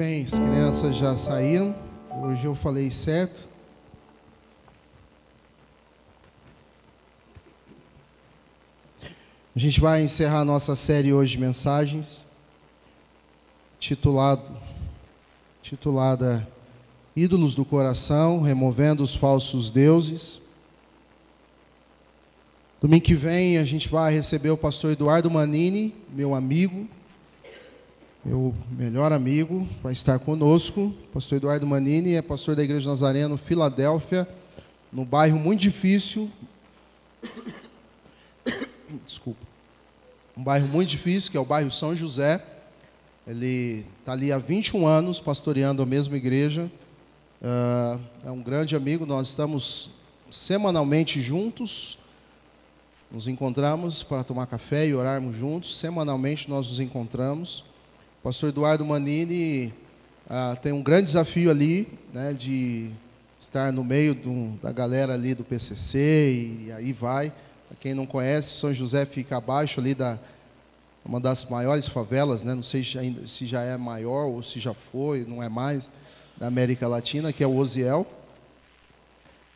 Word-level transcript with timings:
bem, 0.00 0.24
as 0.24 0.38
crianças 0.38 0.96
já 0.96 1.14
saíram. 1.14 1.74
Hoje 2.22 2.46
eu 2.46 2.54
falei 2.54 2.90
certo. 2.90 3.46
A 9.54 9.58
gente 9.58 9.78
vai 9.78 10.02
encerrar 10.02 10.42
nossa 10.42 10.74
série 10.74 11.12
hoje 11.12 11.32
de 11.32 11.38
mensagens, 11.38 12.24
titulado, 13.78 14.56
titulada 15.60 16.48
Ídolos 17.14 17.54
do 17.54 17.66
Coração, 17.66 18.40
removendo 18.40 19.02
os 19.02 19.14
falsos 19.14 19.70
deuses. 19.70 20.40
Domingo 22.80 23.04
que 23.04 23.14
vem 23.14 23.58
a 23.58 23.64
gente 23.64 23.86
vai 23.86 24.14
receber 24.14 24.48
o 24.48 24.56
pastor 24.56 24.92
Eduardo 24.92 25.30
Manini, 25.30 25.94
meu 26.08 26.34
amigo, 26.34 26.88
meu 28.24 28.54
melhor 28.70 29.12
amigo, 29.12 29.66
vai 29.82 29.94
estar 29.94 30.18
conosco. 30.18 30.92
Pastor 31.12 31.36
Eduardo 31.36 31.66
Manini 31.66 32.14
é 32.14 32.22
pastor 32.22 32.54
da 32.54 32.62
Igreja 32.62 32.88
Nazareno, 32.88 33.38
Filadélfia, 33.38 34.28
no 34.92 35.06
bairro 35.06 35.38
muito 35.38 35.60
difícil. 35.60 36.30
Desculpa. 39.06 39.40
Um 40.36 40.42
bairro 40.42 40.68
muito 40.68 40.90
difícil, 40.90 41.30
que 41.30 41.36
é 41.36 41.40
o 41.40 41.46
bairro 41.46 41.70
São 41.70 41.96
José. 41.96 42.44
Ele 43.26 43.86
está 44.00 44.12
ali 44.12 44.30
há 44.32 44.38
21 44.38 44.86
anos 44.86 45.18
pastoreando 45.18 45.82
a 45.82 45.86
mesma 45.86 46.16
igreja. 46.16 46.70
Uh, 47.40 48.00
é 48.26 48.30
um 48.30 48.42
grande 48.42 48.76
amigo, 48.76 49.06
nós 49.06 49.28
estamos 49.28 49.90
semanalmente 50.30 51.22
juntos. 51.22 51.98
Nos 53.10 53.26
encontramos 53.26 54.02
para 54.02 54.22
tomar 54.22 54.46
café 54.46 54.86
e 54.86 54.94
orarmos 54.94 55.34
juntos. 55.34 55.76
Semanalmente 55.78 56.50
nós 56.50 56.68
nos 56.68 56.80
encontramos. 56.80 57.69
O 58.20 58.24
pastor 58.24 58.50
Eduardo 58.50 58.84
Manini 58.84 59.72
ah, 60.28 60.54
tem 60.60 60.72
um 60.72 60.82
grande 60.82 61.04
desafio 61.04 61.50
ali, 61.50 61.88
né, 62.12 62.34
de 62.34 62.90
estar 63.38 63.72
no 63.72 63.82
meio 63.82 64.14
do, 64.14 64.58
da 64.62 64.70
galera 64.70 65.14
ali 65.14 65.34
do 65.34 65.42
PCC 65.42 66.58
e 66.66 66.72
aí 66.72 66.92
vai. 66.92 67.32
Para 67.66 67.78
quem 67.80 67.94
não 67.94 68.04
conhece, 68.04 68.58
São 68.58 68.74
José 68.74 69.06
fica 69.06 69.38
abaixo 69.38 69.80
ali 69.80 69.94
da 69.94 70.18
uma 71.02 71.18
das 71.18 71.46
maiores 71.46 71.88
favelas, 71.88 72.44
né, 72.44 72.54
não 72.54 72.62
sei 72.62 72.84
se, 72.84 73.46
já 73.46 73.62
é 73.62 73.74
maior 73.78 74.26
ou 74.26 74.42
se 74.42 74.60
já 74.60 74.74
foi, 74.74 75.24
não 75.26 75.42
é 75.42 75.48
mais, 75.48 75.88
da 76.36 76.46
América 76.46 76.86
Latina, 76.86 77.32
que 77.32 77.42
é 77.42 77.46
o 77.46 77.56
Oziel. 77.56 78.06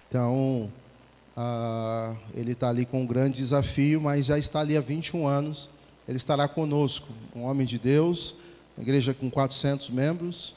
Então, 0.08 0.72
ah, 1.36 2.14
ele 2.34 2.52
está 2.52 2.70
ali 2.70 2.86
com 2.86 3.02
um 3.02 3.06
grande 3.06 3.36
desafio, 3.40 4.00
mas 4.00 4.24
já 4.24 4.38
está 4.38 4.60
ali 4.60 4.74
há 4.74 4.80
21 4.80 5.26
anos. 5.26 5.68
Ele 6.08 6.16
estará 6.16 6.48
conosco, 6.48 7.08
um 7.36 7.42
homem 7.42 7.66
de 7.66 7.78
Deus, 7.78 8.34
uma 8.76 8.82
igreja 8.82 9.14
com 9.14 9.30
400 9.30 9.88
membros 9.88 10.54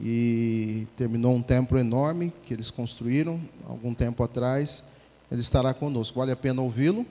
e 0.00 0.86
terminou 0.96 1.34
um 1.34 1.42
templo 1.42 1.78
enorme 1.78 2.32
que 2.44 2.52
eles 2.52 2.70
construíram 2.70 3.40
algum 3.68 3.94
tempo 3.94 4.22
atrás. 4.22 4.82
Ele 5.30 5.40
estará 5.40 5.72
conosco. 5.72 6.18
Vale 6.18 6.32
a 6.32 6.36
pena 6.36 6.60
ouvi-lo. 6.60 7.06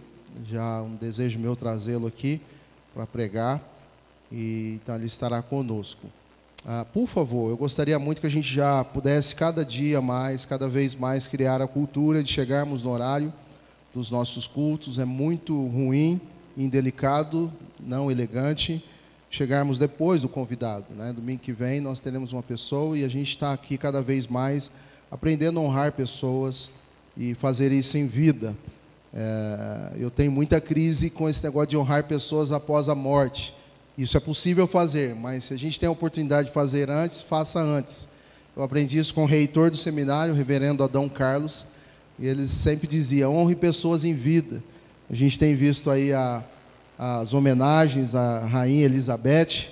Já 0.50 0.82
um 0.82 0.96
desejo 0.96 1.40
meu 1.40 1.56
trazê-lo 1.56 2.06
aqui 2.06 2.42
para 2.94 3.08
pregar. 3.08 3.62
E 4.30 4.80
então 4.82 4.96
ele 4.96 5.06
estará 5.06 5.42
conosco. 5.42 6.08
Ah, 6.66 6.86
por 6.86 7.08
favor, 7.08 7.50
eu 7.50 7.58
gostaria 7.58 7.98
muito 7.98 8.22
que 8.22 8.28
a 8.28 8.32
gente 8.32 8.54
já 8.54 8.84
pudesse 8.84 9.36
cada 9.36 9.66
dia 9.66 10.00
mais, 10.02 10.46
cada 10.46 10.68
vez 10.68 10.94
mais 10.94 11.26
criar 11.26 11.62
a 11.62 11.68
cultura 11.68 12.22
de 12.22 12.32
chegarmos 12.32 12.84
no 12.84 12.92
horário 12.92 13.34
dos 13.94 14.12
nossos 14.12 14.48
cultos. 14.48 15.00
É 15.00 15.06
muito 15.06 15.56
ruim, 15.68 16.20
indelicado, 16.58 17.52
não 17.80 18.12
elegante 18.12 18.84
chegarmos 19.32 19.80
depois 19.80 20.22
do 20.22 20.30
convidado. 20.30 20.86
Né? 20.96 21.14
Domingo 21.14 21.42
que 21.42 21.54
vem 21.54 21.80
nós 21.80 22.02
teremos 22.02 22.34
uma 22.34 22.44
pessoa 22.44 22.98
e 22.98 23.06
a 23.06 23.10
gente 23.10 23.30
está 23.30 23.54
aqui 23.54 23.78
cada 23.78 24.02
vez 24.02 24.28
mais 24.28 24.70
aprendendo 25.10 25.60
a 25.60 25.64
honrar 25.64 25.94
pessoas 25.94 26.70
e 27.18 27.34
fazer 27.34 27.72
isso 27.72 27.98
em 27.98 28.08
vida. 28.08 28.56
É, 29.14 29.94
eu 29.98 30.12
tenho 30.12 30.32
muita 30.32 30.60
crise 30.60 31.10
com 31.10 31.30
esse 31.30 31.44
negócio 31.44 31.70
de 31.70 31.78
honrar 31.78 32.04
pessoas 32.04 32.52
após 32.52 32.90
a 32.90 32.96
morte. 32.96 33.54
Isso 33.98 34.18
é 34.18 34.20
possível 34.20 34.68
fazer, 34.68 35.16
mas 35.16 35.46
se 35.46 35.54
a 35.54 35.58
gente 35.58 35.80
tem 35.80 35.88
a 35.88 35.92
oportunidade 35.92 36.50
de 36.50 36.54
fazer 36.54 36.90
antes, 36.90 37.22
faça 37.22 37.60
antes. 37.60 38.08
Eu 38.56 38.64
aprendi 38.64 38.98
isso 38.98 39.14
com 39.14 39.24
o 39.24 39.28
reitor 39.28 39.70
do 39.70 39.78
seminário, 39.78 40.34
o 40.34 40.38
reverendo 40.38 40.84
Adão 40.84 41.08
Carlos, 41.08 41.66
e 42.20 42.28
eles 42.28 42.50
sempre 42.52 42.88
diziam: 42.88 43.36
honre 43.36 43.56
pessoas 43.56 44.04
em 44.04 44.14
vida. 44.14 44.62
A 45.10 45.16
gente 45.16 45.38
tem 45.38 45.56
visto 45.56 45.90
aí 45.90 46.14
a, 46.14 46.44
as 47.04 47.34
homenagens 47.34 48.14
à 48.14 48.46
rainha 48.46 48.86
Elizabeth, 48.86 49.72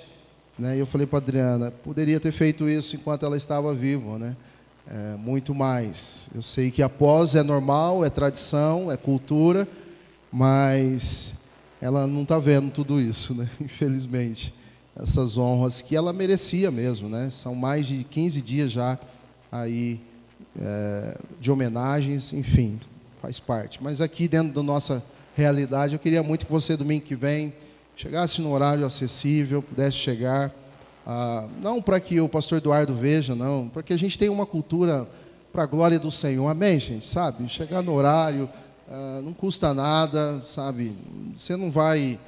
né? 0.58 0.74
E 0.74 0.80
eu 0.80 0.86
falei 0.86 1.06
para 1.06 1.18
Adriana, 1.18 1.70
poderia 1.70 2.18
ter 2.18 2.32
feito 2.32 2.68
isso 2.68 2.96
enquanto 2.96 3.24
ela 3.24 3.36
estava 3.36 3.72
viva, 3.72 4.18
né? 4.18 4.36
É, 4.84 5.16
muito 5.16 5.54
mais. 5.54 6.28
Eu 6.34 6.42
sei 6.42 6.72
que 6.72 6.82
após 6.82 7.36
é 7.36 7.44
normal, 7.44 8.04
é 8.04 8.10
tradição, 8.10 8.90
é 8.90 8.96
cultura, 8.96 9.68
mas 10.32 11.32
ela 11.80 12.04
não 12.04 12.22
está 12.22 12.36
vendo 12.36 12.68
tudo 12.72 13.00
isso, 13.00 13.32
né? 13.32 13.48
Infelizmente, 13.60 14.52
essas 15.00 15.38
honras 15.38 15.80
que 15.80 15.94
ela 15.94 16.12
merecia 16.12 16.68
mesmo, 16.68 17.08
né? 17.08 17.30
São 17.30 17.54
mais 17.54 17.86
de 17.86 18.02
15 18.02 18.42
dias 18.42 18.72
já 18.72 18.98
aí 19.52 20.00
é, 20.60 21.16
de 21.40 21.48
homenagens, 21.48 22.32
enfim, 22.32 22.80
faz 23.22 23.38
parte. 23.38 23.80
Mas 23.80 24.00
aqui 24.00 24.26
dentro 24.26 24.52
da 24.52 24.64
nossa 24.64 25.00
realidade. 25.34 25.92
Eu 25.92 25.98
queria 25.98 26.22
muito 26.22 26.46
que 26.46 26.52
você, 26.52 26.76
domingo 26.76 27.04
que 27.04 27.14
vem, 27.14 27.52
chegasse 27.96 28.40
no 28.40 28.52
horário 28.52 28.84
acessível, 28.84 29.62
pudesse 29.62 29.96
chegar. 29.96 30.52
Ah, 31.06 31.46
não 31.60 31.80
para 31.80 31.98
que 32.00 32.20
o 32.20 32.28
pastor 32.28 32.58
Eduardo 32.58 32.94
veja, 32.94 33.34
não, 33.34 33.68
para 33.68 33.82
que 33.82 33.92
a 33.92 33.98
gente 33.98 34.18
tenha 34.18 34.32
uma 34.32 34.46
cultura 34.46 35.08
para 35.52 35.64
a 35.64 35.66
glória 35.66 35.98
do 35.98 36.10
Senhor. 36.10 36.48
Amém, 36.48 36.78
gente? 36.78 37.06
Sabe? 37.06 37.48
Chegar 37.48 37.82
no 37.82 37.92
horário, 37.92 38.48
ah, 38.90 39.20
não 39.22 39.32
custa 39.32 39.74
nada, 39.74 40.42
sabe? 40.44 40.92
Você 41.36 41.56
não 41.56 41.70
vai 41.70 42.18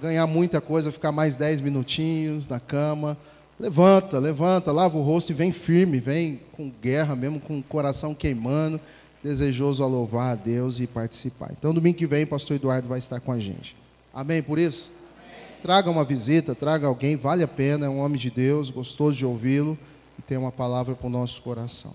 ganhar 0.00 0.26
muita 0.26 0.60
coisa, 0.60 0.92
ficar 0.92 1.12
mais 1.12 1.36
dez 1.36 1.60
minutinhos 1.60 2.46
na 2.46 2.60
cama. 2.60 3.16
Levanta, 3.58 4.20
levanta, 4.20 4.70
lava 4.70 4.96
o 4.96 5.02
rosto 5.02 5.30
e 5.30 5.34
vem 5.34 5.50
firme, 5.50 5.98
vem 5.98 6.40
com 6.52 6.70
guerra 6.80 7.16
mesmo, 7.16 7.40
com 7.40 7.58
o 7.58 7.62
coração 7.62 8.14
queimando 8.14 8.80
desejoso 9.22 9.82
a 9.82 9.86
louvar 9.86 10.32
a 10.32 10.34
Deus 10.34 10.78
e 10.78 10.86
participar. 10.86 11.50
Então, 11.56 11.74
domingo 11.74 11.98
que 11.98 12.06
vem, 12.06 12.26
pastor 12.26 12.56
Eduardo 12.56 12.88
vai 12.88 12.98
estar 12.98 13.20
com 13.20 13.32
a 13.32 13.38
gente. 13.38 13.76
Amém 14.14 14.42
por 14.42 14.58
isso? 14.58 14.90
Amém. 15.16 15.60
Traga 15.62 15.90
uma 15.90 16.04
visita, 16.04 16.54
traga 16.54 16.86
alguém, 16.86 17.16
vale 17.16 17.42
a 17.42 17.48
pena, 17.48 17.86
é 17.86 17.88
um 17.88 17.98
homem 17.98 18.18
de 18.18 18.30
Deus, 18.30 18.70
gostoso 18.70 19.16
de 19.16 19.26
ouvi-lo 19.26 19.78
e 20.18 20.22
tem 20.22 20.38
uma 20.38 20.52
palavra 20.52 20.94
para 20.94 21.06
o 21.06 21.10
nosso 21.10 21.42
coração. 21.42 21.92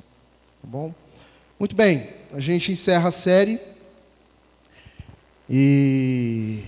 Tá 0.62 0.68
bom? 0.68 0.94
Muito 1.60 1.76
bem, 1.76 2.10
a 2.32 2.40
gente 2.40 2.72
encerra 2.72 3.10
a 3.10 3.12
série 3.12 3.60
e 5.50 6.64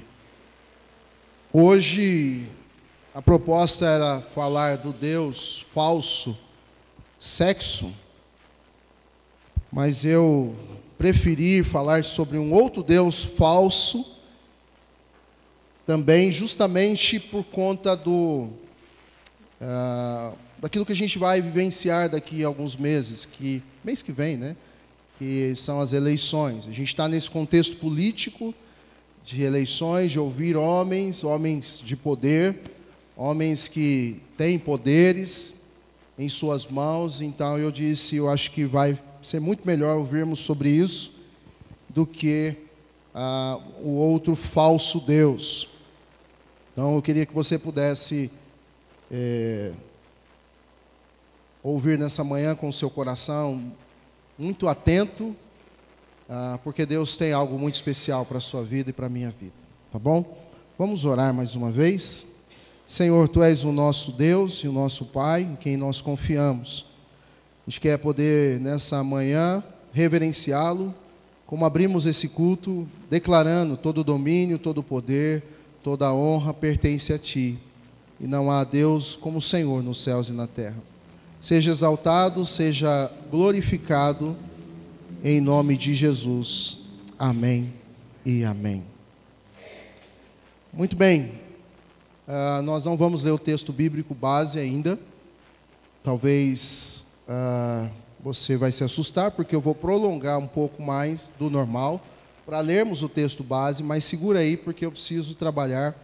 hoje 1.52 2.48
a 3.14 3.22
proposta 3.22 3.86
era 3.86 4.22
falar 4.22 4.78
do 4.78 4.94
Deus 4.94 5.66
falso, 5.74 6.38
sexo 7.18 7.94
mas 9.76 10.06
eu 10.06 10.56
preferi 10.98 11.62
falar 11.62 12.06
sobre 12.06 12.38
um 12.38 12.54
outro 12.54 12.82
Deus 12.82 13.26
falso, 13.26 14.06
também 15.86 16.32
justamente 16.32 17.20
por 17.20 17.44
conta 17.44 17.94
do 17.94 18.48
uh, 19.60 20.34
daquilo 20.60 20.86
que 20.86 20.94
a 20.94 20.96
gente 20.96 21.20
vai 21.20 21.42
vivenciar 21.42 22.08
daqui 22.08 22.42
a 22.42 22.48
alguns 22.48 22.78
meses, 22.78 23.26
que 23.26 23.62
mês 23.84 24.02
que 24.02 24.14
vem, 24.14 24.38
né? 24.38 24.56
Que 25.20 25.54
são 25.58 25.82
as 25.82 25.92
eleições. 25.92 26.70
A 26.70 26.72
gente 26.72 26.88
está 26.88 27.10
nesse 27.10 27.30
contexto 27.30 27.76
político 27.76 28.56
de 29.26 29.44
eleições, 29.44 30.10
de 30.10 30.20
ouvir 30.20 30.56
homens, 30.56 31.22
homens 31.22 31.82
de 31.84 31.98
poder, 31.98 32.62
homens 33.14 33.68
que 33.68 34.22
têm 34.38 34.58
poderes 34.58 35.54
em 36.18 36.30
suas 36.30 36.66
mãos. 36.66 37.20
Então 37.20 37.60
eu 37.60 37.70
disse, 37.74 38.16
eu 38.16 38.30
acho 38.30 38.52
que 38.52 38.64
vai 38.64 38.98
ser 39.28 39.40
muito 39.40 39.66
melhor 39.66 39.98
ouvirmos 39.98 40.40
sobre 40.40 40.70
isso 40.70 41.12
do 41.90 42.06
que 42.06 42.56
ah, 43.14 43.60
o 43.82 43.92
outro 43.92 44.36
falso 44.36 45.00
Deus. 45.00 45.70
Então 46.72 46.96
eu 46.96 47.02
queria 47.02 47.26
que 47.26 47.34
você 47.34 47.58
pudesse 47.58 48.30
é, 49.10 49.72
ouvir 51.64 51.98
nessa 51.98 52.24
manhã 52.24 52.54
com 52.54 52.68
o 52.68 52.74
seu 52.74 52.90
coração 52.90 53.72
muito 54.38 54.68
atento, 54.68 55.36
ah, 56.30 56.60
porque 56.64 56.86
Deus 56.86 57.16
tem 57.16 57.32
algo 57.32 57.58
muito 57.58 57.76
especial 57.76 58.26
para 58.26 58.40
a 58.40 58.42
sua 58.42 58.64
vida 58.64 58.90
e 58.90 58.94
para 58.94 59.06
a 59.06 59.10
minha 59.10 59.30
vida. 59.30 59.54
Tá 59.92 59.98
bom? 59.98 60.38
Vamos 60.78 61.06
orar 61.06 61.34
mais 61.34 61.56
uma 61.56 61.72
vez. 61.72 62.28
Senhor, 62.86 63.30
Tu 63.30 63.42
és 63.42 63.64
o 63.64 63.72
nosso 63.72 64.12
Deus 64.12 64.56
e 64.64 64.68
o 64.68 64.74
nosso 64.74 65.06
Pai, 65.06 65.44
em 65.44 65.56
quem 65.56 65.78
nós 65.78 66.02
confiamos. 66.02 66.86
A 67.66 67.70
gente 67.72 67.82
quer 67.82 67.98
poder, 67.98 68.60
nessa 68.60 69.04
manhã, 69.04 69.64
reverenciá-lo, 69.92 70.94
como 71.48 71.66
abrimos 71.66 72.06
esse 72.06 72.30
culto, 72.30 72.88
declarando 73.10 73.76
todo 73.76 74.00
o 74.00 74.04
domínio, 74.04 74.60
todo 74.60 74.80
o 74.80 74.84
poder, 74.84 75.42
toda 75.82 76.06
a 76.06 76.14
honra 76.14 76.54
pertence 76.54 77.12
a 77.12 77.18
Ti. 77.18 77.58
E 78.20 78.28
não 78.28 78.52
há 78.52 78.64
Deus 78.64 79.16
como 79.16 79.40
o 79.40 79.42
Senhor 79.42 79.82
nos 79.82 80.04
céus 80.04 80.30
e 80.30 80.32
na 80.32 80.46
terra. 80.46 80.78
seja 81.42 81.72
exaltado, 81.72 82.46
seja 82.46 83.12
glorificado, 83.32 84.36
em 85.24 85.42
nome 85.42 85.76
de 85.76 85.94
Jesus. 85.94 86.78
Amém 87.18 87.74
e 88.24 88.44
amém. 88.44 88.84
Muito 90.72 90.96
bem, 90.96 91.32
uh, 92.28 92.62
nós 92.62 92.86
não 92.86 92.98
vamos 92.98 93.24
ler 93.24 93.32
o 93.32 93.40
texto 93.40 93.74
bíblico 93.74 94.14
base 94.14 94.60
ainda. 94.60 95.00
Talvez 96.04 97.05
uh, 97.28 97.90
você 98.20 98.58
vai 98.58 98.72
se 98.72 98.84
assustar, 98.84 99.32
porque 99.32 99.56
eu 99.56 99.62
vou 99.62 99.76
prolongar 99.76 100.40
um 100.40 100.48
pouco 100.48 100.82
mais 100.82 101.32
do 101.38 101.50
normal 101.50 102.02
para 102.46 102.60
lermos 102.60 103.02
o 103.02 103.10
texto 103.10 103.44
base, 103.44 103.84
mas 103.84 104.04
segura 104.04 104.40
aí, 104.40 104.56
porque 104.56 104.86
eu 104.86 104.92
preciso 104.92 105.36
trabalhar 105.36 105.96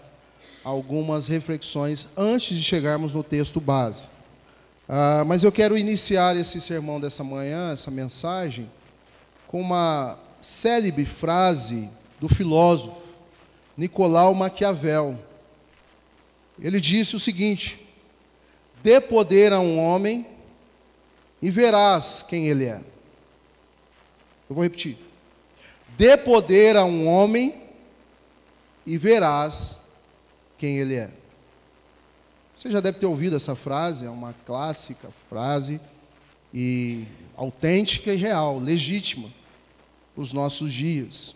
algumas 0.64 1.28
reflexões 1.28 2.08
antes 2.16 2.56
de 2.56 2.64
chegarmos 2.64 3.14
no 3.14 3.24
texto 3.24 3.60
base. 3.60 4.08
Uh, 4.88 5.26
mas 5.26 5.44
eu 5.44 5.52
quero 5.52 5.78
iniciar 5.78 6.36
esse 6.36 6.60
sermão 6.60 7.00
dessa 7.00 7.24
manhã, 7.24 7.72
essa 7.72 7.90
mensagem, 7.90 8.70
com 9.48 9.62
uma 9.62 10.18
célebre 10.42 11.06
frase 11.06 11.90
do 12.20 12.28
filósofo 12.28 13.02
Nicolau 13.78 14.34
Maquiavel. 14.34 15.18
Ele 16.60 16.80
disse 16.80 17.16
o 17.16 17.20
seguinte: 17.20 17.80
Dê 18.84 19.00
poder 19.00 19.54
a 19.54 19.60
um 19.60 19.80
homem 19.80 20.28
e 21.42 21.50
verás 21.50 22.24
quem 22.28 22.48
ele 22.48 22.66
é. 22.66 22.82
Eu 24.50 24.56
vou 24.56 24.64
repetir. 24.64 24.98
Dê 25.98 26.16
poder 26.18 26.76
a 26.76 26.86
um 26.86 27.08
homem 27.08 27.62
e 28.86 28.98
verás 28.98 29.78
quem 30.58 30.78
ele 30.78 30.96
é. 30.96 31.10
Você 32.56 32.70
já 32.70 32.80
deve 32.80 33.00
ter 33.00 33.06
ouvido 33.06 33.36
essa 33.36 33.56
frase, 33.56 34.06
é 34.06 34.10
uma 34.10 34.36
clássica 34.46 35.10
frase 35.30 35.82
e 36.54 37.06
autêntica 37.36 38.14
e 38.14 38.18
real, 38.18 38.60
legítima 38.60 39.30
para 40.14 40.22
os 40.22 40.32
nossos 40.32 40.72
dias. 40.72 41.34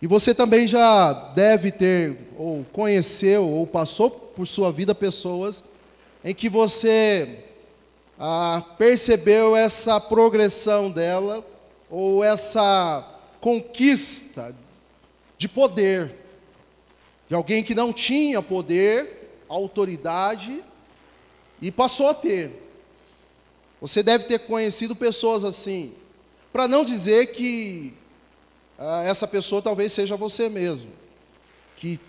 E 0.00 0.06
você 0.06 0.34
também 0.34 0.68
já 0.68 1.12
deve 1.34 1.72
ter, 1.72 2.30
ou 2.36 2.64
conheceu, 2.72 3.48
ou 3.48 3.66
passou 3.66 4.10
por 4.10 4.46
sua 4.46 4.70
vida 4.70 4.94
pessoas 4.94 5.64
em 6.22 6.34
que 6.34 6.48
você 6.48 7.43
ah, 8.26 8.64
percebeu 8.78 9.54
essa 9.54 10.00
progressão 10.00 10.90
dela, 10.90 11.46
ou 11.90 12.24
essa 12.24 13.06
conquista 13.38 14.56
de 15.36 15.46
poder, 15.46 16.10
de 17.28 17.34
alguém 17.34 17.62
que 17.62 17.74
não 17.74 17.92
tinha 17.92 18.40
poder, 18.40 19.42
autoridade, 19.46 20.64
e 21.60 21.70
passou 21.70 22.08
a 22.08 22.14
ter. 22.14 22.50
Você 23.78 24.02
deve 24.02 24.24
ter 24.24 24.38
conhecido 24.38 24.96
pessoas 24.96 25.44
assim, 25.44 25.92
para 26.50 26.66
não 26.66 26.82
dizer 26.82 27.26
que 27.26 27.92
ah, 28.78 29.02
essa 29.04 29.28
pessoa 29.28 29.60
talvez 29.60 29.92
seja 29.92 30.16
você 30.16 30.48
mesmo, 30.48 30.88
que 31.76 32.00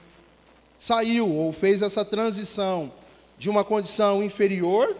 saiu 0.77 1.29
ou 1.29 1.51
fez 1.51 1.81
essa 1.81 2.05
transição 2.05 2.93
de 3.37 3.49
uma 3.49 3.65
condição 3.65 4.23
inferior, 4.23 4.95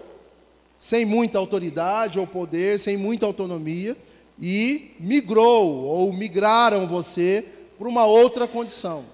sem 0.77 1.06
muita 1.06 1.38
autoridade 1.38 2.19
ou 2.19 2.27
poder, 2.27 2.80
sem 2.80 2.98
muita 2.98 3.25
autonomia, 3.25 3.95
e 4.39 4.95
migrou 5.00 5.83
ou 5.86 6.12
migraram 6.12 6.88
você 6.88 7.45
para 7.77 7.88
uma 7.88 8.06
outra 8.06 8.48
condição. 8.48 9.06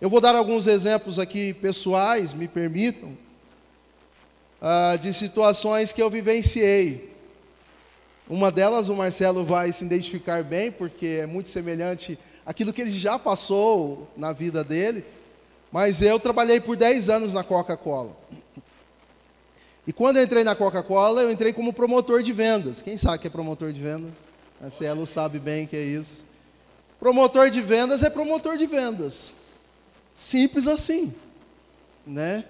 Eu 0.00 0.08
vou 0.08 0.20
dar 0.20 0.34
alguns 0.34 0.66
exemplos 0.66 1.18
aqui 1.18 1.52
pessoais, 1.54 2.32
me 2.32 2.46
permitam, 2.46 3.16
ah, 4.60 4.96
de 5.00 5.12
situações 5.12 5.92
que 5.92 6.00
eu 6.00 6.10
vivenciei. 6.10 7.12
Uma 8.28 8.50
delas 8.50 8.88
o 8.88 8.94
Marcelo 8.94 9.44
vai 9.44 9.72
se 9.72 9.84
identificar 9.84 10.44
bem, 10.44 10.70
porque 10.70 11.20
é 11.22 11.26
muito 11.26 11.48
semelhante 11.48 12.18
àquilo 12.44 12.72
que 12.72 12.82
ele 12.82 12.92
já 12.92 13.18
passou 13.18 14.08
na 14.16 14.32
vida 14.32 14.62
dele. 14.62 15.04
Mas 15.72 16.02
eu 16.02 16.18
trabalhei 16.20 16.60
por 16.60 16.76
10 16.76 17.08
anos 17.08 17.34
na 17.34 17.42
Coca-Cola. 17.42 18.16
E 19.88 19.92
quando 19.92 20.18
eu 20.18 20.22
entrei 20.22 20.44
na 20.44 20.54
Coca-Cola, 20.54 21.22
eu 21.22 21.30
entrei 21.30 21.50
como 21.50 21.72
promotor 21.72 22.22
de 22.22 22.30
vendas. 22.30 22.82
Quem 22.82 22.98
sabe 22.98 23.20
que 23.20 23.26
é 23.26 23.30
promotor 23.30 23.72
de 23.72 23.80
vendas? 23.80 24.12
Marcelo 24.60 25.06
sabe 25.06 25.38
bem 25.38 25.66
que 25.66 25.74
é 25.74 25.82
isso. 25.82 26.26
Promotor 27.00 27.48
de 27.48 27.62
vendas 27.62 28.02
é 28.02 28.10
promotor 28.10 28.58
de 28.58 28.66
vendas. 28.66 29.32
Simples 30.14 30.66
assim, 30.66 31.14
né? 32.06 32.44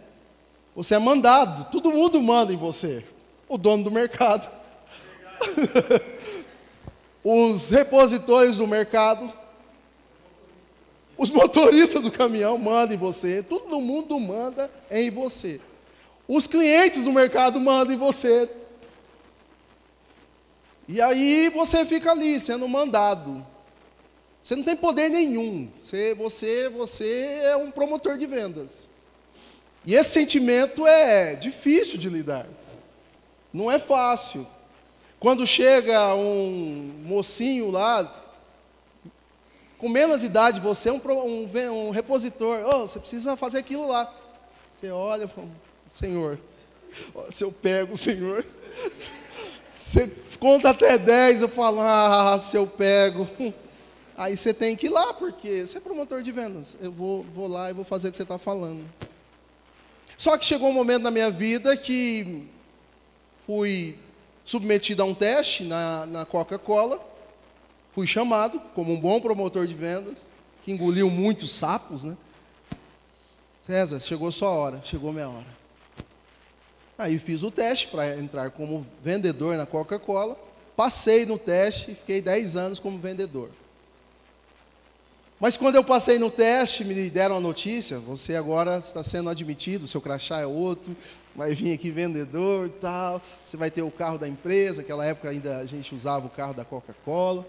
Você 0.75 0.97
é 0.97 0.99
mandado, 0.99 1.71
todo 1.71 1.93
mundo 1.93 2.21
manda 2.21 2.53
em 2.53 2.57
você. 2.57 3.05
O 3.49 3.57
dono 3.57 3.85
do 3.85 3.91
mercado, 3.93 4.51
os 7.23 7.71
repositores 7.71 8.57
do 8.57 8.67
mercado, 8.67 9.33
os 11.17 11.31
motoristas 11.31 12.03
do 12.03 12.11
caminhão 12.11 12.59
mandam 12.59 12.97
em 12.97 12.99
você, 12.99 13.45
todo 13.45 13.81
mundo 13.81 14.19
manda 14.19 14.69
em 14.91 15.09
você. 15.09 15.61
Os 16.29 16.47
clientes 16.47 17.05
do 17.05 17.13
mercado 17.13 17.59
mandam 17.59 17.95
em 17.95 17.99
você. 17.99 18.51
E 20.87 21.01
aí 21.01 21.49
você 21.49 21.87
fica 21.87 22.13
ali 22.13 22.39
sendo 22.39 22.69
mandado. 22.69 23.45
Você 24.45 24.55
não 24.55 24.63
tem 24.63 24.77
poder 24.77 25.09
nenhum. 25.09 25.71
Você, 25.83 26.15
você, 26.15 26.69
você 26.69 27.41
é 27.43 27.57
um 27.57 27.71
promotor 27.71 28.19
de 28.19 28.27
vendas. 28.27 28.91
E 29.87 29.95
esse 29.95 30.11
sentimento 30.11 30.87
é 30.87 31.35
difícil 31.35 31.99
de 31.99 32.11
lidar. 32.11 32.47
Não 33.51 33.71
é 33.71 33.79
fácil. 33.79 34.47
Quando 35.19 35.47
chega 35.47 36.15
um 36.15 37.03
mocinho 37.05 37.71
lá, 37.71 38.33
com 39.79 39.89
menos 39.89 40.23
idade, 40.23 40.61
você 40.61 40.91
é 40.91 40.93
um, 40.93 41.01
um, 41.05 41.89
um 41.89 41.91
repositor, 41.91 42.65
oh, 42.67 42.87
você 42.87 42.99
precisa 42.99 43.37
fazer 43.37 43.59
aquilo 43.59 43.89
lá. 43.89 44.15
Você 44.79 44.91
olha 44.91 45.29
Senhor, 45.93 46.39
se 47.31 47.45
eu 47.45 47.53
pego, 47.53 47.97
Senhor, 47.97 48.45
você 49.73 50.11
conta 50.39 50.71
até 50.71 50.99
10, 50.99 51.43
eu 51.43 51.49
falo, 51.49 51.81
ah, 51.81 52.39
se 52.39 52.57
eu 52.57 52.67
pego. 52.67 53.29
Aí 54.17 54.37
você 54.37 54.53
tem 54.53 54.75
que 54.75 54.87
ir 54.87 54.91
lá, 54.91 55.15
porque 55.15 55.65
você 55.65 55.79
é 55.79 55.81
promotor 55.81 56.23
de 56.23 56.33
vendas. 56.33 56.77
Eu 56.81 56.91
vou, 56.91 57.23
vou 57.35 57.47
lá 57.47 57.71
e 57.71 57.73
vou 57.73 57.85
fazer 57.85 58.09
o 58.09 58.11
que 58.11 58.17
você 58.17 58.25
está 58.25 58.37
falando. 58.37 58.85
Só 60.17 60.37
que 60.37 60.45
chegou 60.45 60.69
um 60.69 60.73
momento 60.73 61.05
na 61.05 61.11
minha 61.13 61.31
vida 61.31 61.77
que 61.77 62.49
fui 63.47 63.97
submetido 64.45 65.03
a 65.03 65.07
um 65.07 65.15
teste 65.15 65.63
na, 65.63 66.05
na 66.07 66.25
Coca-Cola, 66.25 67.01
fui 67.95 68.07
chamado 68.07 68.59
como 68.75 68.93
um 68.93 69.01
bom 69.01 69.21
promotor 69.21 69.67
de 69.67 69.75
vendas, 69.75 70.29
que 70.65 70.73
engoliu 70.73 71.09
muitos 71.09 71.53
sapos, 71.53 72.03
né? 72.03 72.17
César, 73.63 74.01
chegou 74.01 74.33
sua 74.33 74.49
hora, 74.49 74.81
chegou 74.83 75.13
minha 75.13 75.29
hora. 75.29 75.58
Aí 76.99 77.17
fiz 77.17 77.45
o 77.45 77.51
teste 77.51 77.87
para 77.87 78.19
entrar 78.19 78.51
como 78.51 78.85
vendedor 79.05 79.57
na 79.57 79.65
Coca-Cola, 79.65 80.37
passei 80.77 81.25
no 81.25 81.39
teste 81.39 81.93
e 81.93 81.95
fiquei 81.95 82.21
10 82.21 82.57
anos 82.57 82.79
como 82.81 82.99
vendedor. 82.99 83.51
Mas 85.39 85.57
quando 85.57 85.77
eu 85.77 85.85
passei 85.85 86.19
no 86.19 86.29
teste, 86.29 86.85
me 86.85 87.09
deram 87.09 87.37
a 87.37 87.41
notícia: 87.41 88.01
você 88.01 88.35
agora 88.35 88.79
está 88.79 89.05
sendo 89.05 89.31
admitido, 89.31 89.87
seu 89.87 90.01
crachá 90.01 90.41
é 90.41 90.47
outro, 90.47 90.97
vai 91.37 91.55
vir 91.55 91.73
aqui 91.73 91.89
vendedor 91.89 92.67
e 92.67 92.71
tal, 92.71 93.23
você 93.45 93.57
vai 93.57 93.71
ter 93.71 93.83
o 93.83 93.93
carro 93.93 94.19
da 94.19 94.27
empresa, 94.27 94.81
aquela 94.81 95.07
época 95.07 95.31
ainda 95.31 95.59
a 95.59 95.67
gente 95.67 95.95
usava 95.95 96.27
o 96.27 96.31
carro 96.31 96.53
da 96.53 96.65
Coca-Cola. 96.65 97.47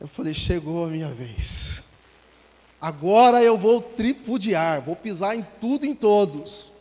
Eu 0.00 0.08
falei, 0.08 0.34
chegou 0.34 0.86
a 0.86 0.88
minha 0.88 1.08
vez. 1.08 1.84
Agora 2.80 3.42
eu 3.42 3.56
vou 3.56 3.80
tripudiar, 3.80 4.82
vou 4.82 4.96
pisar 4.96 5.36
em 5.36 5.46
tudo 5.60 5.86
e 5.86 5.90
em 5.90 5.94
todos. 5.94 6.74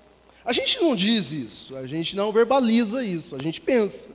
A 0.45 0.53
gente 0.53 0.79
não 0.79 0.95
diz 0.95 1.31
isso, 1.31 1.75
a 1.75 1.87
gente 1.87 2.15
não 2.15 2.31
verbaliza 2.31 3.03
isso, 3.03 3.35
a 3.35 3.39
gente 3.39 3.59
pensa. 3.59 4.09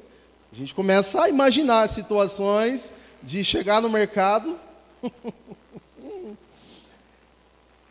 A 0.53 0.57
gente 0.57 0.73
começa 0.73 1.23
a 1.25 1.29
imaginar 1.29 1.89
situações 1.89 2.93
de 3.21 3.43
chegar 3.43 3.83
no 3.83 3.91
mercado. 3.91 4.59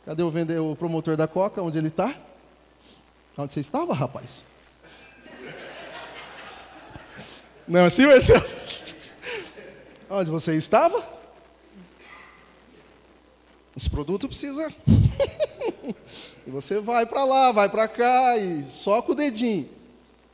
Cadê 0.05 0.23
o, 0.23 0.31
vender, 0.31 0.57
o 0.59 0.75
promotor 0.75 1.17
da 1.17 1.27
Coca? 1.27 1.61
Onde 1.61 1.77
ele 1.77 1.89
está? 1.89 2.15
Onde 3.37 3.53
você 3.53 3.59
estava, 3.59 3.93
rapaz? 3.93 4.41
Não 7.67 7.85
assim, 7.85 8.07
Marcelo? 8.07 8.45
Onde 10.09 10.31
você 10.31 10.55
estava? 10.55 11.03
Esse 13.75 13.89
produto 13.89 14.27
precisa. 14.27 14.73
e 16.45 16.51
você 16.51 16.79
vai 16.79 17.05
para 17.05 17.23
lá, 17.23 17.51
vai 17.51 17.69
para 17.69 17.87
cá 17.87 18.37
e 18.37 18.65
só 18.67 19.01
com 19.01 19.11
o 19.11 19.15
dedinho. 19.15 19.69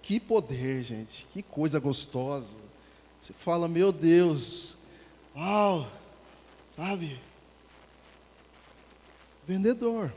Que 0.01 0.19
poder, 0.19 0.83
gente. 0.83 1.27
Que 1.33 1.41
coisa 1.41 1.79
gostosa. 1.79 2.57
Você 3.19 3.33
fala, 3.33 3.67
meu 3.67 3.91
Deus. 3.91 4.75
Uau. 5.35 5.87
Sabe? 6.69 7.19
Vendedor. 9.47 10.11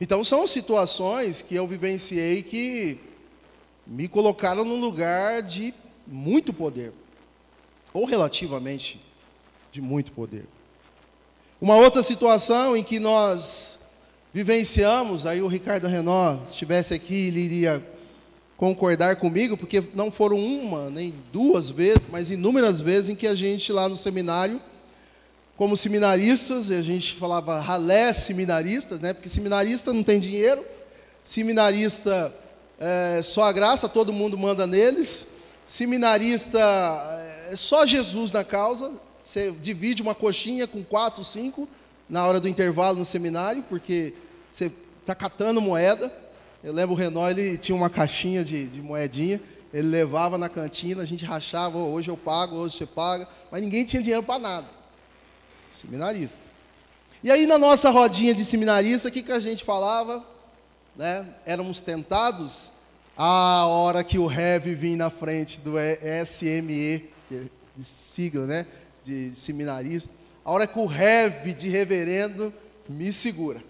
Então 0.00 0.24
são 0.24 0.46
situações 0.46 1.42
que 1.42 1.54
eu 1.54 1.66
vivenciei 1.66 2.42
que 2.42 2.98
me 3.86 4.08
colocaram 4.08 4.64
num 4.64 4.80
lugar 4.80 5.42
de 5.42 5.74
muito 6.06 6.52
poder, 6.52 6.92
ou 7.92 8.04
relativamente 8.04 9.00
de 9.70 9.80
muito 9.80 10.12
poder. 10.12 10.46
Uma 11.62 11.76
outra 11.76 12.02
situação 12.02 12.76
em 12.76 12.82
que 12.82 12.98
nós 12.98 13.78
vivenciamos, 14.34 15.24
aí 15.24 15.40
o 15.40 15.46
Ricardo 15.46 15.86
Renó, 15.86 16.38
se 16.44 16.54
estivesse 16.54 16.92
aqui, 16.92 17.28
ele 17.28 17.38
iria 17.38 17.80
concordar 18.56 19.14
comigo, 19.14 19.56
porque 19.56 19.80
não 19.94 20.10
foram 20.10 20.38
uma 20.38 20.90
nem 20.90 21.14
duas 21.32 21.70
vezes, 21.70 22.02
mas 22.10 22.30
inúmeras 22.30 22.80
vezes 22.80 23.10
em 23.10 23.14
que 23.14 23.28
a 23.28 23.36
gente 23.36 23.72
lá 23.72 23.88
no 23.88 23.94
seminário, 23.94 24.60
como 25.56 25.76
seminaristas, 25.76 26.68
a 26.68 26.82
gente 26.82 27.14
falava 27.14 27.60
ralé 27.60 28.12
seminaristas, 28.12 29.00
né? 29.00 29.12
Porque 29.12 29.28
seminarista 29.28 29.92
não 29.92 30.02
tem 30.02 30.18
dinheiro, 30.18 30.64
seminarista 31.22 32.34
é 32.80 33.22
só 33.22 33.44
a 33.44 33.52
graça, 33.52 33.88
todo 33.88 34.12
mundo 34.12 34.36
manda 34.36 34.66
neles, 34.66 35.28
seminarista 35.64 36.58
é 37.52 37.54
só 37.54 37.86
Jesus 37.86 38.32
na 38.32 38.42
causa, 38.42 38.90
você 39.22 39.52
divide 39.52 40.02
uma 40.02 40.14
coxinha 40.14 40.66
com 40.66 40.82
quatro, 40.82 41.24
cinco 41.24 41.68
na 42.08 42.26
hora 42.26 42.40
do 42.40 42.48
intervalo 42.48 42.98
no 42.98 43.04
seminário, 43.04 43.62
porque 43.62 44.14
você 44.50 44.72
está 45.00 45.14
catando 45.14 45.60
moeda. 45.60 46.12
Eu 46.62 46.72
lembro 46.72 46.94
o 46.94 46.98
Renó, 46.98 47.28
ele 47.28 47.56
tinha 47.56 47.74
uma 47.74 47.88
caixinha 47.88 48.44
de, 48.44 48.66
de 48.66 48.82
moedinha, 48.82 49.40
ele 49.72 49.88
levava 49.88 50.36
na 50.36 50.48
cantina, 50.48 51.02
a 51.02 51.06
gente 51.06 51.24
rachava, 51.24 51.78
oh, 51.78 51.92
hoje 51.92 52.10
eu 52.10 52.16
pago, 52.16 52.56
hoje 52.56 52.76
você 52.76 52.86
paga, 52.86 53.26
mas 53.50 53.62
ninguém 53.62 53.84
tinha 53.84 54.02
dinheiro 54.02 54.22
para 54.22 54.38
nada. 54.38 54.66
Seminarista. 55.68 56.38
E 57.22 57.30
aí 57.30 57.46
na 57.46 57.56
nossa 57.56 57.90
rodinha 57.90 58.34
de 58.34 58.44
seminarista, 58.44 59.08
o 59.08 59.12
que, 59.12 59.22
que 59.22 59.32
a 59.32 59.40
gente 59.40 59.64
falava? 59.64 60.24
Né? 60.96 61.26
Éramos 61.46 61.80
tentados 61.80 62.70
a 63.16 63.64
hora 63.66 64.02
que 64.02 64.18
o 64.18 64.26
REV 64.26 64.74
vinha 64.74 64.96
na 64.96 65.10
frente 65.10 65.60
do 65.60 65.74
SME, 66.26 67.10
de 67.76 67.84
sigla, 67.84 68.46
né? 68.46 68.66
De 69.04 69.34
seminarista, 69.34 70.14
a 70.44 70.50
hora 70.50 70.66
que 70.66 70.78
o 70.78 70.86
REV 70.86 71.52
de 71.54 71.68
reverendo 71.68 72.52
me 72.88 73.12
segura. 73.12 73.62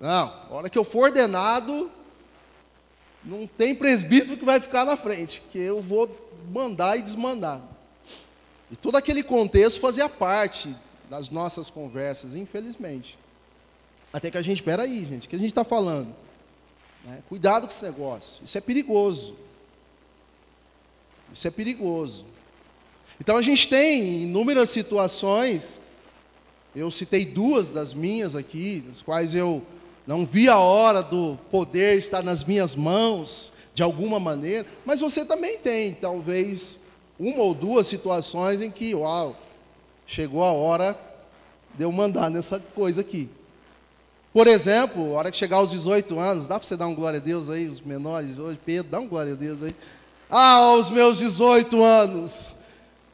Não, 0.00 0.28
a 0.28 0.46
hora 0.50 0.70
que 0.70 0.78
eu 0.78 0.84
for 0.84 1.04
ordenado, 1.04 1.90
não 3.22 3.46
tem 3.46 3.74
presbítero 3.74 4.36
que 4.36 4.44
vai 4.44 4.58
ficar 4.60 4.84
na 4.84 4.96
frente, 4.96 5.42
que 5.52 5.58
eu 5.58 5.82
vou 5.82 6.10
mandar 6.50 6.98
e 6.98 7.02
desmandar. 7.02 7.60
E 8.70 8.76
todo 8.76 8.96
aquele 8.96 9.22
contexto 9.22 9.80
fazia 9.80 10.08
parte 10.08 10.74
das 11.08 11.28
nossas 11.28 11.68
conversas, 11.68 12.34
infelizmente. 12.34 13.18
Até 14.12 14.30
que 14.30 14.38
a 14.38 14.42
gente, 14.42 14.58
espera 14.58 14.84
aí, 14.84 15.04
gente, 15.04 15.26
o 15.26 15.30
que 15.30 15.36
a 15.36 15.38
gente 15.38 15.50
está 15.50 15.64
falando? 15.64 16.14
Né? 17.04 17.22
Cuidado 17.28 17.66
com 17.66 17.72
esse 17.72 17.84
negócio, 17.84 18.42
isso 18.44 18.56
é 18.56 18.60
perigoso. 18.60 19.36
Isso 21.32 21.46
é 21.46 21.50
perigoso. 21.50 22.24
Então 23.20 23.36
a 23.36 23.42
gente 23.42 23.68
tem 23.68 24.22
inúmeras 24.22 24.70
situações, 24.70 25.78
eu 26.74 26.90
citei 26.90 27.26
duas 27.26 27.68
das 27.68 27.92
minhas 27.92 28.34
aqui, 28.34 28.82
das 28.88 29.02
quais 29.02 29.34
eu 29.34 29.62
não 30.06 30.24
vi 30.24 30.48
a 30.48 30.58
hora 30.58 31.02
do 31.02 31.38
poder 31.50 31.98
estar 31.98 32.22
nas 32.22 32.42
minhas 32.42 32.74
mãos, 32.74 33.52
de 33.74 33.82
alguma 33.82 34.18
maneira, 34.18 34.66
mas 34.84 35.00
você 35.00 35.24
também 35.24 35.58
tem, 35.58 35.94
talvez, 35.94 36.78
uma 37.18 37.42
ou 37.42 37.54
duas 37.54 37.86
situações 37.86 38.60
em 38.60 38.70
que, 38.70 38.94
uau, 38.94 39.36
chegou 40.06 40.42
a 40.42 40.52
hora 40.52 40.98
de 41.74 41.84
eu 41.84 41.92
mandar 41.92 42.30
nessa 42.30 42.58
coisa 42.74 43.02
aqui. 43.02 43.28
Por 44.32 44.46
exemplo, 44.46 45.14
a 45.14 45.18
hora 45.18 45.30
que 45.30 45.36
chegar 45.36 45.58
aos 45.58 45.70
18 45.70 46.18
anos, 46.18 46.46
dá 46.46 46.58
para 46.58 46.66
você 46.66 46.76
dar 46.76 46.86
um 46.86 46.94
glória 46.94 47.18
a 47.18 47.22
Deus 47.22 47.50
aí, 47.50 47.68
os 47.68 47.80
menores 47.80 48.38
hoje, 48.38 48.58
Pedro, 48.64 48.90
dá 48.90 49.00
um 49.00 49.06
glória 49.06 49.34
a 49.34 49.36
Deus 49.36 49.62
aí. 49.62 49.74
Ah, 50.28 50.54
aos 50.54 50.88
meus 50.88 51.18
18 51.18 51.82
anos, 51.82 52.54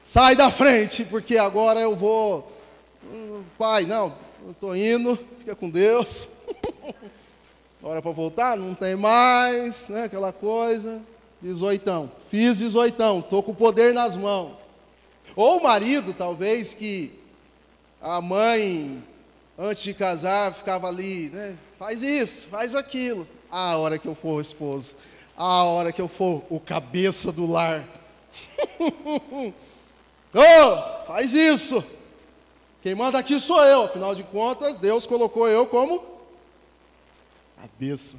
sai 0.07 0.37
da 0.37 0.49
frente, 0.49 1.03
porque 1.03 1.37
agora 1.37 1.81
eu 1.81 1.93
vou. 1.93 2.49
Hum, 3.03 3.43
pai, 3.57 3.83
não, 3.83 4.15
eu 4.45 4.51
estou 4.51 4.73
indo, 4.73 5.19
fica 5.39 5.53
com 5.53 5.69
Deus. 5.69 6.25
Hora 7.83 8.01
para 8.01 8.11
voltar? 8.11 8.55
Não 8.55 8.73
tem 8.73 8.95
mais, 8.95 9.89
né? 9.89 10.05
Aquela 10.05 10.31
coisa. 10.31 11.01
18. 11.41 12.09
Fiz 12.31 12.59
18, 12.59 13.19
estou 13.19 13.43
com 13.43 13.51
o 13.51 13.55
poder 13.55 13.93
nas 13.93 14.15
mãos. 14.15 14.55
Ou 15.35 15.57
o 15.57 15.63
marido, 15.63 16.13
talvez, 16.13 16.73
que 16.73 17.11
a 18.01 18.21
mãe, 18.21 19.03
antes 19.59 19.83
de 19.83 19.93
casar, 19.93 20.53
ficava 20.53 20.87
ali, 20.87 21.29
né? 21.29 21.55
Faz 21.77 22.01
isso, 22.01 22.47
faz 22.47 22.73
aquilo. 22.75 23.27
A 23.51 23.75
hora 23.75 23.99
que 23.99 24.07
eu 24.07 24.15
for 24.15 24.35
o 24.35 24.41
esposo, 24.41 24.95
a 25.35 25.63
hora 25.65 25.91
que 25.91 26.01
eu 26.01 26.07
for 26.07 26.43
o 26.49 26.61
cabeça 26.61 27.29
do 27.29 27.45
lar. 27.45 27.85
oh, 30.37 31.05
faz 31.07 31.33
isso. 31.33 31.83
Quem 32.81 32.95
manda 32.95 33.17
aqui 33.17 33.39
sou 33.39 33.63
eu, 33.63 33.83
afinal 33.83 34.15
de 34.15 34.23
contas, 34.23 34.77
Deus 34.77 35.05
colocou 35.05 35.47
eu 35.47 35.65
como 35.67 36.17
cabeça. 37.59 38.15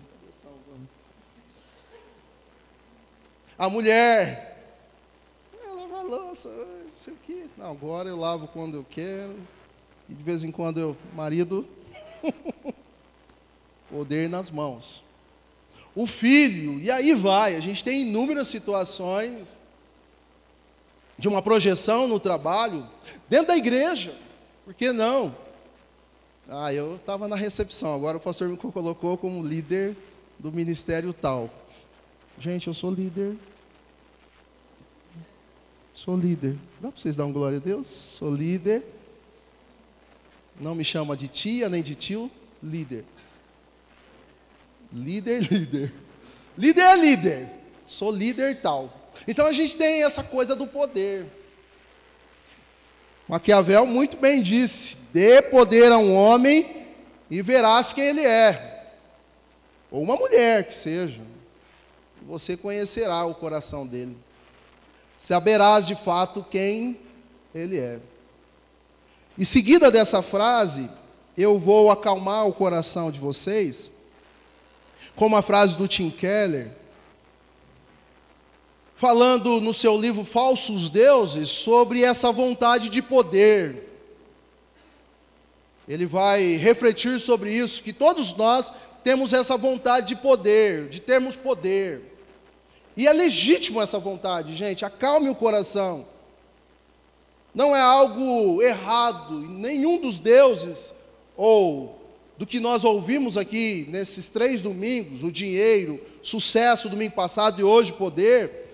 A 3.59 3.69
mulher, 3.69 4.57
ela 5.65 5.83
lava 5.83 5.99
a 5.99 6.03
louça, 6.03 6.49
sei 7.03 7.13
o 7.13 7.17
quê. 7.27 7.47
Não, 7.57 7.71
agora 7.71 8.09
eu 8.09 8.17
lavo 8.17 8.47
quando 8.49 8.77
eu 8.77 8.87
quero. 8.89 9.37
E 10.09 10.15
de 10.15 10.23
vez 10.23 10.45
em 10.45 10.53
quando 10.53 10.79
eu, 10.79 10.97
marido, 11.15 11.67
poder 13.91 14.29
nas 14.29 14.51
mãos. 14.51 15.03
O 15.95 16.07
filho, 16.07 16.79
e 16.81 16.91
aí 16.91 17.15
vai, 17.15 17.57
a 17.57 17.61
gente 17.61 17.83
tem 17.83 18.03
inúmeras 18.03 18.47
situações 18.47 19.59
de 21.19 21.27
uma 21.27 21.43
projeção 21.43 22.07
no 22.07 22.21
trabalho, 22.21 22.87
dentro 23.29 23.49
da 23.49 23.57
igreja, 23.57 24.17
por 24.65 24.73
que 24.73 24.93
não? 24.93 25.35
Ah, 26.49 26.73
eu 26.73 26.97
estava 26.97 27.27
na 27.27 27.37
recepção, 27.37 27.95
agora 27.95 28.17
o 28.17 28.21
pastor 28.21 28.49
me 28.49 28.57
colocou 28.57 29.19
como 29.19 29.45
líder 29.45 29.97
do 30.39 30.53
ministério 30.53 31.13
tal. 31.13 31.51
Gente, 32.39 32.69
eu 32.69 32.75
sou 32.75 32.91
líder. 32.91 33.37
Sou 35.93 36.17
líder. 36.17 36.57
Dá 36.81 36.93
para 36.93 37.01
vocês 37.01 37.17
dar 37.17 37.27
um 37.27 37.33
glória 37.33 37.59
a 37.59 37.61
Deus? 37.61 37.89
Sou 37.91 38.33
líder. 38.33 38.85
Não 40.61 40.75
me 40.75 40.85
chama 40.85 41.17
de 41.17 41.27
tia 41.27 41.69
nem 41.69 41.83
de 41.83 41.97
tio, 41.97 42.31
líder. 42.63 43.05
Líder, 44.93 45.43
líder. 45.53 45.93
Líder 46.57 46.83
é 46.83 46.97
líder. 46.97 47.49
Sou 47.85 48.13
líder 48.13 48.61
tal. 48.63 49.08
Então 49.27 49.47
a 49.47 49.53
gente 49.53 49.77
tem 49.77 50.05
essa 50.05 50.23
coisa 50.23 50.55
do 50.55 50.67
poder. 50.67 51.27
Maquiavel 53.29 53.85
muito 53.87 54.17
bem 54.17 54.41
disse: 54.41 54.97
dê 55.13 55.43
poder 55.43 55.93
a 55.93 55.99
um 55.99 56.15
homem 56.15 56.87
e 57.31 57.43
verás 57.43 57.93
quem 57.93 58.05
ele 58.05 58.25
é. 58.25 58.95
Ou 59.91 60.03
uma 60.03 60.17
mulher 60.17 60.67
que 60.67 60.75
seja. 60.75 61.21
Você 62.27 62.57
conhecerá 62.57 63.25
o 63.25 63.35
coração 63.35 63.87
dele. 63.87 64.17
Saberás 65.17 65.87
de 65.87 65.95
fato 65.95 66.45
quem 66.51 66.99
ele 67.55 67.79
é. 67.79 67.99
E 69.37 69.47
seguida 69.47 69.91
dessa 69.91 70.23
frase, 70.23 70.91
eu 71.37 71.59
vou 71.59 71.91
acalmar 71.91 72.47
o 72.47 72.53
coração 72.53 73.11
de 73.11 73.19
vocês, 73.19 73.91
como 75.15 75.37
a 75.37 75.43
frase 75.43 75.77
do 75.77 75.87
Tim 75.87 76.11
Keller, 76.11 76.73
falando 78.99 79.61
no 79.61 79.73
seu 79.73 79.97
livro 79.97 80.25
Falsos 80.25 80.91
Deuses 80.91 81.49
sobre 81.49 82.03
essa 82.03 82.33
vontade 82.33 82.89
de 82.89 83.01
poder. 83.01 83.89
Ele 85.89 86.05
vai 86.05 86.57
refletir 86.57 87.21
sobre 87.21 87.55
isso, 87.55 87.81
que 87.81 87.93
todos 87.93 88.35
nós 88.35 88.73
temos 89.05 89.33
essa 89.33 89.57
vontade 89.57 90.09
de 90.09 90.17
poder, 90.17 90.89
de 90.89 91.01
termos 91.01 91.37
poder. 91.37 92.03
E 92.97 93.07
é 93.07 93.13
legítimo 93.13 93.81
essa 93.81 94.01
vontade, 94.01 94.57
gente, 94.57 94.85
acalme 94.85 95.29
o 95.29 95.35
coração. 95.35 96.05
Não 97.55 97.77
é 97.77 97.81
algo 97.81 98.61
errado, 98.61 99.39
nenhum 99.39 100.01
dos 100.01 100.19
deuses, 100.19 100.93
ou 101.37 102.03
do 102.37 102.45
que 102.45 102.59
nós 102.59 102.83
ouvimos 102.83 103.37
aqui 103.37 103.87
nesses 103.91 104.29
três 104.29 104.61
domingos, 104.61 105.23
o 105.23 105.31
dinheiro, 105.31 106.01
sucesso 106.21 106.89
domingo 106.89 107.15
passado 107.15 107.61
e 107.61 107.65
hoje 107.65 107.93
poder, 107.93 108.67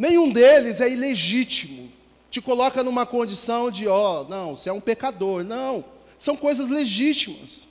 Nenhum 0.00 0.32
deles 0.32 0.80
é 0.80 0.88
ilegítimo. 0.88 1.92
Te 2.30 2.40
coloca 2.40 2.82
numa 2.82 3.04
condição 3.04 3.70
de, 3.70 3.86
ó, 3.86 4.22
oh, 4.22 4.24
não, 4.30 4.54
você 4.54 4.70
é 4.70 4.72
um 4.72 4.80
pecador. 4.80 5.44
Não, 5.44 5.84
são 6.18 6.34
coisas 6.34 6.70
legítimas. 6.70 7.68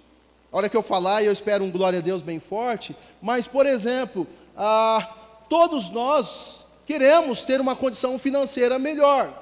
A 0.52 0.58
hora 0.58 0.70
que 0.70 0.78
eu 0.78 0.84
falar, 0.84 1.24
eu 1.24 1.34
espero 1.34 1.64
um 1.64 1.72
glória 1.72 1.98
a 1.98 2.02
Deus 2.04 2.22
bem 2.22 2.40
forte, 2.40 2.96
mas, 3.20 3.48
por 3.48 3.66
exemplo, 3.66 4.28
ah, 4.56 5.12
todos 5.50 5.90
nós 5.90 6.68
queremos 6.86 7.44
ter 7.44 7.60
uma 7.60 7.76
condição 7.76 8.20
financeira 8.20 8.78
melhor. 8.78 9.34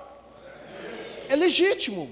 É 1.27 1.35
legítimo. 1.35 2.09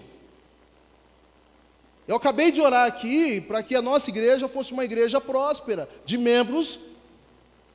Eu 2.05 2.17
acabei 2.17 2.51
de 2.51 2.59
orar 2.59 2.85
aqui 2.85 3.39
para 3.39 3.63
que 3.63 3.75
a 3.75 3.81
nossa 3.81 4.09
igreja 4.09 4.49
fosse 4.49 4.73
uma 4.73 4.83
igreja 4.83 5.21
próspera, 5.21 5.87
de 6.03 6.17
membros 6.17 6.81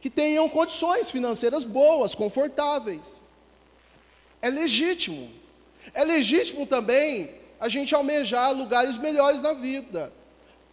que 0.01 0.09
tenham 0.09 0.49
condições 0.49 1.11
financeiras 1.11 1.65
boas, 1.65 2.15
confortáveis. 2.15 3.21
É 4.41 4.49
legítimo. 4.49 5.31
É 5.93 6.05
legítimo 6.05 6.67
também 6.67 7.31
a 7.59 7.69
gente 7.69 7.95
almejar 7.95 8.53
lugares 8.53 8.97
melhores 8.97 9.43
na 9.43 9.53
vida. 9.53 10.13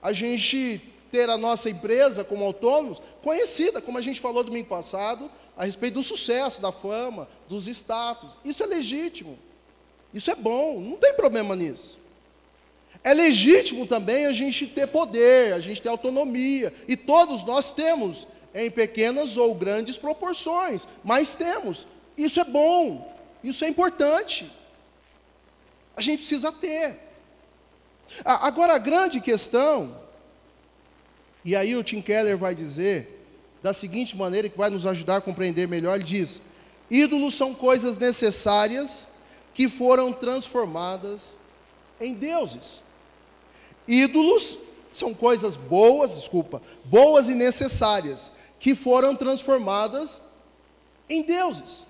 A 0.01 0.13
gente 0.13 0.81
ter 1.11 1.29
a 1.29 1.37
nossa 1.37 1.69
empresa 1.69 2.23
como 2.23 2.43
autônomos 2.43 3.01
conhecida, 3.21 3.81
como 3.81 3.97
a 3.97 4.01
gente 4.01 4.19
falou 4.19 4.43
domingo 4.43 4.67
passado, 4.67 5.29
a 5.57 5.65
respeito 5.65 5.95
do 5.95 6.03
sucesso, 6.03 6.61
da 6.61 6.71
fama, 6.71 7.27
dos 7.49 7.67
status. 7.67 8.37
Isso 8.45 8.63
é 8.63 8.65
legítimo. 8.65 9.37
Isso 10.13 10.31
é 10.31 10.35
bom, 10.35 10.79
não 10.79 10.97
tem 10.97 11.13
problema 11.13 11.55
nisso. 11.55 11.97
É 13.03 13.13
legítimo 13.13 13.85
também 13.85 14.25
a 14.25 14.33
gente 14.33 14.65
ter 14.67 14.87
poder, 14.87 15.53
a 15.53 15.59
gente 15.59 15.81
ter 15.81 15.89
autonomia, 15.89 16.73
e 16.87 16.95
todos 16.95 17.43
nós 17.43 17.73
temos, 17.73 18.27
em 18.57 18.71
pequenas 18.71 19.37
ou 19.37 19.53
grandes 19.53 19.99
proporções, 19.99 20.87
mas 21.03 21.35
temos. 21.35 21.87
Isso 22.17 22.39
é 22.39 22.43
bom, 22.43 23.15
isso 23.43 23.63
é 23.63 23.67
importante. 23.67 24.51
A 25.95 26.01
gente 26.01 26.19
precisa 26.19 26.51
ter. 26.51 26.97
Agora, 28.25 28.73
a 28.73 28.79
grande 28.79 29.21
questão, 29.21 29.95
e 31.45 31.55
aí 31.55 31.75
o 31.75 31.83
Tim 31.83 32.01
Keller 32.01 32.35
vai 32.35 32.55
dizer, 32.55 33.25
da 33.61 33.73
seguinte 33.73 34.17
maneira, 34.17 34.49
que 34.49 34.57
vai 34.57 34.71
nos 34.71 34.87
ajudar 34.87 35.17
a 35.17 35.21
compreender 35.21 35.67
melhor: 35.67 35.95
ele 35.95 36.03
diz, 36.03 36.41
ídolos 36.89 37.35
são 37.35 37.53
coisas 37.53 37.95
necessárias 37.97 39.07
que 39.53 39.69
foram 39.69 40.11
transformadas 40.11 41.35
em 42.01 42.13
deuses. 42.13 42.81
Ídolos 43.87 44.57
são 44.91 45.13
coisas 45.13 45.55
boas, 45.55 46.15
desculpa, 46.15 46.61
boas 46.85 47.29
e 47.29 47.35
necessárias, 47.35 48.31
que 48.59 48.75
foram 48.75 49.15
transformadas 49.15 50.21
em 51.09 51.21
deuses. 51.21 51.85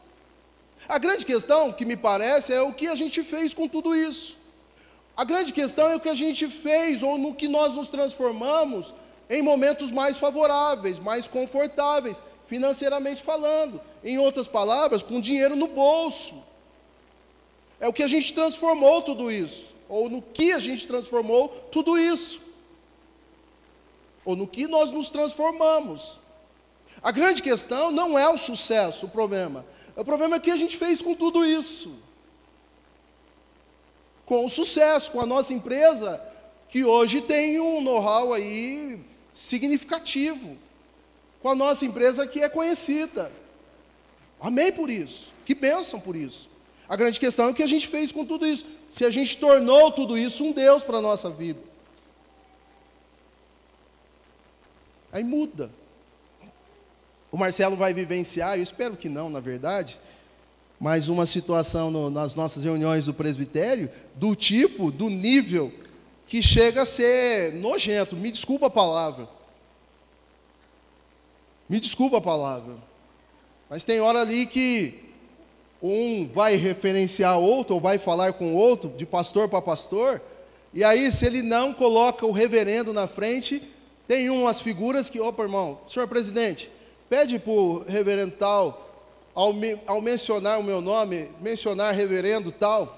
A 0.88 0.98
grande 0.98 1.26
questão, 1.26 1.72
que 1.72 1.86
me 1.86 1.98
parece, 1.98 2.54
é 2.54 2.62
o 2.62 2.74
que 2.74 2.88
a 2.88 2.96
gente 2.96 3.24
fez 3.24 3.54
com 3.54 3.68
tudo 3.68 3.96
isso. 3.96 4.38
A 5.16 5.24
grande 5.24 5.52
questão 5.52 5.90
é 5.90 5.96
o 5.96 6.00
que 6.00 6.10
a 6.10 6.16
gente 6.16 6.48
fez, 6.48 7.02
ou 7.02 7.18
no 7.18 7.34
que 7.34 7.48
nós 7.48 7.74
nos 7.74 7.90
transformamos 7.90 8.94
em 9.30 9.42
momentos 9.42 9.90
mais 9.90 10.18
favoráveis, 10.18 11.00
mais 11.00 11.28
confortáveis, 11.28 12.22
financeiramente 12.48 13.22
falando. 13.22 13.82
Em 14.04 14.18
outras 14.18 14.48
palavras, 14.48 15.02
com 15.02 15.20
dinheiro 15.20 15.56
no 15.56 15.68
bolso. 15.68 16.36
É 17.80 17.88
o 17.88 17.94
que 17.94 18.04
a 18.04 18.08
gente 18.08 18.34
transformou 18.34 19.02
tudo 19.02 19.32
isso, 19.32 19.74
ou 19.90 20.10
no 20.10 20.22
que 20.22 20.52
a 20.52 20.60
gente 20.60 20.88
transformou 20.88 21.50
tudo 21.72 21.98
isso, 21.98 22.40
ou 24.24 24.36
no 24.36 24.48
que 24.48 24.68
nós 24.68 24.92
nos 24.92 25.10
transformamos. 25.10 26.20
A 27.08 27.12
grande 27.12 27.42
questão 27.42 27.90
não 27.90 28.20
é 28.20 28.28
o 28.28 28.38
sucesso, 28.38 29.06
o 29.06 29.10
problema. 29.10 29.66
O 29.96 30.04
problema 30.04 30.36
é 30.36 30.40
o 30.40 30.42
que 30.42 30.52
a 30.52 30.58
gente 30.58 30.76
fez 30.76 31.02
com 31.02 31.16
tudo 31.16 31.46
isso. 31.46 31.96
Com 34.26 34.46
o 34.46 34.50
sucesso, 34.50 35.12
com 35.12 35.22
a 35.22 35.26
nossa 35.26 35.54
empresa, 35.54 36.22
que 36.68 36.84
hoje 36.84 37.22
tem 37.22 37.62
um 37.62 37.80
know-how 37.80 38.34
aí 38.34 39.00
significativo. 39.34 40.58
Com 41.42 41.48
a 41.48 41.56
nossa 41.56 41.86
empresa 41.86 42.28
que 42.28 42.42
é 42.42 42.50
conhecida. 42.50 43.32
Amém 44.38 44.74
por 44.74 44.90
isso. 44.90 45.32
Que 45.46 45.56
bênção 45.56 46.02
por 46.02 46.14
isso. 46.14 46.50
A 46.90 46.98
grande 46.98 47.22
questão 47.22 47.46
é 47.46 47.52
o 47.52 47.54
que 47.54 47.64
a 47.64 47.68
gente 47.68 47.88
fez 47.88 48.12
com 48.12 48.26
tudo 48.26 48.46
isso. 48.46 48.66
Se 48.90 49.06
a 49.06 49.10
gente 49.10 49.38
tornou 49.38 49.94
tudo 49.94 50.18
isso 50.18 50.44
um 50.44 50.52
Deus 50.52 50.84
para 50.84 50.98
a 50.98 51.02
nossa 51.02 51.30
vida. 51.30 51.62
Aí 55.10 55.24
muda. 55.24 55.72
O 57.38 57.40
Marcelo 57.40 57.76
vai 57.76 57.94
vivenciar, 57.94 58.58
eu 58.58 58.64
espero 58.64 58.98
que 58.98 59.08
não, 59.08 59.30
na 59.30 59.40
verdade, 59.40 60.00
mas 60.80 61.08
uma 61.08 61.24
situação 61.24 61.92
no, 61.92 62.10
nas 62.10 62.34
nossas 62.34 62.64
reuniões 62.64 63.06
do 63.06 63.14
presbitério, 63.14 63.92
do 64.16 64.36
tipo, 64.36 64.90
do 64.90 65.08
nível, 65.08 65.72
que 66.26 66.42
chega 66.42 66.82
a 66.82 66.86
ser 66.86 67.54
nojento. 67.54 68.16
Me 68.16 68.32
desculpa 68.32 68.66
a 68.66 68.70
palavra. 68.72 69.30
Me 71.70 71.80
desculpa 71.80 72.18
a 72.18 72.22
palavra. 72.22 72.74
Mas 73.70 73.84
tem 73.84 74.02
hora 74.02 74.22
ali 74.22 74.48
que 74.48 75.04
um 75.80 76.28
vai 76.34 76.56
referenciar 76.56 77.38
outro, 77.38 77.76
ou 77.76 77.80
vai 77.80 78.00
falar 78.00 78.34
com 78.34 78.56
outro, 78.56 78.90
de 78.98 79.06
pastor 79.06 79.48
para 79.48 79.62
pastor, 79.62 80.24
e 80.74 80.84
aí, 80.84 81.12
se 81.12 81.24
ele 81.28 81.44
não 81.44 81.72
coloca 81.72 82.26
o 82.26 82.32
reverendo 82.32 82.92
na 82.92 83.08
frente, 83.08 83.62
tem 84.08 84.28
umas 84.28 84.60
figuras 84.60 85.08
que, 85.08 85.20
opa, 85.20 85.44
irmão, 85.44 85.82
senhor 85.88 86.08
presidente, 86.08 86.72
pede 87.10 87.40
para 87.40 87.52
o 87.52 87.84
reverendo 87.84 88.36
tal, 88.36 88.88
ao, 89.34 89.54
me, 89.54 89.80
ao 89.86 90.02
mencionar 90.02 90.60
o 90.60 90.64
meu 90.64 90.82
nome, 90.82 91.30
mencionar 91.42 91.94
reverendo 91.94 92.52
tal. 92.52 92.98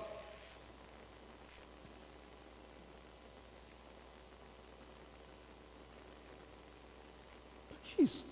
que 7.84 8.04
isso? 8.04 8.26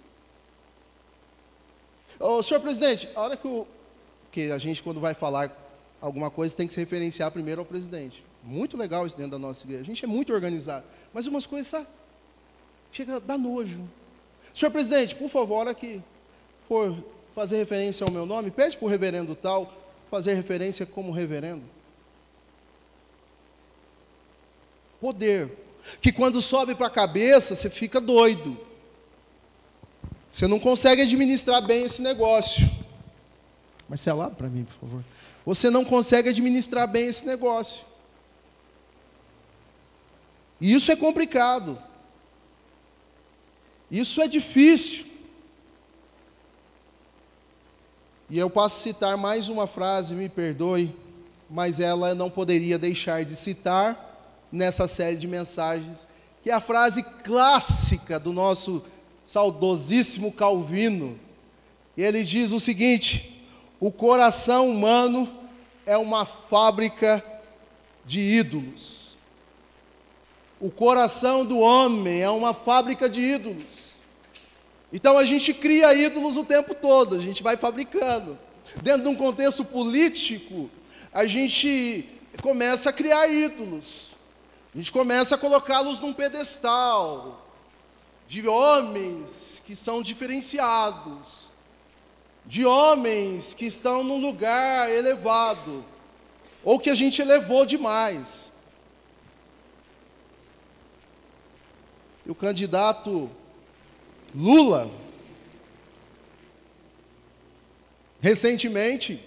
Ô, 2.19 2.41
senhor 2.41 2.61
presidente, 2.61 3.09
a 3.13 3.21
hora 3.21 3.39
que 4.31 4.51
a 4.51 4.57
gente, 4.57 4.81
quando 4.81 4.99
vai 4.99 5.13
falar 5.13 5.51
alguma 5.99 6.31
coisa, 6.31 6.55
tem 6.55 6.67
que 6.67 6.73
se 6.73 6.79
referenciar 6.79 7.31
primeiro 7.31 7.61
ao 7.61 7.65
presidente. 7.65 8.23
Muito 8.43 8.77
legal 8.77 9.05
isso 9.05 9.17
dentro 9.17 9.31
da 9.31 9.39
nossa 9.39 9.65
igreja. 9.65 9.81
A 9.81 9.85
gente 9.85 10.03
é 10.03 10.07
muito 10.07 10.31
organizado. 10.33 10.85
Mas 11.13 11.27
umas 11.27 11.45
coisas, 11.45 11.67
sabe? 11.67 11.87
Chega 12.91 13.17
a 13.17 13.19
dar 13.19 13.37
nojo. 13.37 13.83
Senhor 14.57 14.71
presidente, 14.71 15.13
por 15.13 15.29
favor, 15.29 15.57
hora 15.57 15.75
que 15.75 16.01
for 16.67 16.97
fazer 17.35 17.57
referência 17.57 18.03
ao 18.03 18.11
meu 18.11 18.25
nome, 18.25 18.49
pede 18.49 18.75
para 18.75 18.87
o 18.87 18.89
reverendo 18.89 19.35
tal 19.35 19.71
fazer 20.09 20.33
referência 20.33 20.83
como 20.83 21.11
reverendo. 21.11 21.61
Poder. 24.99 25.55
Que 26.01 26.11
quando 26.11 26.41
sobe 26.41 26.73
para 26.73 26.87
a 26.87 26.89
cabeça, 26.89 27.53
você 27.53 27.69
fica 27.69 28.01
doido. 28.01 28.57
Você 30.31 30.47
não 30.47 30.59
consegue 30.59 31.03
administrar 31.03 31.61
bem 31.61 31.83
esse 31.83 32.01
negócio. 32.01 32.67
Marcelo, 33.87 34.27
para 34.31 34.49
mim, 34.49 34.63
por 34.63 34.87
favor. 34.87 35.05
Você 35.45 35.69
não 35.69 35.85
consegue 35.85 36.29
administrar 36.29 36.87
bem 36.87 37.05
esse 37.05 37.27
negócio. 37.27 37.85
E 40.59 40.73
isso 40.73 40.91
é 40.91 40.95
complicado. 40.95 41.77
Isso 43.89 44.21
é 44.21 44.27
difícil. 44.27 45.05
E 48.29 48.37
eu 48.37 48.49
posso 48.49 48.81
citar 48.81 49.15
mais 49.15 49.47
uma 49.47 49.67
frase, 49.67 50.13
me 50.13 50.27
perdoe, 50.27 50.93
mas 51.49 51.79
ela 51.79 52.13
não 52.13 52.29
poderia 52.29 52.77
deixar 52.77 53.23
de 53.23 53.35
citar 53.35 54.05
nessa 54.51 54.87
série 54.87 55.15
de 55.15 55.27
mensagens, 55.27 56.05
que 56.43 56.49
é 56.49 56.53
a 56.53 56.59
frase 56.59 57.03
clássica 57.23 58.19
do 58.19 58.33
nosso 58.33 58.83
saudosíssimo 59.23 60.31
Calvino. 60.31 61.17
Ele 61.97 62.23
diz 62.23 62.51
o 62.51 62.59
seguinte: 62.59 63.45
o 63.79 63.91
coração 63.91 64.69
humano 64.69 65.29
é 65.85 65.97
uma 65.97 66.25
fábrica 66.25 67.23
de 68.05 68.19
ídolos. 68.19 69.06
O 70.59 70.71
coração 70.71 71.45
do 71.45 71.59
homem 71.59 72.21
é 72.21 72.29
uma 72.29 72.53
fábrica 72.53 73.09
de 73.09 73.21
ídolos. 73.21 73.91
Então 74.91 75.17
a 75.17 75.25
gente 75.25 75.53
cria 75.53 75.93
ídolos 75.93 76.37
o 76.37 76.43
tempo 76.43 76.73
todo, 76.73 77.15
a 77.15 77.21
gente 77.21 77.43
vai 77.43 77.57
fabricando. 77.57 78.37
Dentro 78.81 79.03
de 79.03 79.09
um 79.09 79.15
contexto 79.15 79.63
político, 79.63 80.69
a 81.13 81.25
gente 81.25 82.09
começa 82.41 82.89
a 82.89 82.93
criar 82.93 83.27
ídolos. 83.27 84.11
A 84.73 84.77
gente 84.77 84.91
começa 84.91 85.35
a 85.35 85.37
colocá-los 85.37 85.99
num 85.99 86.13
pedestal 86.13 87.45
de 88.27 88.47
homens 88.47 89.61
que 89.65 89.75
são 89.75 90.01
diferenciados 90.01 91.47
de 92.47 92.65
homens 92.65 93.53
que 93.53 93.65
estão 93.65 94.03
num 94.03 94.17
lugar 94.17 94.89
elevado, 94.89 95.83
ou 96.63 96.79
que 96.79 96.89
a 96.89 96.95
gente 96.95 97.21
elevou 97.21 97.65
demais. 97.65 98.51
E 102.27 102.31
o 102.31 102.35
candidato 102.35 103.29
Lula, 104.35 104.91
recentemente, 108.21 109.19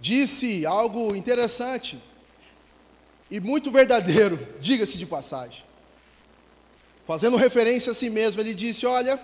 disse 0.00 0.66
algo 0.66 1.14
interessante 1.14 2.02
e 3.30 3.38
muito 3.38 3.70
verdadeiro, 3.70 4.48
diga-se 4.60 4.98
de 4.98 5.06
passagem. 5.06 5.62
Fazendo 7.06 7.36
referência 7.36 7.92
a 7.92 7.94
si 7.94 8.10
mesmo, 8.10 8.40
ele 8.40 8.54
disse: 8.54 8.84
Olha, 8.86 9.20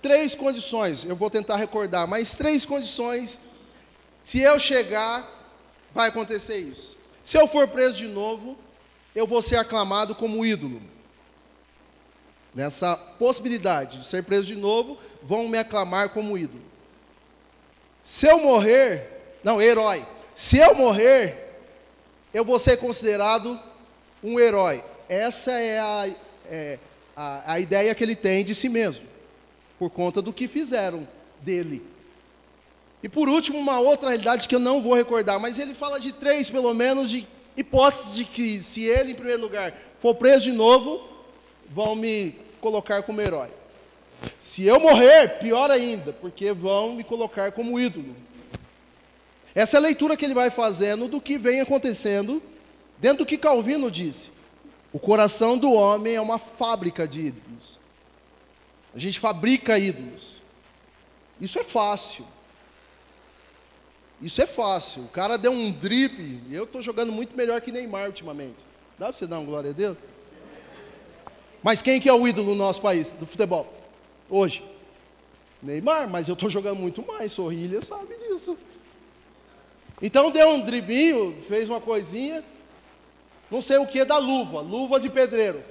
Três 0.00 0.34
condições, 0.34 1.04
eu 1.04 1.14
vou 1.14 1.28
tentar 1.28 1.56
recordar, 1.56 2.06
mas 2.06 2.34
três 2.34 2.64
condições. 2.64 3.40
Se 4.22 4.40
eu 4.40 4.58
chegar, 4.58 5.28
vai 5.94 6.08
acontecer 6.08 6.58
isso. 6.58 6.96
Se 7.22 7.36
eu 7.36 7.46
for 7.46 7.68
preso 7.68 7.98
de 7.98 8.06
novo, 8.06 8.56
eu 9.14 9.26
vou 9.26 9.42
ser 9.42 9.56
aclamado 9.56 10.14
como 10.14 10.44
ídolo. 10.44 10.80
Nessa 12.54 12.96
possibilidade 12.96 13.98
de 13.98 14.06
ser 14.06 14.24
preso 14.24 14.46
de 14.46 14.56
novo, 14.56 14.98
vão 15.22 15.48
me 15.48 15.58
aclamar 15.58 16.10
como 16.10 16.36
ídolo. 16.36 16.62
Se 18.02 18.26
eu 18.26 18.40
morrer, 18.40 19.38
não, 19.44 19.60
herói. 19.60 20.04
Se 20.34 20.58
eu 20.58 20.74
morrer, 20.74 21.58
eu 22.32 22.44
vou 22.44 22.58
ser 22.58 22.76
considerado 22.78 23.58
um 24.22 24.38
herói. 24.38 24.82
Essa 25.08 25.52
é 25.52 25.78
a, 25.78 26.10
é, 26.48 26.78
a, 27.16 27.54
a 27.54 27.60
ideia 27.60 27.94
que 27.94 28.02
ele 28.02 28.14
tem 28.14 28.44
de 28.44 28.54
si 28.54 28.68
mesmo, 28.68 29.04
por 29.78 29.90
conta 29.90 30.22
do 30.22 30.32
que 30.32 30.48
fizeram 30.48 31.06
dele. 31.40 31.82
E 33.02 33.08
por 33.08 33.28
último, 33.28 33.58
uma 33.58 33.80
outra 33.80 34.10
realidade 34.10 34.46
que 34.46 34.54
eu 34.54 34.60
não 34.60 34.82
vou 34.82 34.94
recordar, 34.94 35.38
mas 35.38 35.58
ele 35.58 35.74
fala 35.74 35.98
de 35.98 36.12
três, 36.12 36.50
pelo 36.50 36.74
menos, 36.74 37.10
de 37.10 37.26
hipóteses 37.56 38.14
de 38.14 38.24
que 38.24 38.62
se 38.62 38.84
ele, 38.84 39.12
em 39.12 39.14
primeiro 39.14 39.40
lugar, 39.40 39.74
for 40.00 40.14
preso 40.14 40.44
de 40.44 40.52
novo, 40.52 41.08
vão 41.70 41.94
me 41.94 42.34
colocar 42.60 43.02
como 43.02 43.20
herói. 43.20 43.48
Se 44.38 44.64
eu 44.66 44.78
morrer, 44.78 45.38
pior 45.38 45.70
ainda, 45.70 46.12
porque 46.12 46.52
vão 46.52 46.94
me 46.94 47.04
colocar 47.04 47.52
como 47.52 47.78
ídolo. 47.78 48.14
Essa 49.54 49.76
é 49.76 49.78
a 49.78 49.82
leitura 49.82 50.16
que 50.16 50.24
ele 50.24 50.34
vai 50.34 50.50
fazendo 50.50 51.08
do 51.08 51.20
que 51.20 51.38
vem 51.38 51.60
acontecendo 51.60 52.42
dentro 52.98 53.18
do 53.18 53.26
que 53.26 53.38
Calvino 53.38 53.90
disse. 53.90 54.30
O 54.92 54.98
coração 54.98 55.56
do 55.56 55.72
homem 55.72 56.14
é 56.14 56.20
uma 56.20 56.38
fábrica 56.38 57.06
de 57.06 57.20
ídolos. 57.26 57.78
A 58.94 58.98
gente 58.98 59.20
fabrica 59.20 59.78
ídolos. 59.78 60.40
Isso 61.40 61.58
é 61.58 61.64
fácil. 61.64 62.26
Isso 64.20 64.42
é 64.42 64.46
fácil. 64.46 65.04
O 65.04 65.08
cara 65.08 65.38
deu 65.38 65.52
um 65.52 65.72
drible. 65.72 66.42
Eu 66.50 66.64
estou 66.64 66.82
jogando 66.82 67.12
muito 67.12 67.36
melhor 67.36 67.60
que 67.60 67.72
Neymar 67.72 68.06
ultimamente. 68.06 68.58
Dá 68.98 69.06
para 69.06 69.16
você 69.16 69.26
dar 69.26 69.38
uma 69.38 69.46
glória 69.46 69.70
a 69.70 69.72
Deus? 69.72 69.96
Mas 71.62 71.82
quem 71.82 72.00
que 72.00 72.08
é 72.08 72.12
o 72.12 72.26
ídolo 72.26 72.52
no 72.52 72.56
nosso 72.56 72.80
país, 72.80 73.12
do 73.12 73.26
futebol? 73.26 73.72
Hoje? 74.28 74.64
Neymar, 75.62 76.08
mas 76.08 76.28
eu 76.28 76.34
estou 76.34 76.48
jogando 76.48 76.78
muito 76.78 77.06
mais. 77.06 77.32
Sorrilha 77.32 77.82
sabe 77.82 78.14
disso. 78.16 78.56
Então 80.00 80.30
deu 80.30 80.48
um 80.50 80.60
dribinho, 80.60 81.36
fez 81.46 81.68
uma 81.68 81.80
coisinha. 81.80 82.42
Não 83.50 83.60
sei 83.60 83.76
o 83.78 83.86
que 83.86 84.04
da 84.04 84.16
luva, 84.16 84.60
luva 84.60 84.98
de 84.98 85.10
pedreiro. 85.10 85.62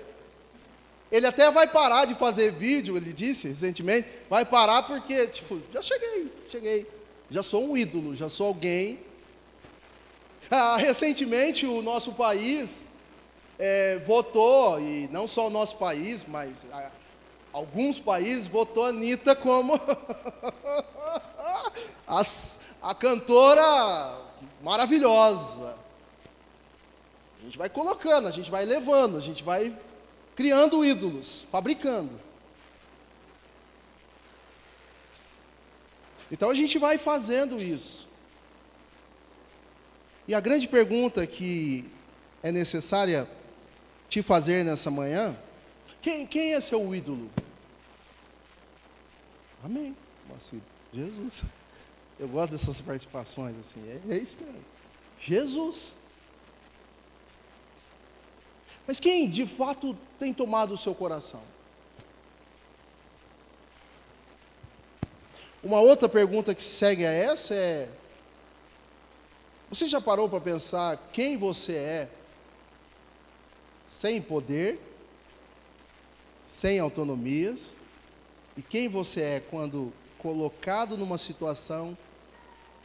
Ele 1.12 1.25
até 1.25 1.49
vai 1.49 1.65
parar 1.65 2.06
de 2.06 2.13
fazer 2.13 2.52
vídeo, 2.52 2.95
ele 2.95 3.12
disse 3.12 3.47
recentemente, 3.47 4.08
vai 4.30 4.45
parar 4.45 4.84
porque, 4.84 5.25
tipo, 5.28 5.60
já 5.73 5.82
cheguei, 5.82 6.32
cheguei 6.52 6.86
já 7.32 7.43
sou 7.43 7.69
um 7.69 7.78
ídolo, 7.78 8.15
já 8.15 8.30
sou 8.30 8.47
alguém. 8.47 8.99
Ah, 10.52 10.78
recentemente, 10.78 11.67
o 11.67 11.80
nosso 11.80 12.12
país 12.13 12.82
é, 13.60 14.00
votou, 14.00 14.80
e 14.80 15.10
não 15.10 15.28
só 15.28 15.48
o 15.48 15.50
nosso 15.50 15.76
país, 15.76 16.24
mas 16.24 16.65
ah, 16.72 16.89
alguns 17.52 18.00
países 18.00 18.48
votou 18.48 18.86
a 18.86 18.89
Anitta 18.89 19.36
como 19.36 19.76
a, 22.08 22.22
a 22.82 22.95
cantora 22.95 24.17
maravilhosa. 24.63 25.76
A 27.41 27.43
gente 27.43 27.58
vai 27.58 27.69
colocando, 27.69 28.30
a 28.30 28.32
gente 28.32 28.50
vai 28.50 28.65
levando, 28.65 29.17
a 29.17 29.22
gente 29.22 29.43
vai 29.43 29.76
criando 30.38 30.86
ídolos, 30.86 31.45
fabricando. 31.52 32.17
Então 36.32 36.50
a 36.50 36.56
gente 36.56 36.78
vai 36.78 36.98
fazendo 36.98 37.62
isso. 37.62 38.08
E 40.26 40.34
a 40.34 40.39
grande 40.39 40.67
pergunta 40.67 41.26
que 41.28 41.89
é 42.41 42.52
necessária 42.52 43.28
te 44.10 44.22
fazer 44.24 44.65
nessa 44.65 44.89
manhã: 44.89 45.38
quem, 46.02 46.26
quem 46.26 46.54
é 46.54 46.62
seu 46.62 46.93
ídolo? 46.93 47.30
Amém. 49.63 49.95
Assim, 50.36 50.62
Jesus. 50.93 51.43
Eu 52.19 52.28
gosto 52.28 52.52
dessas 52.52 52.82
participações 52.82 53.56
assim. 53.60 53.82
É, 53.88 54.15
é 54.15 54.17
isso 54.17 54.36
mesmo. 54.39 54.63
Jesus. 55.22 55.93
Mas 58.86 59.00
quem 59.00 59.30
de 59.30 59.45
fato 59.45 59.95
tem 60.17 60.34
tomado 60.34 60.74
o 60.74 60.78
seu 60.78 60.95
coração? 60.95 61.41
Uma 65.62 65.82
outra 65.82 66.08
pergunta 66.08 66.56
que 66.56 66.63
segue 66.63 67.06
a 67.06 67.12
essa 67.12 67.54
é: 67.54 67.89
você 69.69 69.88
já 69.88 70.00
parou 70.00 70.28
para 70.30 70.39
pensar 70.39 70.98
quem 71.12 71.38
você 71.38 71.74
é 71.74 72.10
sem 73.89 74.21
poder, 74.21 74.80
sem 76.43 76.78
autonomias, 76.78 77.75
e 78.56 78.62
quem 78.62 78.88
você 78.88 79.21
é 79.21 79.39
quando 79.39 79.91
colocado 80.19 80.95
numa 80.95 81.17
situação 81.17 81.97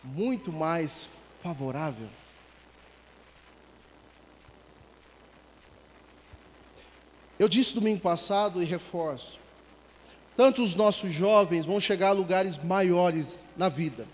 muito 0.02 0.50
mais 0.50 1.06
favorável? 1.42 2.08
Eu 7.38 7.50
disse 7.50 7.74
domingo 7.74 8.00
passado 8.00 8.62
e 8.62 8.64
reforço: 8.64 9.38
tanto 10.34 10.62
os 10.62 10.74
nossos 10.74 11.12
jovens 11.12 11.66
vão 11.66 11.78
chegar 11.78 12.08
a 12.08 12.12
lugares 12.12 12.56
maiores 12.56 13.44
na 13.58 13.68
vida. 13.68 14.08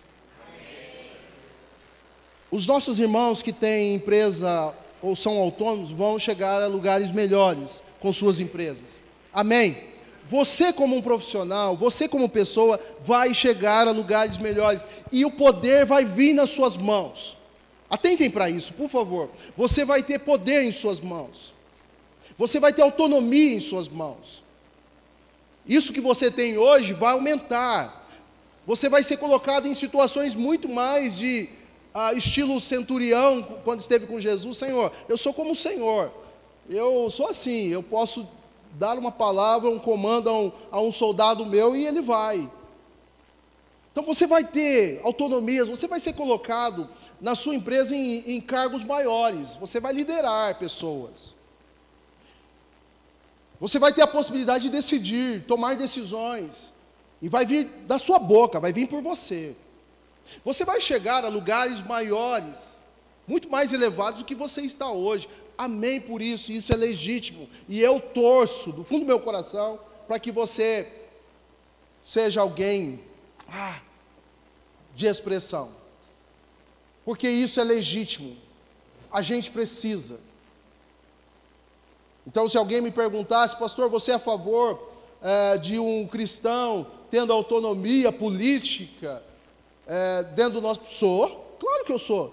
Os 2.50 2.66
nossos 2.66 2.98
irmãos 2.98 3.42
que 3.42 3.52
têm 3.52 3.94
empresa 3.94 4.74
ou 5.02 5.16
são 5.16 5.38
autônomos 5.38 5.90
vão 5.90 6.18
chegar 6.18 6.62
a 6.62 6.66
lugares 6.66 7.10
melhores 7.10 7.82
com 8.00 8.12
suas 8.12 8.40
empresas. 8.40 9.00
Amém. 9.32 9.76
Você, 10.28 10.72
como 10.72 10.96
um 10.96 11.02
profissional, 11.02 11.76
você, 11.76 12.08
como 12.08 12.28
pessoa, 12.28 12.78
vai 13.02 13.34
chegar 13.34 13.88
a 13.88 13.90
lugares 13.90 14.38
melhores 14.38 14.86
e 15.10 15.24
o 15.24 15.30
poder 15.30 15.84
vai 15.84 16.04
vir 16.04 16.34
nas 16.34 16.50
suas 16.50 16.76
mãos. 16.76 17.36
Atentem 17.90 18.30
para 18.30 18.48
isso, 18.48 18.72
por 18.72 18.88
favor. 18.88 19.30
Você 19.56 19.84
vai 19.84 20.02
ter 20.02 20.20
poder 20.20 20.62
em 20.62 20.70
suas 20.70 21.00
mãos, 21.00 21.52
você 22.38 22.60
vai 22.60 22.72
ter 22.72 22.82
autonomia 22.82 23.56
em 23.56 23.60
suas 23.60 23.88
mãos. 23.88 24.42
Isso 25.66 25.92
que 25.92 26.00
você 26.00 26.30
tem 26.30 26.56
hoje 26.56 26.92
vai 26.92 27.12
aumentar. 27.12 28.08
Você 28.66 28.88
vai 28.88 29.02
ser 29.02 29.16
colocado 29.16 29.66
em 29.66 29.74
situações 29.74 30.34
muito 30.34 30.68
mais 30.68 31.18
de 31.18 31.48
ah, 31.92 32.12
estilo 32.12 32.60
centurião, 32.60 33.42
quando 33.64 33.80
esteve 33.80 34.06
com 34.06 34.20
Jesus. 34.20 34.58
Senhor, 34.58 34.92
eu 35.08 35.18
sou 35.18 35.34
como 35.34 35.52
o 35.52 35.56
Senhor. 35.56 36.12
Eu 36.68 37.10
sou 37.10 37.28
assim, 37.28 37.68
eu 37.68 37.82
posso 37.82 38.28
dar 38.72 38.98
uma 38.98 39.10
palavra, 39.10 39.68
um 39.68 39.78
comando 39.78 40.28
a 40.28 40.38
um, 40.38 40.52
a 40.70 40.80
um 40.80 40.92
soldado 40.92 41.44
meu 41.44 41.74
e 41.74 41.86
ele 41.86 42.00
vai. 42.00 42.48
Então 43.92 44.04
você 44.04 44.26
vai 44.26 44.44
ter 44.44 45.00
autonomias, 45.02 45.68
você 45.68 45.88
vai 45.88 45.98
ser 45.98 46.12
colocado 46.12 46.88
na 47.20 47.34
sua 47.34 47.54
empresa 47.54 47.94
em, 47.94 48.34
em 48.34 48.40
cargos 48.40 48.84
maiores, 48.84 49.56
você 49.56 49.80
vai 49.80 49.92
liderar 49.92 50.58
pessoas. 50.58 51.34
Você 53.60 53.78
vai 53.78 53.92
ter 53.92 54.00
a 54.00 54.06
possibilidade 54.06 54.64
de 54.64 54.70
decidir, 54.70 55.44
tomar 55.46 55.76
decisões. 55.76 56.72
E 57.20 57.28
vai 57.28 57.44
vir 57.44 57.66
da 57.86 57.98
sua 57.98 58.18
boca, 58.18 58.58
vai 58.58 58.72
vir 58.72 58.88
por 58.88 59.02
você. 59.02 59.54
Você 60.44 60.64
vai 60.64 60.80
chegar 60.80 61.24
a 61.24 61.28
lugares 61.28 61.80
maiores, 61.80 62.78
muito 63.26 63.48
mais 63.48 63.72
elevados 63.72 64.20
do 64.20 64.26
que 64.26 64.34
você 64.34 64.62
está 64.62 64.90
hoje. 64.90 65.28
Amém 65.56 66.00
por 66.00 66.22
isso, 66.22 66.52
isso 66.52 66.72
é 66.72 66.76
legítimo. 66.76 67.48
E 67.68 67.80
eu 67.80 68.00
torço 68.00 68.72
do 68.72 68.84
fundo 68.84 69.00
do 69.00 69.06
meu 69.06 69.20
coração 69.20 69.78
para 70.06 70.18
que 70.18 70.32
você 70.32 70.90
seja 72.02 72.40
alguém 72.40 73.00
ah, 73.48 73.80
de 74.94 75.06
expressão. 75.06 75.70
Porque 77.04 77.28
isso 77.28 77.60
é 77.60 77.64
legítimo. 77.64 78.36
A 79.12 79.22
gente 79.22 79.50
precisa. 79.50 80.18
Então, 82.26 82.48
se 82.48 82.56
alguém 82.56 82.80
me 82.80 82.90
perguntasse, 82.90 83.56
pastor, 83.58 83.88
você 83.88 84.12
é 84.12 84.14
a 84.14 84.18
favor 84.18 84.90
é, 85.22 85.58
de 85.58 85.78
um 85.78 86.06
cristão 86.06 86.86
tendo 87.10 87.32
autonomia 87.32 88.12
política 88.12 89.22
é, 89.90 90.22
dentro 90.22 90.52
do 90.52 90.60
nosso. 90.60 90.80
Sou, 90.88 91.56
claro 91.58 91.84
que 91.84 91.92
eu 91.92 91.98
sou. 91.98 92.32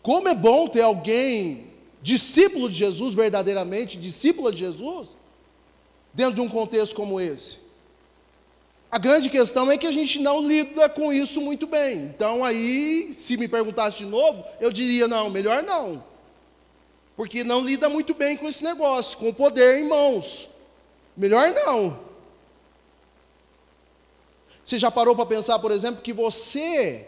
Como 0.00 0.28
é 0.28 0.34
bom 0.34 0.68
ter 0.68 0.82
alguém, 0.82 1.66
discípulo 2.00 2.68
de 2.68 2.76
Jesus, 2.76 3.12
verdadeiramente, 3.12 3.98
discípula 3.98 4.52
de 4.52 4.58
Jesus, 4.58 5.08
dentro 6.14 6.34
de 6.34 6.40
um 6.40 6.48
contexto 6.48 6.94
como 6.94 7.20
esse. 7.20 7.58
A 8.90 8.98
grande 8.98 9.30
questão 9.30 9.70
é 9.70 9.78
que 9.78 9.86
a 9.86 9.92
gente 9.92 10.20
não 10.20 10.46
lida 10.46 10.88
com 10.88 11.12
isso 11.12 11.40
muito 11.40 11.66
bem. 11.66 12.04
Então, 12.04 12.44
aí, 12.44 13.12
se 13.14 13.36
me 13.36 13.48
perguntasse 13.48 13.98
de 13.98 14.06
novo, 14.06 14.44
eu 14.60 14.70
diria: 14.70 15.08
não, 15.08 15.30
melhor 15.30 15.62
não. 15.62 16.04
Porque 17.16 17.42
não 17.42 17.64
lida 17.64 17.88
muito 17.88 18.14
bem 18.14 18.36
com 18.36 18.46
esse 18.46 18.62
negócio, 18.62 19.18
com 19.18 19.28
o 19.28 19.34
poder 19.34 19.80
em 19.80 19.88
mãos. 19.88 20.48
Melhor 21.16 21.52
não. 21.52 22.11
Você 24.72 24.78
já 24.78 24.90
parou 24.90 25.14
para 25.14 25.26
pensar, 25.26 25.58
por 25.58 25.70
exemplo, 25.70 26.00
que 26.00 26.14
você, 26.14 27.06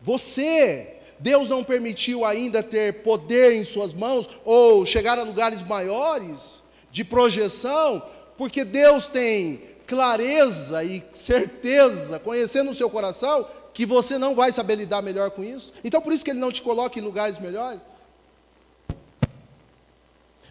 você 0.00 0.96
Deus 1.20 1.48
não 1.48 1.62
permitiu 1.62 2.24
ainda 2.24 2.64
ter 2.64 3.04
poder 3.04 3.52
em 3.52 3.64
suas 3.64 3.94
mãos 3.94 4.28
ou 4.44 4.84
chegar 4.84 5.20
a 5.20 5.22
lugares 5.22 5.62
maiores 5.62 6.64
de 6.90 7.04
projeção, 7.04 8.02
porque 8.36 8.64
Deus 8.64 9.06
tem 9.06 9.62
clareza 9.86 10.82
e 10.82 11.00
certeza, 11.12 12.18
conhecendo 12.18 12.72
o 12.72 12.74
seu 12.74 12.90
coração, 12.90 13.46
que 13.72 13.86
você 13.86 14.18
não 14.18 14.34
vai 14.34 14.50
saber 14.50 14.74
lidar 14.74 15.00
melhor 15.00 15.30
com 15.30 15.44
isso. 15.44 15.72
Então 15.84 16.02
por 16.02 16.12
isso 16.12 16.24
que 16.24 16.32
ele 16.32 16.40
não 16.40 16.50
te 16.50 16.60
coloca 16.60 16.98
em 16.98 17.02
lugares 17.02 17.38
melhores. 17.38 17.80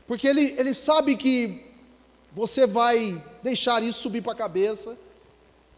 Porque 0.08 0.25
ele, 0.25 0.56
ele 0.58 0.73
sabe 0.73 1.17
que 1.17 1.64
você 2.36 2.67
vai 2.67 3.24
deixar 3.41 3.82
isso 3.82 4.02
subir 4.02 4.21
para 4.21 4.34
a 4.34 4.36
cabeça 4.36 4.98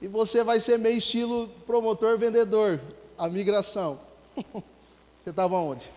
e 0.01 0.07
você 0.07 0.43
vai 0.43 0.59
ser 0.59 0.79
meio 0.79 0.97
estilo 0.97 1.49
promotor 1.67 2.17
vendedor, 2.17 2.81
a 3.15 3.29
migração. 3.29 3.99
você 5.23 5.29
estava 5.29 5.55
onde? 5.55 5.91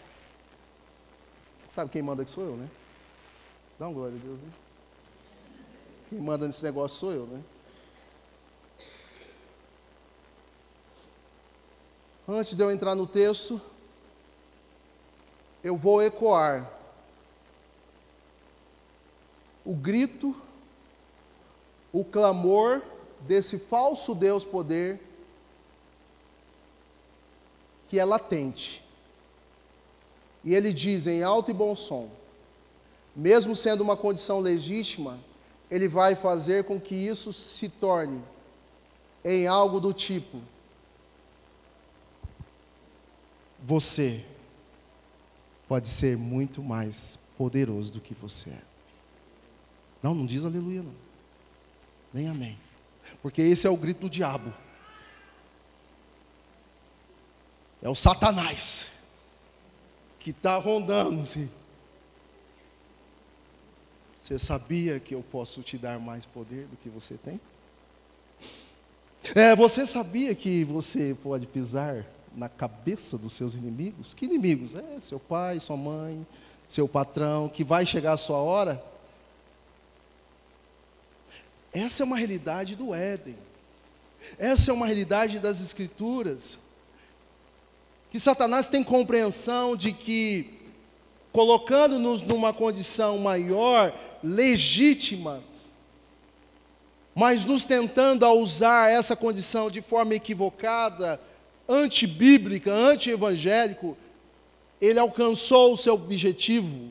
Sabe 1.75 1.91
quem 1.91 2.03
manda 2.03 2.23
aqui 2.23 2.31
sou 2.31 2.45
eu, 2.45 2.57
né? 2.57 2.69
Dá 3.79 3.89
um 3.89 3.95
glória 3.95 4.15
a 4.15 4.19
Deus, 4.23 4.39
né? 4.39 4.49
Quem 6.11 6.19
manda 6.19 6.47
nesse 6.47 6.63
negócio 6.63 6.99
sou 6.99 7.13
eu, 7.13 7.27
né? 7.27 7.43
Antes 12.29 12.55
de 12.55 12.63
eu 12.63 12.71
entrar 12.71 12.95
no 12.95 13.07
texto, 13.07 13.59
eu 15.65 15.75
vou 15.75 16.03
ecoar 16.03 16.71
o 19.65 19.75
grito, 19.75 20.37
o 21.93 22.05
clamor 22.05 22.83
desse 23.21 23.59
falso 23.59 24.15
Deus 24.15 24.45
poder 24.45 25.01
que 27.89 27.99
é 27.99 28.05
latente. 28.05 28.83
E 30.45 30.55
ele 30.55 30.73
diz 30.73 31.07
em 31.07 31.23
alto 31.23 31.51
e 31.51 31.55
bom 31.55 31.75
som, 31.75 32.09
mesmo 33.15 33.55
sendo 33.55 33.83
uma 33.83 33.97
condição 33.97 34.41
legítima, 34.41 35.19
ele 35.71 35.89
vai 35.89 36.15
fazer 36.15 36.65
com 36.65 36.81
que 36.81 36.95
isso 36.95 37.33
se 37.33 37.69
torne 37.69 38.23
em 39.25 39.47
algo 39.47 39.81
do 39.81 39.93
tipo: 39.93 40.41
você 43.63 44.25
pode 45.69 45.89
ser 45.89 46.17
muito 46.17 46.63
mais 46.63 47.19
poderoso 47.37 47.93
do 47.93 48.01
que 48.01 48.15
você 48.15 48.51
é. 48.51 48.63
Não, 50.03 50.15
não 50.15 50.25
diz 50.25 50.45
aleluia, 50.45 50.83
não. 50.83 51.10
Nem 52.13 52.29
amém. 52.29 52.59
Porque 53.23 53.43
esse 53.43 53.67
é 53.67 53.71
o 53.71 53.77
grito 53.77 54.01
do 54.01 54.11
diabo. 54.11 54.53
É 57.83 57.89
o 57.89 57.95
Satanás 57.95 58.89
que 60.19 60.31
está 60.31 60.57
rondando 60.57 61.23
assim. 61.23 61.49
Você 64.21 64.39
sabia 64.39 65.01
que 65.01 65.15
eu 65.15 65.23
posso 65.23 65.63
te 65.63 65.79
dar 65.79 65.99
mais 65.99 66.27
poder 66.27 66.67
do 66.67 66.77
que 66.77 66.91
você 66.91 67.15
tem? 67.15 67.41
É, 69.35 69.57
você 69.57 69.87
sabia 69.87 70.35
que 70.35 70.65
você 70.65 71.17
pode 71.23 71.47
pisar 71.47 72.05
na 72.35 72.49
cabeça 72.49 73.17
dos 73.17 73.33
seus 73.33 73.55
inimigos? 73.55 74.13
Que 74.13 74.27
inimigos? 74.27 74.75
É 74.75 75.01
seu 75.01 75.19
pai, 75.19 75.59
sua 75.59 75.77
mãe, 75.77 76.27
seu 76.69 76.87
patrão, 76.87 77.49
que 77.49 77.65
vai 77.65 77.87
chegar 77.87 78.13
a 78.13 78.19
sua 78.19 78.39
hora 78.39 78.83
essa 81.73 82.03
é 82.03 82.05
uma 82.05 82.17
realidade 82.17 82.75
do 82.75 82.95
Éden. 82.95 83.37
Essa 84.39 84.71
é 84.71 84.75
uma 84.75 84.87
realidade 84.87 85.39
das 85.39 85.61
Escrituras. 85.61 86.59
Que 88.11 88.19
Satanás 88.19 88.69
tem 88.69 88.83
compreensão 88.83 89.77
de 89.77 89.93
que, 89.93 90.59
colocando-nos 91.33 92.23
numa 92.23 92.53
condição 92.53 93.19
maior, 93.19 93.95
legítima, 94.23 95.43
mas 97.15 97.45
nos 97.45 97.65
tentando 97.65 98.25
a 98.25 98.33
usar 98.33 98.91
essa 98.91 99.15
condição 99.15 99.71
de 99.71 99.81
forma 99.81 100.15
equivocada, 100.15 101.21
antibíblica, 101.69 102.73
anti-evangélico, 102.73 103.97
ele 104.81 104.99
alcançou 104.99 105.73
o 105.73 105.77
seu 105.77 105.95
objetivo 105.95 106.91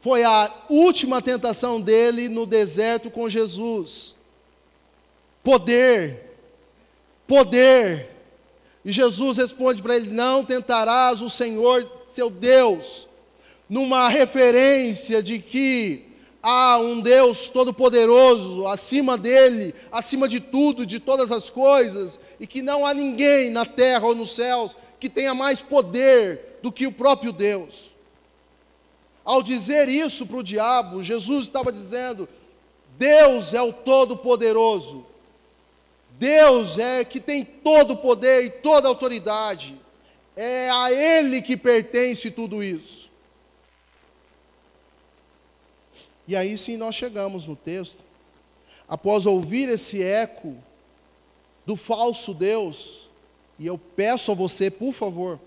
foi 0.00 0.24
a 0.24 0.50
última 0.68 1.20
tentação 1.20 1.80
dele 1.80 2.28
no 2.28 2.46
deserto 2.46 3.10
com 3.10 3.28
Jesus. 3.28 4.16
Poder, 5.44 6.36
poder. 7.26 8.08
E 8.84 8.90
Jesus 8.90 9.36
responde 9.36 9.82
para 9.82 9.96
ele: 9.96 10.10
Não 10.10 10.42
tentarás 10.42 11.20
o 11.20 11.28
Senhor 11.28 11.88
seu 12.14 12.30
Deus, 12.30 13.06
numa 13.68 14.08
referência 14.08 15.22
de 15.22 15.38
que 15.38 16.06
há 16.42 16.78
um 16.78 17.00
Deus 17.00 17.50
todo-poderoso 17.50 18.66
acima 18.66 19.18
dele, 19.18 19.74
acima 19.92 20.26
de 20.26 20.40
tudo, 20.40 20.86
de 20.86 20.98
todas 20.98 21.30
as 21.30 21.50
coisas, 21.50 22.18
e 22.38 22.46
que 22.46 22.62
não 22.62 22.86
há 22.86 22.94
ninguém 22.94 23.50
na 23.50 23.66
terra 23.66 24.06
ou 24.06 24.14
nos 24.14 24.34
céus 24.34 24.76
que 24.98 25.10
tenha 25.10 25.34
mais 25.34 25.60
poder 25.60 26.58
do 26.62 26.72
que 26.72 26.86
o 26.86 26.92
próprio 26.92 27.32
Deus. 27.32 27.89
Ao 29.30 29.44
dizer 29.44 29.88
isso 29.88 30.26
para 30.26 30.38
o 30.38 30.42
diabo, 30.42 31.04
Jesus 31.04 31.44
estava 31.44 31.70
dizendo: 31.70 32.28
Deus 32.98 33.54
é 33.54 33.62
o 33.62 33.72
Todo-Poderoso. 33.72 35.06
Deus 36.18 36.78
é 36.78 37.04
que 37.04 37.20
tem 37.20 37.44
todo 37.44 37.92
o 37.92 37.96
poder 37.96 38.44
e 38.44 38.50
toda 38.50 38.88
a 38.88 38.90
autoridade. 38.90 39.78
É 40.34 40.68
a 40.68 40.90
Ele 40.90 41.40
que 41.40 41.56
pertence 41.56 42.28
tudo 42.28 42.60
isso. 42.60 43.08
E 46.26 46.34
aí 46.34 46.58
sim 46.58 46.76
nós 46.76 46.96
chegamos 46.96 47.46
no 47.46 47.54
texto, 47.54 48.02
após 48.88 49.26
ouvir 49.26 49.68
esse 49.68 50.02
eco 50.02 50.56
do 51.64 51.76
falso 51.76 52.34
Deus, 52.34 53.08
e 53.60 53.64
eu 53.64 53.78
peço 53.78 54.32
a 54.32 54.34
você, 54.34 54.72
por 54.72 54.92
favor, 54.92 55.38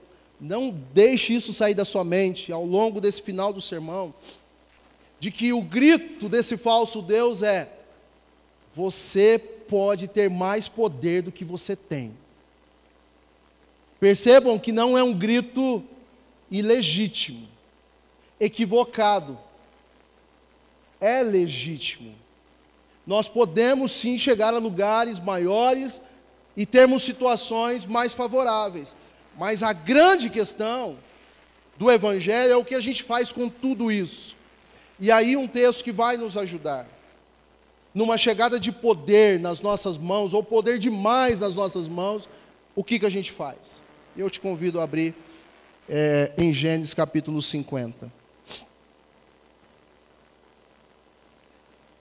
não 0.43 0.71
deixe 0.93 1.34
isso 1.34 1.53
sair 1.53 1.73
da 1.73 1.86
sua 1.86 2.03
mente 2.03 2.51
ao 2.51 2.65
longo 2.65 2.99
desse 2.99 3.21
final 3.21 3.53
do 3.53 3.62
sermão, 3.62 4.13
de 5.17 5.32
que 5.32 5.53
o 5.53 5.62
grito 5.62 6.27
desse 6.27 6.58
falso 6.58 7.01
Deus 7.01 7.41
é: 7.41 7.71
você 8.75 9.39
pode 9.39 10.06
ter 10.06 10.29
mais 10.29 10.67
poder 10.67 11.21
do 11.21 11.32
que 11.32 11.45
você 11.45 11.77
tem. 11.77 12.13
Percebam 14.01 14.60
que 14.60 14.73
não 14.73 14.97
é 14.97 15.03
um 15.03 15.13
grito 15.13 15.82
ilegítimo, 16.51 17.47
equivocado. 18.38 19.39
É 20.99 21.23
legítimo. 21.23 22.13
Nós 23.08 23.29
podemos 23.29 23.93
sim 23.93 24.17
chegar 24.17 24.53
a 24.53 24.58
lugares 24.58 25.21
maiores 25.21 26.01
e 26.56 26.65
termos 26.65 27.03
situações 27.03 27.86
mais 27.86 28.13
favoráveis. 28.13 28.93
Mas 29.38 29.63
a 29.63 29.74
grande 29.74 30.30
questão 30.30 30.98
do 31.78 31.91
Evangelho 31.91 32.52
é 32.52 32.56
o 32.56 32.65
que 32.65 32.76
a 32.76 32.82
gente 32.82 33.04
faz 33.04 33.32
com 33.32 33.50
tudo 33.50 33.91
isso. 33.91 34.36
E 35.00 35.12
aí, 35.12 35.36
um 35.36 35.48
texto 35.48 35.84
que 35.84 35.91
vai 35.91 36.17
nos 36.17 36.38
ajudar. 36.38 36.88
Numa 37.93 38.17
chegada 38.17 38.60
de 38.60 38.72
poder 38.72 39.39
nas 39.39 39.62
nossas 39.62 39.98
mãos, 39.98 40.34
ou 40.34 40.43
poder 40.43 40.80
demais 40.80 41.39
nas 41.39 41.56
nossas 41.56 41.88
mãos, 41.88 42.30
o 42.76 42.84
que, 42.84 43.00
que 43.00 43.06
a 43.06 43.10
gente 43.10 43.32
faz? 43.32 43.84
Eu 44.15 44.30
te 44.30 44.39
convido 44.39 44.80
a 44.80 44.84
abrir 44.84 45.15
é, 45.89 46.32
em 46.38 46.54
Gênesis 46.54 46.93
capítulo 46.93 47.41
50. 47.41 48.12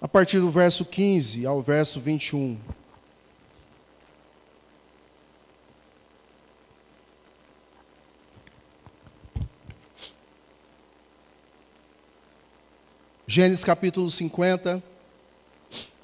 A 0.00 0.08
partir 0.08 0.40
do 0.40 0.50
verso 0.50 0.84
15 0.84 1.46
ao 1.46 1.62
verso 1.62 2.00
21. 2.00 2.58
Gênesis 13.34 13.64
capítulo 13.64 14.10
50 14.10 14.82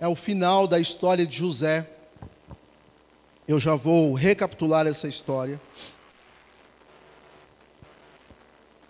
é 0.01 0.09
o 0.09 0.15
final 0.15 0.67
da 0.67 0.81
história 0.81 1.27
de 1.27 1.37
José. 1.37 1.87
Eu 3.47 3.61
já 3.61 3.75
vou 3.75 4.15
recapitular 4.15 4.87
essa 4.87 5.07
história. 5.07 5.61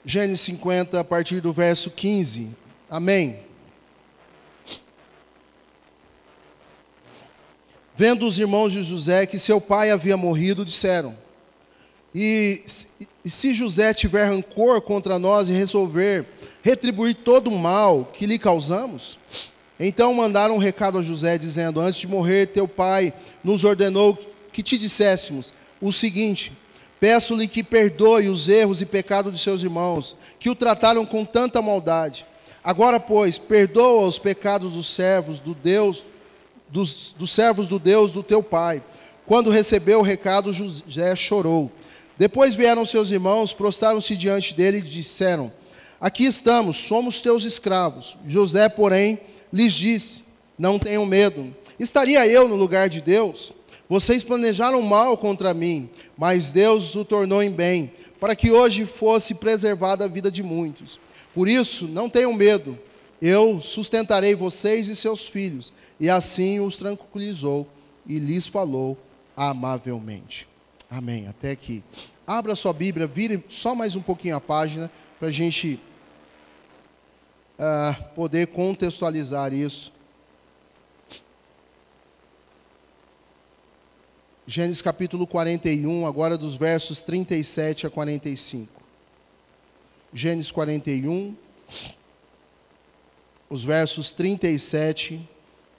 Gênesis 0.05 0.42
50, 0.42 1.01
a 1.01 1.03
partir 1.03 1.40
do 1.40 1.53
verso 1.53 1.90
15. 1.90 2.51
Amém. 2.88 3.40
Vendo 7.96 8.24
os 8.24 8.38
irmãos 8.38 8.72
de 8.72 8.85
José 8.85 9.27
que 9.27 9.37
seu 9.37 9.61
pai 9.61 9.90
havia 9.90 10.16
morrido, 10.16 10.64
disseram: 10.64 11.18
E, 12.14 12.62
se 13.24 13.53
José 13.53 13.92
tiver 13.92 14.27
rancor 14.27 14.81
contra 14.81 15.18
nós 15.18 15.48
e 15.48 15.53
resolver 15.53 16.38
retribuir 16.68 17.14
todo 17.14 17.48
o 17.48 17.59
mal 17.59 18.11
que 18.12 18.26
lhe 18.26 18.38
causamos? 18.38 19.18
Então 19.81 20.12
mandaram 20.12 20.57
um 20.57 20.59
recado 20.59 20.98
a 20.98 21.02
José, 21.02 21.38
dizendo: 21.38 21.81
Antes 21.81 22.00
de 22.00 22.07
morrer, 22.07 22.48
teu 22.48 22.68
pai 22.68 23.12
nos 23.42 23.64
ordenou 23.64 24.18
que 24.52 24.62
te 24.62 24.76
disséssemos 24.76 25.52
o 25.81 25.90
seguinte: 25.90 26.52
Peço-lhe 27.00 27.48
que 27.48 27.64
perdoe 27.64 28.28
os 28.28 28.48
erros 28.48 28.83
e 28.83 28.87
pecados 28.87 29.33
de 29.33 29.38
seus 29.38 29.62
irmãos, 29.62 30.14
que 30.38 30.50
o 30.50 30.54
trataram 30.54 31.07
com 31.07 31.24
tanta 31.24 31.62
maldade. 31.62 32.26
Agora, 32.62 33.00
pois, 33.00 33.38
perdoa 33.38 34.07
os 34.07 34.18
pecados 34.18 34.72
dos 34.72 34.88
servos 34.88 35.40
do 35.40 35.54
Deus, 35.54 36.07
dos, 36.68 37.14
dos 37.16 37.31
servos 37.31 37.66
do 37.66 37.78
Deus 37.78 38.12
do 38.12 38.22
teu 38.22 38.42
pai. 38.42 38.83
Quando 39.24 39.48
recebeu 39.48 40.00
o 40.00 40.02
recado, 40.02 40.52
José 40.52 41.16
chorou. 41.16 41.72
Depois 42.18 42.54
vieram 42.54 42.85
seus 42.85 43.11
irmãos, 43.11 43.54
prostraram-se 43.54 44.14
diante 44.16 44.52
dele 44.54 44.78
e 44.78 44.83
disseram: 44.83 45.50
Aqui 46.00 46.24
estamos, 46.24 46.76
somos 46.76 47.20
teus 47.20 47.44
escravos. 47.44 48.16
José, 48.26 48.68
porém, 48.68 49.20
lhes 49.52 49.72
disse: 49.72 50.24
Não 50.58 50.78
tenham 50.78 51.04
medo. 51.04 51.54
Estaria 51.78 52.26
eu 52.26 52.48
no 52.48 52.56
lugar 52.56 52.88
de 52.88 53.00
Deus? 53.00 53.52
Vocês 53.88 54.22
planejaram 54.22 54.82
mal 54.82 55.16
contra 55.16 55.54
mim, 55.54 55.88
mas 56.16 56.52
Deus 56.52 56.94
o 56.94 57.04
tornou 57.04 57.42
em 57.42 57.50
bem, 57.50 57.92
para 58.20 58.37
que 58.37 58.50
hoje 58.50 58.84
fosse 58.84 59.34
preservada 59.34 60.04
a 60.04 60.08
vida 60.08 60.30
de 60.30 60.42
muitos. 60.42 61.00
Por 61.34 61.48
isso, 61.48 61.88
não 61.88 62.08
tenham 62.08 62.32
medo, 62.32 62.78
eu 63.20 63.58
sustentarei 63.61 64.34
vocês 64.34 64.88
e 64.88 64.94
seus 64.94 65.26
filhos. 65.26 65.72
E 65.98 66.08
assim 66.08 66.61
os 66.61 66.76
tranquilizou 66.76 67.66
e 68.06 68.18
lhes 68.18 68.46
falou 68.46 68.96
amavelmente. 69.37 70.46
Amém. 70.90 71.26
Até 71.26 71.50
aqui. 71.50 71.82
Abra 72.26 72.54
sua 72.54 72.72
Bíblia, 72.72 73.06
vire 73.06 73.42
só 73.48 73.74
mais 73.74 73.96
um 73.96 74.02
pouquinho 74.02 74.37
a 74.37 74.40
página, 74.40 74.90
para 75.18 75.28
a 75.28 75.32
gente 75.32 75.80
uh, 77.59 78.05
poder 78.14 78.47
contextualizar 78.49 79.53
isso. 79.53 79.92
Gênesis 84.47 84.81
capítulo 84.81 85.27
41, 85.27 86.07
agora 86.07 86.38
dos 86.38 86.55
versos 86.55 87.03
37 87.03 87.87
a 87.87 87.90
45. 87.90 88.73
Gênesis 90.14 90.51
41, 90.51 91.37
os 93.51 93.62
versos 93.62 94.11
37 94.11 95.29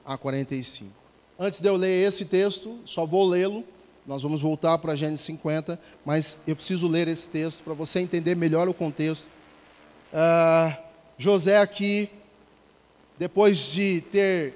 a 0.06 0.18
45. 0.18 0.92
Antes 1.40 1.62
de 1.62 1.68
eu 1.68 1.76
ler 1.76 2.08
esse 2.08 2.26
texto, 2.26 2.78
só 2.86 3.08
vou 3.08 3.28
lê-lo. 3.28 3.64
Nós 4.06 4.22
vamos 4.22 4.40
voltar 4.40 4.78
para 4.78 4.96
Gênesis 4.96 5.26
50, 5.26 5.80
mas 6.06 6.38
eu 6.46 6.56
preciso 6.56 6.88
ler 6.88 7.08
esse 7.08 7.28
texto 7.28 7.64
para 7.64 7.74
você 7.74 8.00
entender 8.00 8.36
melhor 8.36 8.70
o 8.70 8.74
contexto. 8.74 9.30
Uh, 10.14 10.89
José 11.22 11.58
aqui, 11.58 12.10
depois 13.18 13.74
de 13.74 14.00
ter 14.10 14.54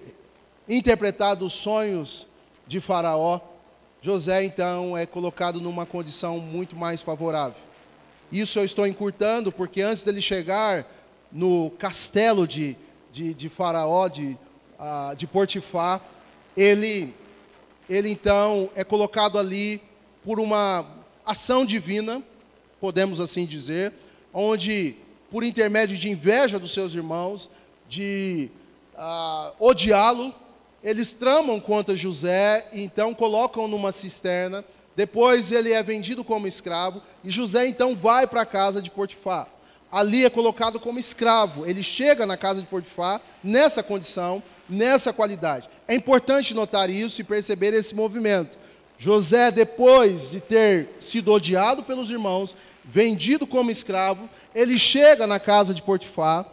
interpretado 0.68 1.46
os 1.46 1.52
sonhos 1.52 2.26
de 2.66 2.80
Faraó, 2.80 3.42
José 4.02 4.46
então 4.46 4.98
é 4.98 5.06
colocado 5.06 5.60
numa 5.60 5.86
condição 5.86 6.40
muito 6.40 6.74
mais 6.74 7.02
favorável. 7.02 7.58
Isso 8.32 8.58
eu 8.60 8.64
estou 8.64 8.88
encurtando, 8.88 9.52
porque 9.52 9.82
antes 9.82 10.04
dele 10.04 10.22
chegar 10.22 10.88
no 11.30 11.70
castelo 11.72 12.48
de, 12.48 12.78
de, 13.12 13.34
de 13.34 13.50
Faraó, 13.50 14.08
de, 14.08 14.38
uh, 14.80 15.14
de 15.18 15.28
Portifar, 15.28 16.02
ele, 16.56 17.14
ele 17.90 18.10
então 18.10 18.70
é 18.74 18.86
colocado 18.86 19.38
ali 19.38 19.82
por 20.24 20.40
uma 20.40 20.86
ação 21.26 21.66
divina, 21.66 22.24
podemos 22.80 23.20
assim 23.20 23.46
dizer, 23.46 23.92
onde, 24.34 24.96
por 25.34 25.44
intermédio 25.44 25.98
de 25.98 26.12
inveja 26.12 26.60
dos 26.60 26.72
seus 26.74 26.94
irmãos, 26.94 27.50
de 27.90 28.52
uh, 28.94 29.52
odiá-lo, 29.60 30.32
eles 30.84 31.12
tramam 31.12 31.60
contra 31.60 31.96
José, 31.96 32.68
e 32.72 32.84
então 32.84 33.16
colocam 33.16 33.68
numa 33.68 33.92
cisterna. 33.92 34.64
Depois 34.96 35.52
ele 35.52 35.74
é 35.74 35.82
vendido 35.82 36.24
como 36.24 36.48
escravo, 36.48 37.02
e 37.24 37.32
José 37.32 37.66
então 37.66 37.96
vai 37.96 38.28
para 38.28 38.42
a 38.42 38.46
casa 38.46 38.80
de 38.80 38.92
Potifar. 38.92 39.48
Ali 39.92 40.24
é 40.24 40.30
colocado 40.30 40.80
como 40.80 41.00
escravo. 41.00 41.66
Ele 41.66 41.82
chega 41.82 42.28
na 42.28 42.38
casa 42.38 42.62
de 42.62 42.68
Potifar 42.68 43.20
nessa 43.44 43.82
condição, 43.82 44.44
nessa 44.70 45.12
qualidade. 45.12 45.68
É 45.88 45.96
importante 45.96 46.54
notar 46.54 46.92
isso 46.92 47.22
e 47.22 47.24
perceber 47.24 47.74
esse 47.74 47.96
movimento. 47.96 48.56
José, 49.00 49.50
depois 49.50 50.30
de 50.30 50.40
ter 50.40 50.90
sido 51.00 51.32
odiado 51.32 51.82
pelos 51.82 52.12
irmãos, 52.12 52.56
vendido 52.84 53.48
como 53.48 53.72
escravo, 53.72 54.30
ele 54.54 54.78
chega 54.78 55.26
na 55.26 55.40
casa 55.40 55.74
de 55.74 55.82
Potifar, 55.82 56.46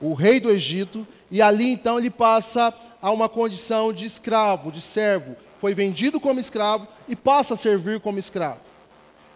o 0.00 0.12
rei 0.12 0.40
do 0.40 0.50
Egito, 0.50 1.06
e 1.30 1.40
ali 1.40 1.72
então 1.72 1.98
ele 1.98 2.10
passa 2.10 2.74
a 3.00 3.10
uma 3.10 3.28
condição 3.28 3.92
de 3.92 4.04
escravo, 4.04 4.72
de 4.72 4.80
servo. 4.80 5.36
Foi 5.60 5.74
vendido 5.74 6.20
como 6.20 6.40
escravo 6.40 6.86
e 7.08 7.14
passa 7.16 7.54
a 7.54 7.56
servir 7.56 8.00
como 8.00 8.18
escravo. 8.18 8.60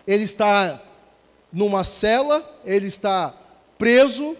Ele 0.06 0.24
está 0.24 0.82
numa 1.52 1.84
cela, 1.84 2.46
ele 2.64 2.86
está 2.86 3.34
preso, 3.78 4.36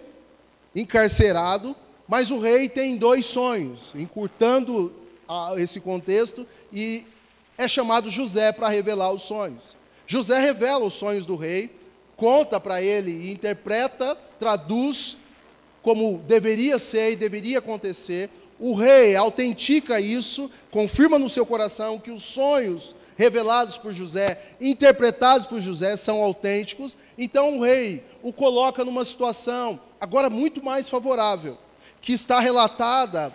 encarcerado, 0.75 1.75
mas 2.07 2.31
o 2.31 2.39
rei 2.39 2.69
tem 2.69 2.97
dois 2.97 3.25
sonhos, 3.27 3.93
encurtando 3.95 4.93
esse 5.57 5.81
contexto, 5.81 6.47
e 6.73 7.07
é 7.57 7.69
chamado 7.69 8.11
José 8.11 8.53
para 8.53 8.69
revelar 8.69 9.13
os 9.13 9.23
sonhos. 9.23 9.78
José 10.09 10.41
revela 10.41 10.87
os 10.87 10.95
sonhos 10.95 11.27
do 11.27 11.37
rei, 11.37 11.71
conta 12.17 12.59
para 12.59 12.83
ele 12.83 13.13
e 13.13 13.31
interpreta, 13.31 14.17
traduz 14.41 15.19
como 15.83 16.19
deveria 16.27 16.79
ser 16.79 17.13
e 17.13 17.17
deveria 17.17 17.59
acontecer, 17.59 18.31
o 18.59 18.75
rei 18.75 19.15
autentica 19.15 20.01
isso, 20.01 20.51
confirma 20.71 21.19
no 21.19 21.29
seu 21.29 21.47
coração 21.47 21.99
que 21.99 22.11
os 22.11 22.25
sonhos 22.25 22.97
revelados 23.17 23.77
por 23.77 23.93
José, 23.93 24.41
interpretados 24.61 25.47
por 25.47 25.61
José, 25.61 25.97
são 25.97 26.23
autênticos. 26.23 26.97
Então 27.17 27.59
o 27.59 27.63
rei 27.63 28.03
o 28.23 28.33
coloca 28.33 28.85
numa 28.85 29.05
situação 29.05 29.79
agora 30.01 30.31
muito 30.31 30.65
mais 30.65 30.89
favorável, 30.89 31.59
que 32.01 32.13
está 32.13 32.41
relatada 32.41 33.35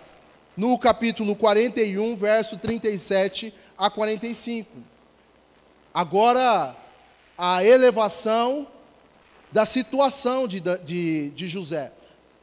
no 0.56 0.76
capítulo 0.76 1.36
41, 1.36 2.16
verso 2.16 2.56
37 2.56 3.54
a 3.78 3.88
45. 3.88 4.93
Agora, 5.94 6.76
a 7.38 7.64
elevação 7.64 8.66
da 9.50 9.64
situação 9.64 10.46
de, 10.46 10.60
de, 10.60 11.30
de 11.30 11.48
José. 11.48 11.92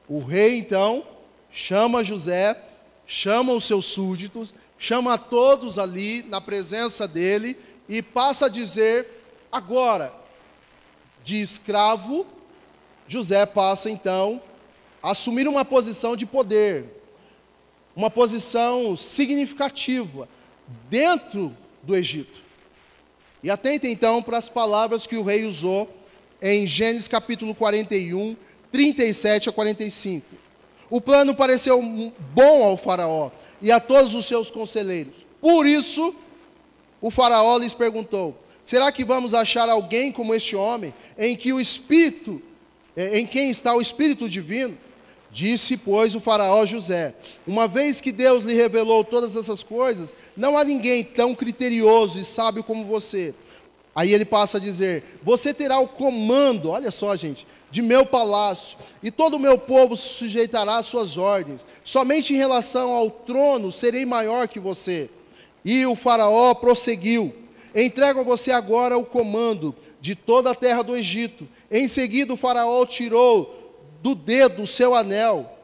O 0.08 0.20
rei, 0.20 0.58
então, 0.58 1.06
chama 1.52 2.04
José 2.04 2.72
chama 3.12 3.52
os 3.52 3.66
seus 3.66 3.88
súditos, 3.88 4.54
chama 4.80 5.18
todos 5.18 5.78
ali 5.78 6.24
na 6.24 6.40
presença 6.40 7.06
dele 7.06 7.58
e 7.90 8.02
passa 8.02 8.46
a 8.46 8.50
dizer: 8.50 9.06
agora, 9.52 10.14
de 11.22 11.42
escravo, 11.42 12.26
José 13.10 13.46
passa 13.46 13.90
então 13.90 14.42
a 15.04 15.12
assumir 15.12 15.46
uma 15.46 15.66
posição 15.66 16.16
de 16.16 16.26
poder, 16.26 16.86
uma 17.94 18.10
posição 18.10 18.96
significativa 18.96 20.30
dentro 20.90 21.56
do 21.84 21.94
Egito. 21.94 22.41
E 23.44 23.50
atenta 23.50 23.88
então 23.88 24.22
para 24.22 24.38
as 24.38 24.48
palavras 24.48 25.08
que 25.08 25.18
o 25.18 25.24
rei 25.24 25.46
usou 25.46 25.90
em 26.42 26.68
Gênesis 26.68 27.08
capítulo 27.08 27.56
41, 27.56 28.36
37 28.72 29.50
a 29.50 29.52
45. 29.52 30.26
O 30.90 31.00
plano 31.00 31.34
pareceu 31.34 31.82
bom 32.34 32.64
ao 32.64 32.78
Faraó 32.78 33.32
e 33.62 33.72
a 33.72 33.80
todos 33.80 34.14
os 34.14 34.26
seus 34.26 34.52
conselheiros. 34.52 35.26
Por 35.40 35.66
isso, 35.66 36.16
o 37.00 37.10
Faraó 37.10 37.58
lhes 37.58 37.74
perguntou: 37.74 38.38
Será 38.64 38.92
que 38.92 39.04
vamos 39.04 39.34
achar 39.34 39.70
alguém 39.70 40.12
como 40.12 40.36
este 40.36 40.56
homem, 40.56 40.94
em 41.18 41.36
que 41.36 41.52
o 41.52 41.60
Espírito, 41.60 42.42
eh, 42.96 43.20
em 43.20 43.26
quem 43.26 43.50
está 43.50 43.74
o 43.74 43.82
Espírito 43.82 44.30
Divino? 44.30 44.78
Disse, 45.32 45.78
pois, 45.78 46.14
o 46.14 46.20
Faraó 46.20 46.66
José: 46.66 47.16
Uma 47.48 47.66
vez 47.66 48.02
que 48.02 48.12
Deus 48.12 48.44
lhe 48.44 48.54
revelou 48.54 49.04
todas 49.04 49.38
essas 49.38 49.64
coisas, 49.64 50.14
não 50.36 50.58
há 50.58 50.64
ninguém 50.64 51.04
tão 51.04 51.34
criterioso 51.34 52.20
e 52.20 52.26
sábio 52.26 52.64
como 52.64 52.86
você. 52.86 53.34
Aí 53.96 54.14
ele 54.14 54.26
passa 54.26 54.58
a 54.58 54.60
dizer: 54.60 55.04
Você 55.24 55.54
terá 55.54 55.80
o 55.80 55.88
comando, 55.88 56.70
olha 56.70 56.92
só, 56.92 57.16
gente, 57.16 57.48
de 57.70 57.82
meu 57.82 58.06
palácio, 58.06 58.78
e 59.02 59.10
todo 59.10 59.36
o 59.36 59.40
meu 59.40 59.58
povo 59.58 59.96
se 59.96 60.10
sujeitará 60.10 60.78
às 60.78 60.88
suas 60.88 61.16
ordens. 61.16 61.66
Somente 61.82 62.34
em 62.34 62.38
relação 62.38 62.92
ao 62.92 63.10
trono 63.10 63.72
serei 63.72 64.06
maior 64.06 64.50
que 64.50 64.60
você. 64.60 65.10
E 65.64 65.86
o 65.86 65.96
Faraó 65.96 66.54
prosseguiu: 66.54 67.34
Entrego 67.74 68.20
a 68.20 68.24
você 68.24 68.52
agora 68.52 68.98
o 68.98 69.06
comando 69.06 69.74
de 70.02 70.16
toda 70.16 70.52
a 70.52 70.56
terra 70.56 70.82
do 70.82 70.98
Egito. 70.98 71.48
Em 71.70 71.88
seguida, 71.88 72.34
o 72.34 72.38
Faraó 72.38 72.86
tirou 72.86 73.61
do 74.02 74.16
dedo 74.16 74.64
o 74.64 74.68
seu 74.68 74.96
anel, 74.96 75.58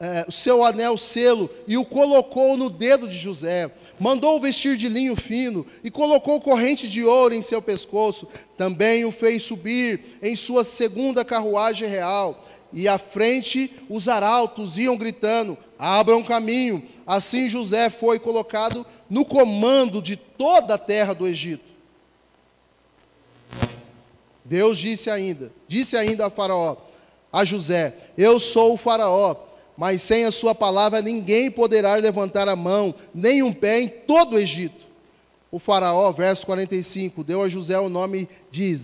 é, 0.00 0.24
o 0.28 0.32
seu 0.32 0.64
anel 0.64 0.96
selo, 0.96 1.50
e 1.66 1.76
o 1.76 1.84
colocou 1.84 2.56
no 2.56 2.70
dedo 2.70 3.06
de 3.08 3.16
José 3.16 3.70
mandou 3.98 4.40
vestir 4.40 4.76
de 4.76 4.88
linho 4.88 5.16
fino 5.16 5.66
e 5.82 5.90
colocou 5.90 6.40
corrente 6.40 6.88
de 6.88 7.04
ouro 7.04 7.34
em 7.34 7.42
seu 7.42 7.60
pescoço. 7.60 8.28
Também 8.56 9.04
o 9.04 9.10
fez 9.10 9.42
subir 9.42 10.18
em 10.22 10.36
sua 10.36 10.64
segunda 10.64 11.24
carruagem 11.24 11.88
real. 11.88 12.46
E 12.72 12.86
à 12.86 12.98
frente 12.98 13.72
os 13.88 14.08
arautos 14.08 14.78
iam 14.78 14.96
gritando: 14.96 15.56
Abram 15.78 16.22
caminho. 16.22 16.86
Assim 17.06 17.48
José 17.48 17.88
foi 17.88 18.18
colocado 18.18 18.84
no 19.08 19.24
comando 19.24 20.02
de 20.02 20.16
toda 20.16 20.74
a 20.74 20.78
terra 20.78 21.14
do 21.14 21.26
Egito. 21.26 21.66
Deus 24.44 24.78
disse 24.78 25.10
ainda, 25.10 25.52
disse 25.66 25.94
ainda 25.94 26.26
a 26.26 26.30
Faraó, 26.30 26.76
a 27.32 27.44
José: 27.44 27.94
Eu 28.16 28.38
sou 28.40 28.74
o 28.74 28.76
Faraó, 28.76 29.36
mas 29.76 30.02
sem 30.02 30.24
a 30.24 30.30
sua 30.30 30.54
palavra 30.54 31.00
ninguém 31.00 31.50
poderá 31.50 31.94
levantar 31.94 32.48
a 32.48 32.56
mão, 32.56 32.94
nem 33.14 33.42
um 33.42 33.52
pé 33.52 33.80
em 33.80 33.88
todo 33.88 34.34
o 34.34 34.38
Egito. 34.38 34.86
O 35.50 35.58
Faraó, 35.58 36.12
verso 36.12 36.44
45, 36.46 37.24
deu 37.24 37.42
a 37.42 37.48
José 37.48 37.78
o 37.78 37.88
nome 37.88 38.28
de 38.50 38.74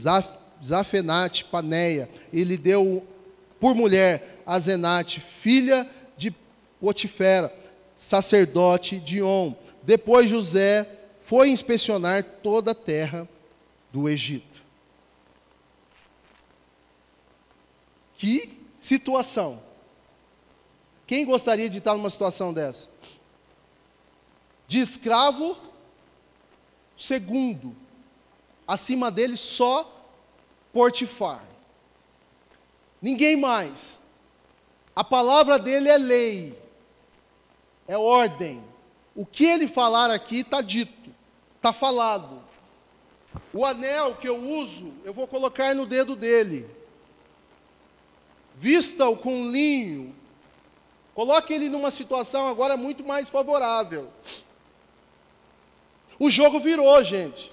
Zafenate 0.65 1.45
Paneia, 1.45 2.09
e 2.33 2.43
lhe 2.43 2.57
deu 2.57 3.03
por 3.61 3.75
mulher 3.75 4.41
a 4.47 4.59
Zenate, 4.59 5.21
filha 5.21 5.89
de 6.17 6.35
Potifera, 6.81 7.53
sacerdote 7.95 8.99
de 8.99 9.23
On. 9.23 9.55
Depois 9.83 10.29
José 10.29 10.87
foi 11.25 11.49
inspecionar 11.49 12.23
toda 12.43 12.73
a 12.73 12.75
terra 12.75 13.29
do 13.93 14.09
Egito. 14.09 14.54
Que 18.25 18.59
situação! 18.79 19.63
Quem 21.07 21.27
gostaria 21.27 21.69
de 21.69 21.77
estar 21.77 21.93
numa 21.93 22.09
situação 22.09 22.55
dessa? 22.55 22.89
De 24.67 24.79
escravo, 24.79 25.59
segundo, 26.97 27.77
acima 28.67 29.11
dele 29.11 29.37
só 29.37 29.91
Portifar. 30.73 31.45
Ninguém 33.03 33.37
mais. 33.37 34.01
A 34.97 35.05
palavra 35.05 35.59
dele 35.59 35.91
é 35.91 35.99
lei, 35.99 36.59
é 37.87 37.99
ordem. 37.99 38.65
O 39.15 39.27
que 39.27 39.45
ele 39.45 39.69
falar 39.69 40.11
aqui 40.11 40.39
está 40.39 40.63
dito, 40.63 41.11
está 41.57 41.75
falado. 41.75 42.43
O 43.53 43.67
anel 43.67 44.15
que 44.15 44.27
eu 44.27 44.39
uso, 44.39 44.95
eu 45.05 45.13
vou 45.13 45.29
colocar 45.29 45.75
no 45.75 45.85
dedo 45.85 46.17
dele. 46.17 46.84
Vista-o 48.57 49.17
com 49.17 49.51
linho. 49.51 50.15
Coloque 51.15 51.53
ele 51.53 51.69
numa 51.69 51.91
situação 51.91 52.49
agora 52.49 52.77
muito 52.77 53.05
mais 53.05 53.29
favorável. 53.29 54.09
O 56.19 56.31
jogo 56.31 56.61
virou, 56.61 57.03
gente. 57.03 57.53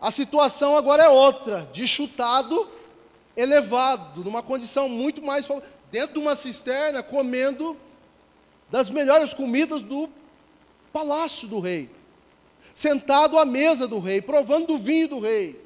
A 0.00 0.10
situação 0.10 0.76
agora 0.76 1.04
é 1.04 1.08
outra, 1.08 1.68
de 1.72 1.88
chutado 1.88 2.68
elevado, 3.36 4.22
numa 4.22 4.42
condição 4.42 4.88
muito 4.88 5.22
mais 5.22 5.48
dentro 5.90 6.14
de 6.14 6.20
uma 6.20 6.36
cisterna, 6.36 7.02
comendo 7.02 7.76
das 8.70 8.90
melhores 8.90 9.34
comidas 9.34 9.82
do 9.82 10.08
palácio 10.92 11.48
do 11.48 11.58
rei, 11.58 11.90
sentado 12.74 13.38
à 13.38 13.44
mesa 13.44 13.88
do 13.88 13.98
rei, 13.98 14.20
provando 14.22 14.68
do 14.68 14.78
vinho 14.78 15.08
do 15.08 15.20
rei, 15.20 15.60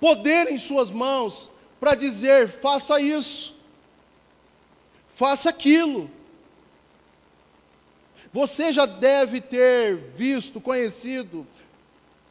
poder 0.00 0.50
em 0.50 0.58
suas 0.58 0.90
mãos 0.90 1.50
para 1.80 1.94
dizer: 1.94 2.48
faça 2.48 3.00
isso, 3.00 3.54
faça 5.14 5.50
aquilo. 5.50 6.10
Você 8.32 8.72
já 8.72 8.84
deve 8.84 9.40
ter 9.40 9.96
visto, 10.14 10.60
conhecido, 10.60 11.46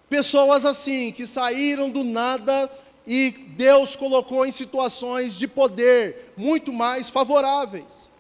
pessoas 0.08 0.66
assim, 0.66 1.12
que 1.12 1.26
saíram 1.26 1.90
do 1.90 2.04
nada 2.04 2.72
e 3.08 3.32
Deus 3.32 3.96
colocou 3.96 4.46
em 4.46 4.52
situações 4.52 5.36
de 5.36 5.48
poder 5.48 6.32
muito 6.38 6.72
mais 6.74 7.10
favoráveis. 7.10 8.12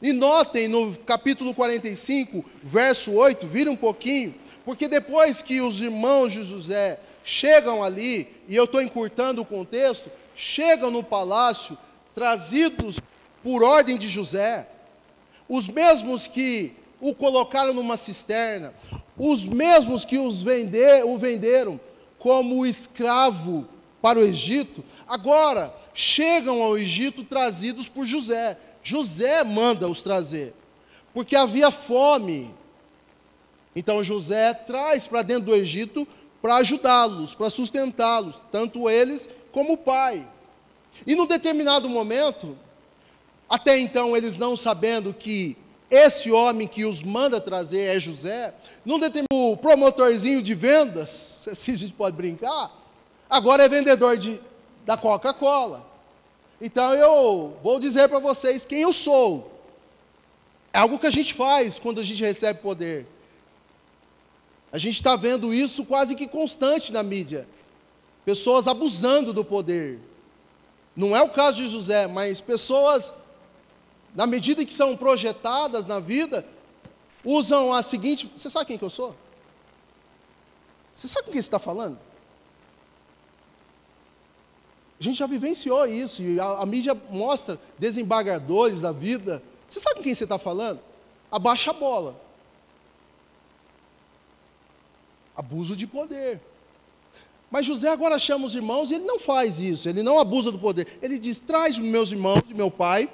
E 0.00 0.12
notem 0.12 0.66
no 0.66 0.96
capítulo 0.96 1.54
45, 1.54 2.44
verso 2.62 3.12
8, 3.12 3.46
vira 3.46 3.70
um 3.70 3.76
pouquinho, 3.76 4.34
porque 4.64 4.88
depois 4.88 5.42
que 5.42 5.60
os 5.60 5.80
irmãos 5.80 6.32
de 6.32 6.42
José 6.42 6.98
chegam 7.24 7.82
ali, 7.82 8.28
e 8.48 8.56
eu 8.56 8.64
estou 8.64 8.82
encurtando 8.82 9.42
o 9.42 9.46
contexto, 9.46 10.10
chegam 10.34 10.90
no 10.90 11.02
palácio, 11.02 11.76
trazidos 12.14 13.00
por 13.42 13.62
ordem 13.62 13.98
de 13.98 14.08
José, 14.08 14.68
os 15.48 15.68
mesmos 15.68 16.26
que 16.26 16.72
o 17.00 17.14
colocaram 17.14 17.74
numa 17.74 17.96
cisterna, 17.96 18.72
os 19.18 19.44
mesmos 19.44 20.04
que 20.04 20.18
os 20.18 20.42
vender, 20.42 21.04
o 21.04 21.18
venderam 21.18 21.80
como 22.18 22.64
escravo 22.64 23.66
para 24.00 24.18
o 24.18 24.22
Egito, 24.22 24.84
agora 25.06 25.74
chegam 25.92 26.62
ao 26.62 26.78
Egito 26.78 27.24
trazidos 27.24 27.88
por 27.88 28.04
José. 28.04 28.56
José 28.82 29.44
manda 29.44 29.88
os 29.88 30.02
trazer, 30.02 30.54
porque 31.12 31.36
havia 31.36 31.70
fome. 31.70 32.52
Então 33.74 34.02
José 34.02 34.52
traz 34.54 35.06
para 35.06 35.22
dentro 35.22 35.46
do 35.46 35.54
Egito 35.54 36.06
para 36.42 36.56
ajudá-los, 36.56 37.34
para 37.36 37.48
sustentá-los, 37.48 38.42
tanto 38.50 38.90
eles 38.90 39.28
como 39.52 39.74
o 39.74 39.78
pai. 39.78 40.28
E 41.06 41.14
num 41.14 41.24
determinado 41.24 41.88
momento, 41.88 42.58
até 43.48 43.78
então 43.78 44.16
eles 44.16 44.36
não 44.36 44.56
sabendo 44.56 45.14
que 45.14 45.56
esse 45.88 46.32
homem 46.32 46.66
que 46.66 46.84
os 46.84 47.02
manda 47.02 47.40
trazer 47.40 47.96
é 47.96 48.00
José, 48.00 48.52
num 48.84 48.98
determinado 48.98 49.56
promotorzinho 49.58 50.42
de 50.42 50.54
vendas, 50.54 51.10
se 51.44 51.50
assim 51.50 51.72
a 51.74 51.78
gente 51.78 51.92
pode 51.92 52.16
brincar, 52.16 52.72
agora 53.30 53.62
é 53.62 53.68
vendedor 53.68 54.16
de, 54.16 54.40
da 54.84 54.96
Coca-Cola. 54.96 55.86
Então 56.60 56.94
eu 56.94 57.56
vou 57.62 57.78
dizer 57.78 58.08
para 58.08 58.18
vocês 58.18 58.64
quem 58.64 58.80
eu 58.80 58.92
sou. 58.92 59.50
É 60.72 60.78
algo 60.78 60.98
que 60.98 61.06
a 61.06 61.10
gente 61.10 61.34
faz 61.34 61.78
quando 61.78 62.00
a 62.00 62.04
gente 62.04 62.24
recebe 62.24 62.60
poder. 62.60 63.06
A 64.72 64.78
gente 64.78 64.94
está 64.94 65.14
vendo 65.16 65.52
isso 65.52 65.84
quase 65.84 66.14
que 66.14 66.26
constante 66.26 66.92
na 66.92 67.02
mídia. 67.02 67.46
Pessoas 68.24 68.66
abusando 68.66 69.32
do 69.32 69.44
poder. 69.44 70.00
Não 70.96 71.14
é 71.14 71.22
o 71.22 71.28
caso 71.28 71.58
de 71.58 71.68
José, 71.68 72.06
mas 72.06 72.40
pessoas, 72.40 73.12
na 74.14 74.26
medida 74.26 74.64
que 74.64 74.72
são 74.72 74.96
projetadas 74.96 75.84
na 75.84 76.00
vida, 76.00 76.46
usam 77.22 77.72
a 77.72 77.82
seguinte. 77.82 78.30
Você 78.34 78.48
sabe 78.48 78.66
quem 78.66 78.78
que 78.78 78.84
eu 78.84 78.90
sou? 78.90 79.14
Você 80.90 81.06
sabe 81.06 81.26
com 81.26 81.32
quem 81.32 81.42
você 81.42 81.46
está 81.46 81.58
falando? 81.58 81.98
A 84.98 85.02
gente 85.02 85.18
já 85.18 85.26
vivenciou 85.26 85.84
isso, 85.86 86.22
e 86.22 86.38
a, 86.38 86.44
a 86.60 86.66
mídia 86.66 86.94
mostra 87.10 87.58
desembargadores 87.78 88.80
da 88.80 88.92
vida. 88.92 89.42
Você 89.68 89.80
sabe 89.80 89.96
com 89.96 90.02
quem 90.02 90.14
você 90.14 90.24
está 90.24 90.38
falando? 90.38 90.80
Abaixa 91.30 91.72
a 91.72 91.74
bola. 91.74 92.21
Abuso 95.42 95.74
de 95.74 95.86
poder. 95.86 96.40
Mas 97.50 97.66
José 97.66 97.88
agora 97.88 98.18
chama 98.18 98.46
os 98.46 98.54
irmãos 98.54 98.90
e 98.90 98.94
ele 98.94 99.04
não 99.04 99.18
faz 99.18 99.60
isso, 99.60 99.88
ele 99.88 100.02
não 100.02 100.18
abusa 100.18 100.52
do 100.52 100.58
poder. 100.58 100.86
Ele 101.02 101.18
diz: 101.18 101.38
traz 101.38 101.78
meus 101.78 102.12
irmãos 102.12 102.42
e 102.48 102.54
meu 102.54 102.70
pai, 102.70 103.10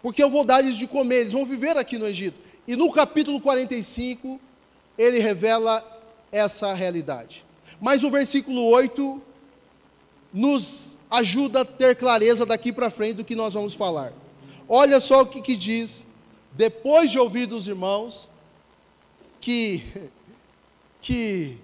porque 0.00 0.22
eu 0.22 0.30
vou 0.30 0.44
dar-lhes 0.44 0.78
de 0.78 0.86
comer, 0.86 1.16
eles 1.20 1.32
vão 1.32 1.44
viver 1.44 1.76
aqui 1.76 1.98
no 1.98 2.06
Egito. 2.06 2.38
E 2.66 2.76
no 2.76 2.90
capítulo 2.92 3.40
45, 3.40 4.40
ele 4.96 5.18
revela 5.18 5.84
essa 6.32 6.72
realidade. 6.72 7.44
Mas 7.80 8.04
o 8.04 8.10
versículo 8.10 8.64
8 8.68 9.20
nos 10.32 10.96
ajuda 11.10 11.60
a 11.60 11.64
ter 11.64 11.94
clareza 11.96 12.46
daqui 12.46 12.72
para 12.72 12.88
frente 12.88 13.16
do 13.16 13.24
que 13.24 13.36
nós 13.36 13.52
vamos 13.52 13.74
falar. 13.74 14.12
Olha 14.68 14.98
só 14.98 15.22
o 15.22 15.26
que, 15.26 15.42
que 15.42 15.56
diz, 15.56 16.06
depois 16.52 17.10
de 17.10 17.18
ouvir 17.18 17.46
dos 17.46 17.68
irmãos, 17.68 18.28
que, 19.40 20.10
que 21.02 21.58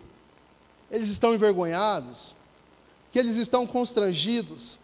eles 0.91 1.09
estão 1.09 1.34
envergonhados, 1.34 2.34
que 3.12 3.18
eles 3.18 3.36
estão 3.36 3.66
constrangidos. 3.66 4.78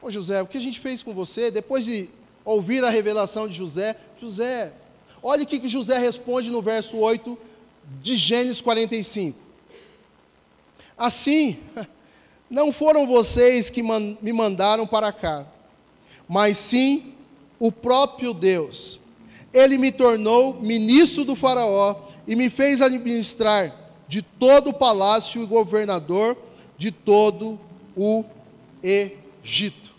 Ô 0.00 0.10
José, 0.10 0.42
o 0.42 0.46
que 0.46 0.58
a 0.58 0.60
gente 0.60 0.80
fez 0.80 1.02
com 1.02 1.12
você? 1.12 1.50
Depois 1.50 1.84
de 1.84 2.08
ouvir 2.44 2.82
a 2.82 2.90
revelação 2.90 3.46
de 3.46 3.56
José, 3.56 3.96
José, 4.20 4.72
olha 5.22 5.44
o 5.44 5.46
que, 5.46 5.68
José 5.68 5.98
responde 5.98 6.50
no 6.50 6.60
verso 6.60 6.96
8 6.96 7.38
de 8.00 8.16
Gênesis 8.16 8.60
45. 8.60 9.38
Assim, 10.98 11.58
Não 12.52 12.70
foram 12.70 13.06
vocês 13.06 13.70
que 13.70 13.82
me 13.82 14.30
mandaram 14.30 14.86
para 14.86 15.10
cá, 15.10 15.46
mas 16.28 16.58
sim 16.58 17.14
o 17.58 17.72
próprio 17.72 18.34
Deus. 18.34 19.00
Ele 19.54 19.78
me 19.78 19.90
tornou 19.90 20.60
ministro 20.60 21.24
do 21.24 21.34
Faraó 21.34 21.96
e 22.26 22.36
me 22.36 22.50
fez 22.50 22.82
administrar 22.82 23.81
de 24.12 24.20
todo 24.20 24.68
o 24.68 24.74
palácio 24.74 25.42
e 25.42 25.46
governador 25.46 26.36
de 26.76 26.92
todo 26.92 27.58
o 27.96 28.22
Egito. 28.82 29.90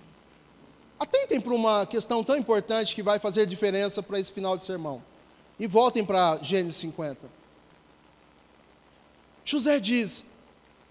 Atentem 0.99 1.41
para 1.41 1.51
uma 1.51 1.87
questão 1.87 2.23
tão 2.23 2.37
importante 2.37 2.93
que 2.93 3.01
vai 3.01 3.17
fazer 3.17 3.47
diferença 3.47 4.03
para 4.03 4.19
esse 4.19 4.31
final 4.31 4.55
de 4.55 4.65
sermão. 4.65 5.01
E 5.59 5.65
voltem 5.65 6.05
para 6.05 6.37
Gênesis 6.43 6.75
50. 6.75 7.27
José 9.43 9.79
diz: 9.79 10.23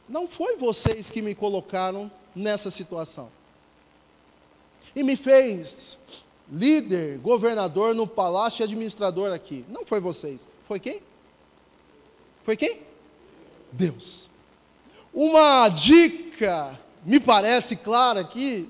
não 0.09 0.27
foi 0.27 0.57
vocês 0.57 1.09
que 1.09 1.23
me 1.23 1.33
colocaram 1.33 2.11
nessa 2.35 2.73
situação. 2.73 3.31
E 4.97 5.05
me 5.05 5.15
fez 5.15 5.97
líder, 6.51 7.19
governador 7.19 7.95
no 7.95 8.05
palácio 8.05 8.63
e 8.63 8.65
administrador 8.65 9.33
aqui. 9.33 9.65
Não 9.69 9.87
foi 9.87 10.01
vocês. 10.01 10.45
Foi 10.67 10.81
quem? 10.81 11.01
Foi 12.43 12.57
quem? 12.57 12.91
Deus. 13.73 14.29
uma 15.13 15.69
dica, 15.69 16.79
me 17.05 17.19
parece 17.19 17.77
clara 17.77 18.21
aqui, 18.21 18.69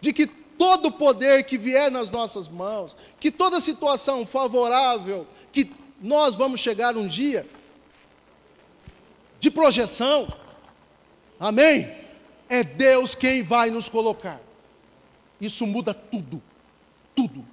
de 0.00 0.12
que 0.12 0.26
todo 0.26 0.92
poder 0.92 1.44
que 1.44 1.58
vier 1.58 1.90
nas 1.90 2.10
nossas 2.10 2.48
mãos, 2.48 2.96
que 3.18 3.30
toda 3.30 3.60
situação 3.60 4.24
favorável, 4.24 5.26
que 5.50 5.72
nós 6.00 6.34
vamos 6.34 6.60
chegar 6.60 6.96
um 6.96 7.06
dia 7.06 7.46
de 9.40 9.50
projeção, 9.50 10.32
amém? 11.38 11.92
É 12.48 12.62
Deus 12.62 13.14
quem 13.14 13.42
vai 13.42 13.70
nos 13.70 13.88
colocar. 13.88 14.40
Isso 15.40 15.66
muda 15.66 15.92
tudo, 15.92 16.40
tudo. 17.14 17.44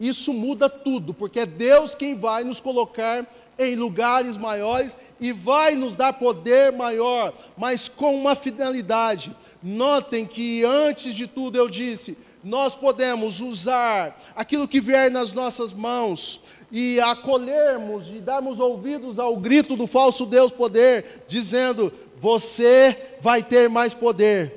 Isso 0.00 0.32
muda 0.32 0.68
tudo, 0.68 1.14
porque 1.14 1.40
é 1.40 1.46
Deus 1.46 1.94
quem 1.94 2.16
vai 2.16 2.44
nos 2.44 2.60
colocar 2.60 3.26
em 3.58 3.74
lugares 3.74 4.36
maiores 4.36 4.96
e 5.20 5.32
vai 5.32 5.74
nos 5.74 5.96
dar 5.96 6.12
poder 6.12 6.72
maior, 6.72 7.34
mas 7.56 7.88
com 7.88 8.14
uma 8.14 8.36
finalidade. 8.36 9.34
Notem 9.62 10.24
que 10.24 10.64
antes 10.64 11.14
de 11.14 11.26
tudo 11.26 11.58
eu 11.58 11.68
disse, 11.68 12.16
nós 12.42 12.74
podemos 12.74 13.40
usar 13.40 14.22
aquilo 14.36 14.68
que 14.68 14.80
vier 14.80 15.10
nas 15.10 15.32
nossas 15.32 15.72
mãos 15.72 16.40
e 16.70 17.00
acolhermos 17.00 18.08
e 18.08 18.20
darmos 18.20 18.60
ouvidos 18.60 19.18
ao 19.18 19.36
grito 19.36 19.76
do 19.76 19.86
falso 19.86 20.24
Deus 20.24 20.52
poder, 20.52 21.24
dizendo: 21.26 21.92
Você 22.20 23.16
vai 23.20 23.42
ter 23.42 23.68
mais 23.68 23.92
poder. 23.92 24.54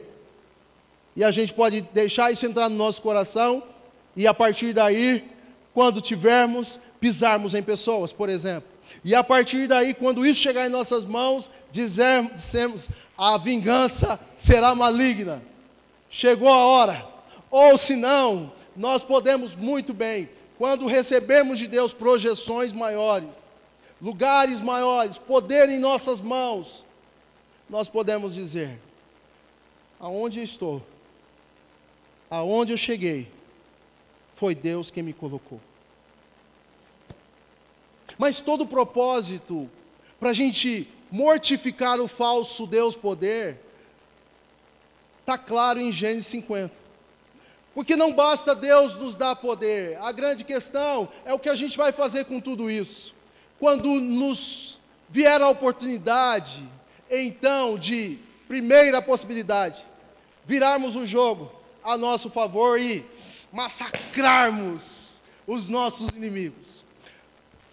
E 1.16 1.24
a 1.24 1.32
gente 1.32 1.54
pode 1.54 1.82
deixar 1.82 2.32
isso 2.32 2.46
entrar 2.46 2.70
no 2.70 2.76
nosso 2.76 3.02
coração 3.02 3.64
e 4.16 4.28
a 4.28 4.34
partir 4.34 4.74
daí, 4.74 5.30
quando 5.74 6.02
tivermos, 6.02 6.80
pisarmos 7.00 7.54
em 7.54 7.64
pessoas, 7.64 8.14
por 8.14 8.30
exemplo. 8.30 8.71
E 9.04 9.16
a 9.16 9.24
partir 9.24 9.68
daí, 9.68 9.94
quando 9.94 10.26
isso 10.26 10.40
chegar 10.40 10.66
em 10.66 10.70
nossas 10.70 11.06
mãos, 11.06 11.50
dissemos, 11.72 12.90
a 13.18 13.38
vingança 13.38 14.20
será 14.38 14.76
maligna. 14.76 15.42
Chegou 16.10 16.50
a 16.50 16.58
hora. 16.58 17.08
Ou 17.50 17.78
se 17.78 17.96
não, 17.96 18.52
nós 18.76 19.04
podemos 19.04 19.56
muito 19.56 19.94
bem, 19.94 20.30
quando 20.58 20.86
recebemos 20.86 21.58
de 21.60 21.68
Deus 21.68 21.92
projeções 21.92 22.72
maiores, 22.72 23.36
lugares 24.02 24.62
maiores, 24.62 25.18
poder 25.18 25.70
em 25.70 25.80
nossas 25.80 26.22
mãos, 26.22 26.86
nós 27.70 27.90
podemos 27.90 28.36
dizer: 28.36 28.80
aonde 30.00 30.40
eu 30.40 30.44
estou, 30.44 30.82
aonde 32.30 32.74
eu 32.74 32.78
cheguei, 32.78 33.32
foi 34.36 34.56
Deus 34.56 34.92
quem 34.92 35.04
me 35.04 35.14
colocou. 35.14 35.60
Mas 38.22 38.40
todo 38.40 38.66
o 38.66 38.68
propósito 38.68 39.68
para 40.20 40.30
a 40.30 40.34
gente 40.34 40.88
mortificar 41.10 42.00
o 42.00 42.08
falso 42.08 42.68
Deus 42.68 42.96
poder, 42.96 43.60
está 45.22 45.40
claro 45.40 45.80
em 45.80 45.92
Gênesis 45.92 46.28
50. 46.28 46.72
Porque 47.74 47.96
não 47.96 48.14
basta 48.14 48.54
Deus 48.54 48.96
nos 48.96 49.16
dar 49.16 49.36
poder, 49.38 49.98
a 50.04 50.12
grande 50.12 50.44
questão 50.44 51.10
é 51.26 51.34
o 51.34 51.40
que 51.40 51.50
a 51.50 51.56
gente 51.56 51.76
vai 51.76 51.92
fazer 51.92 52.26
com 52.26 52.40
tudo 52.40 52.70
isso. 52.70 53.12
Quando 53.60 54.00
nos 54.00 54.80
vier 55.10 55.42
a 55.42 55.50
oportunidade, 55.50 56.62
então, 57.10 57.76
de 57.76 58.20
primeira 58.48 59.02
possibilidade, 59.02 59.84
virarmos 60.46 60.96
o 60.96 61.08
jogo 61.08 61.52
a 61.84 61.98
nosso 61.98 62.30
favor 62.30 62.80
e 62.80 63.04
massacrarmos 63.52 65.18
os 65.48 65.68
nossos 65.68 66.10
inimigos. 66.10 66.81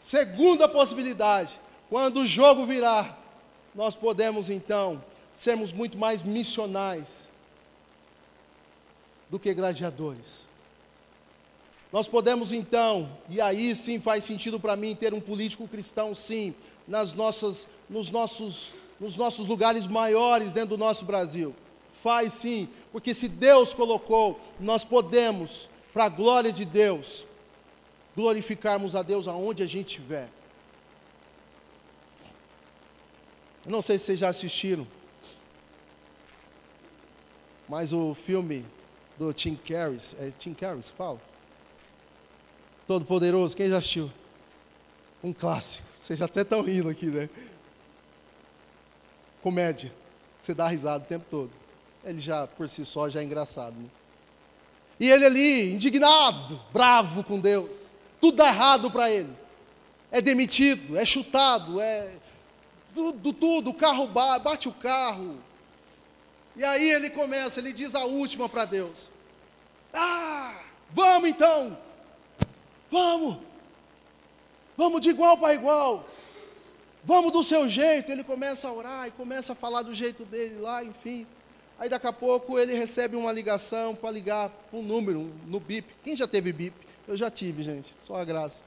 Segunda 0.09 0.67
possibilidade, 0.67 1.61
quando 1.91 2.21
o 2.21 2.27
jogo 2.27 2.65
virar, 2.65 3.23
nós 3.75 3.95
podemos 3.95 4.49
então 4.49 5.05
sermos 5.35 5.71
muito 5.71 5.99
mais 5.99 6.23
missionais 6.23 7.29
do 9.29 9.39
que 9.39 9.53
gladiadores. 9.53 10.47
Nós 11.93 12.09
podemos 12.09 12.53
então, 12.53 13.19
e 13.29 13.39
aí 13.39 13.75
sim 13.75 14.01
faz 14.01 14.25
sentido 14.25 14.59
para 14.59 14.77
mim 14.77 14.97
ter 14.97 15.13
um 15.13 15.21
político 15.21 15.69
cristão, 15.69 16.15
sim, 16.15 16.55
nas 16.87 17.13
nossas, 17.13 17.69
nos, 17.87 18.11
nossos, 18.11 18.73
nos 18.99 19.15
nossos 19.15 19.47
lugares 19.47 19.87
maiores 19.87 20.55
dentro 20.55 20.71
do 20.71 20.79
nosso 20.79 21.05
Brasil. 21.05 21.55
Faz 22.03 22.33
sim, 22.33 22.67
porque 22.91 23.13
se 23.13 23.29
Deus 23.29 23.75
colocou, 23.75 24.41
nós 24.59 24.85
podemos, 24.85 25.69
para 25.93 26.05
a 26.05 26.09
glória 26.09 26.51
de 26.51 26.65
Deus, 26.65 27.27
glorificarmos 28.19 28.97
a 28.97 29.03
Deus 29.05 29.29
aonde 29.29 29.63
a 29.63 29.67
gente 29.69 29.87
estiver. 29.87 30.29
Eu 33.65 33.71
não 33.71 33.81
sei 33.81 33.97
se 33.97 34.07
vocês 34.07 34.19
já 34.19 34.29
assistiram, 34.29 34.85
mas 37.69 37.93
o 37.93 38.17
filme 38.17 38.67
do 39.17 39.33
Tim 39.33 39.55
Carrey, 39.55 39.99
é 40.19 40.33
Tim 40.37 40.53
Carrey, 40.53 40.83
fala? 40.97 41.21
Todo 42.89 43.05
Poderoso, 43.05 43.57
quem 43.57 43.69
já 43.69 43.79
assistiu? 43.79 44.11
Um 45.23 45.33
clássico. 45.33 45.85
Vocês 46.03 46.19
já 46.19 46.25
até 46.25 46.41
estão 46.41 46.61
rindo 46.61 46.89
aqui, 46.89 47.07
né? 47.07 47.31
Comédia. 49.41 49.93
Você 50.43 50.55
dá 50.55 50.67
risada 50.67 51.05
o 51.05 51.07
tempo 51.07 51.27
todo. 51.31 51.53
Ele 52.03 52.19
já, 52.19 52.49
por 52.49 52.69
si 52.69 52.85
só, 52.85 53.09
já 53.09 53.21
é 53.21 53.25
engraçado. 53.25 53.77
Né? 53.77 53.89
E 54.99 55.09
ele 55.09 55.25
ali, 55.25 55.75
indignado, 55.75 56.61
bravo 56.73 57.23
com 57.23 57.39
Deus 57.39 57.88
tudo 58.21 58.37
dá 58.37 58.49
errado 58.49 58.91
para 58.91 59.11
ele. 59.11 59.33
É 60.11 60.21
demitido, 60.21 60.97
é 60.97 61.05
chutado, 61.05 61.81
é 61.81 62.13
tudo, 62.95 63.33
tudo, 63.33 63.71
o 63.71 63.75
carro 63.75 64.07
bate 64.07 64.69
o 64.69 64.73
carro. 64.73 65.39
E 66.57 66.65
aí 66.65 66.91
ele 66.91 67.11
começa, 67.11 67.61
ele 67.61 67.73
diz 67.73 67.95
a 67.95 68.05
última 68.05 68.49
para 68.49 68.65
Deus. 68.65 69.11
Ah, 69.93 70.61
vamos 70.91 71.29
então. 71.29 71.79
Vamos. 72.91 73.39
Vamos 74.77 75.01
de 75.01 75.11
igual 75.11 75.37
para 75.37 75.55
igual. 75.55 76.09
Vamos 77.05 77.33
do 77.33 77.45
seu 77.45 77.69
jeito. 77.69 78.11
Ele 78.11 78.25
começa 78.25 78.67
a 78.67 78.73
orar 78.73 79.07
e 79.07 79.11
começa 79.13 79.53
a 79.53 79.57
falar 79.57 79.83
do 79.83 79.95
jeito 79.95 80.25
dele 80.25 80.57
lá, 80.59 80.83
enfim. 80.83 81.27
Aí 81.79 81.89
daqui 81.89 82.09
a 82.09 82.13
pouco 82.13 82.59
ele 82.59 82.75
recebe 82.75 83.15
uma 83.15 83.31
ligação 83.31 83.95
para 83.95 84.11
ligar 84.11 84.51
um 84.73 84.83
número 84.83 85.33
no 85.47 85.61
BIP. 85.61 85.95
Quem 86.03 86.17
já 86.17 86.27
teve 86.27 86.53
BIP? 86.53 86.88
Eu 87.09 87.17
já 87.17 87.31
tive, 87.31 87.63
gente, 87.63 87.95
só 88.03 88.17
a 88.17 88.25
graça. 88.25 88.63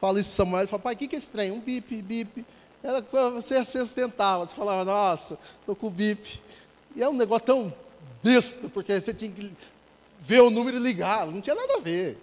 Falo 0.00 0.18
isso 0.18 0.28
para 0.28 0.36
Samuel, 0.36 0.62
ele 0.62 0.68
fala, 0.68 0.82
pai, 0.82 0.94
o 0.94 0.96
que, 0.96 1.06
que 1.06 1.14
é 1.14 1.18
estranho? 1.18 1.54
Um 1.54 1.60
bip, 1.60 2.02
bip. 2.02 2.44
Era 2.82 3.00
você 3.30 3.64
se 3.64 3.78
sustentava, 3.78 4.44
você 4.44 4.54
falava, 4.54 4.84
nossa, 4.84 5.38
estou 5.60 5.76
com 5.76 5.86
o 5.86 5.90
bip. 5.90 6.42
E 6.94 7.02
é 7.02 7.08
um 7.08 7.14
negócio 7.14 7.46
tão 7.46 7.72
besta, 8.22 8.68
porque 8.68 9.00
você 9.00 9.14
tinha 9.14 9.30
que 9.30 9.52
ver 10.20 10.42
o 10.42 10.50
número 10.50 10.76
e 10.76 10.80
ligar, 10.80 11.26
não 11.26 11.40
tinha 11.40 11.54
nada 11.54 11.76
a 11.76 11.80
ver. 11.80 12.18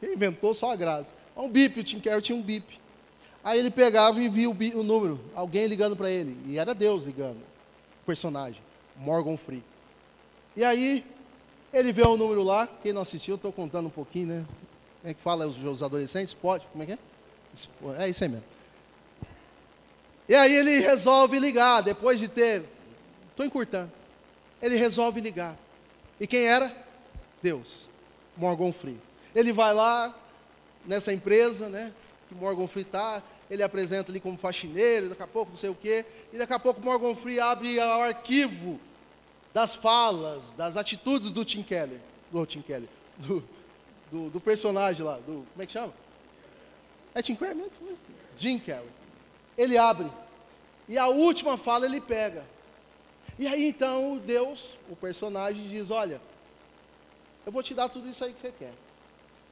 Quem 0.00 0.14
inventou 0.14 0.54
só 0.54 0.72
a 0.72 0.76
graça. 0.76 1.12
Um 1.36 1.48
bip, 1.48 1.80
o 1.80 1.84
Tim 1.84 1.98
Carroll 1.98 2.22
tinha 2.22 2.38
um 2.38 2.42
bip. 2.42 2.80
Aí 3.42 3.58
ele 3.58 3.70
pegava 3.70 4.20
e 4.22 4.28
via 4.28 4.48
o, 4.48 4.56
o 4.74 4.82
número, 4.82 5.20
alguém 5.34 5.66
ligando 5.66 5.96
para 5.96 6.08
ele. 6.08 6.38
E 6.46 6.56
era 6.56 6.74
Deus 6.74 7.04
ligando, 7.04 7.38
o 7.38 8.06
personagem, 8.06 8.62
Morgan 8.96 9.36
Free. 9.36 9.62
E 10.56 10.64
aí, 10.64 11.04
ele 11.72 11.92
vê 11.92 12.02
o 12.02 12.16
número 12.16 12.42
lá, 12.42 12.68
quem 12.82 12.92
não 12.92 13.02
assistiu, 13.02 13.34
estou 13.34 13.52
contando 13.52 13.86
um 13.86 13.90
pouquinho, 13.90 14.28
né? 14.28 14.46
Como 15.06 15.12
é 15.12 15.14
que 15.14 15.22
fala 15.22 15.46
os, 15.46 15.56
os 15.62 15.84
adolescentes? 15.84 16.34
Pode? 16.34 16.66
Como 16.72 16.82
é 16.82 16.86
que 16.86 16.92
é? 16.92 16.98
É 18.00 18.08
isso 18.08 18.24
aí 18.24 18.28
mesmo. 18.28 18.44
E 20.28 20.34
aí 20.34 20.52
ele 20.52 20.80
resolve 20.80 21.38
ligar, 21.38 21.80
depois 21.80 22.18
de 22.18 22.26
ter. 22.26 22.64
Estou 23.30 23.46
encurtando. 23.46 23.92
Ele 24.60 24.74
resolve 24.74 25.20
ligar. 25.20 25.56
E 26.18 26.26
quem 26.26 26.48
era? 26.48 26.76
Deus. 27.40 27.86
Morgan 28.36 28.72
Free. 28.72 28.98
Ele 29.32 29.52
vai 29.52 29.72
lá 29.72 30.12
nessa 30.84 31.12
empresa, 31.12 31.68
né? 31.68 31.92
Que 32.28 32.34
Morgan 32.34 32.66
Free 32.66 32.82
está. 32.82 33.22
Ele 33.48 33.62
apresenta 33.62 34.10
ali 34.10 34.18
como 34.18 34.36
faxineiro, 34.36 35.10
daqui 35.10 35.22
a 35.22 35.28
pouco 35.28 35.52
não 35.52 35.56
sei 35.56 35.70
o 35.70 35.74
quê. 35.76 36.04
E 36.32 36.36
daqui 36.36 36.52
a 36.52 36.58
pouco 36.58 36.80
Morgan 36.80 37.14
Free 37.14 37.38
abre 37.38 37.78
o 37.78 38.02
arquivo 38.02 38.80
das 39.54 39.72
falas, 39.72 40.52
das 40.56 40.76
atitudes 40.76 41.30
do 41.30 41.44
Tim 41.44 41.62
Keller. 41.62 42.00
Do 42.32 42.44
Tim 42.44 42.60
Keller. 42.60 42.88
Do, 43.18 43.55
do, 44.10 44.30
do 44.30 44.40
personagem 44.40 45.04
lá, 45.04 45.16
do, 45.18 45.46
como 45.52 45.62
é 45.62 45.66
que 45.66 45.72
chama? 45.72 45.92
É 47.14 47.22
Tim 47.22 47.34
Carrey 47.34 47.54
mesmo? 47.54 47.70
Jim 48.38 48.58
Carrey. 48.58 48.88
Ele 49.56 49.78
abre. 49.78 50.10
E 50.88 50.98
a 50.98 51.08
última 51.08 51.56
fala 51.56 51.86
ele 51.86 52.00
pega. 52.00 52.44
E 53.38 53.46
aí 53.46 53.68
então 53.68 54.20
Deus, 54.24 54.78
o 54.90 54.96
personagem, 54.96 55.66
diz: 55.66 55.90
Olha, 55.90 56.20
eu 57.44 57.52
vou 57.52 57.62
te 57.62 57.74
dar 57.74 57.88
tudo 57.88 58.08
isso 58.08 58.24
aí 58.24 58.32
que 58.32 58.38
você 58.38 58.52
quer. 58.52 58.72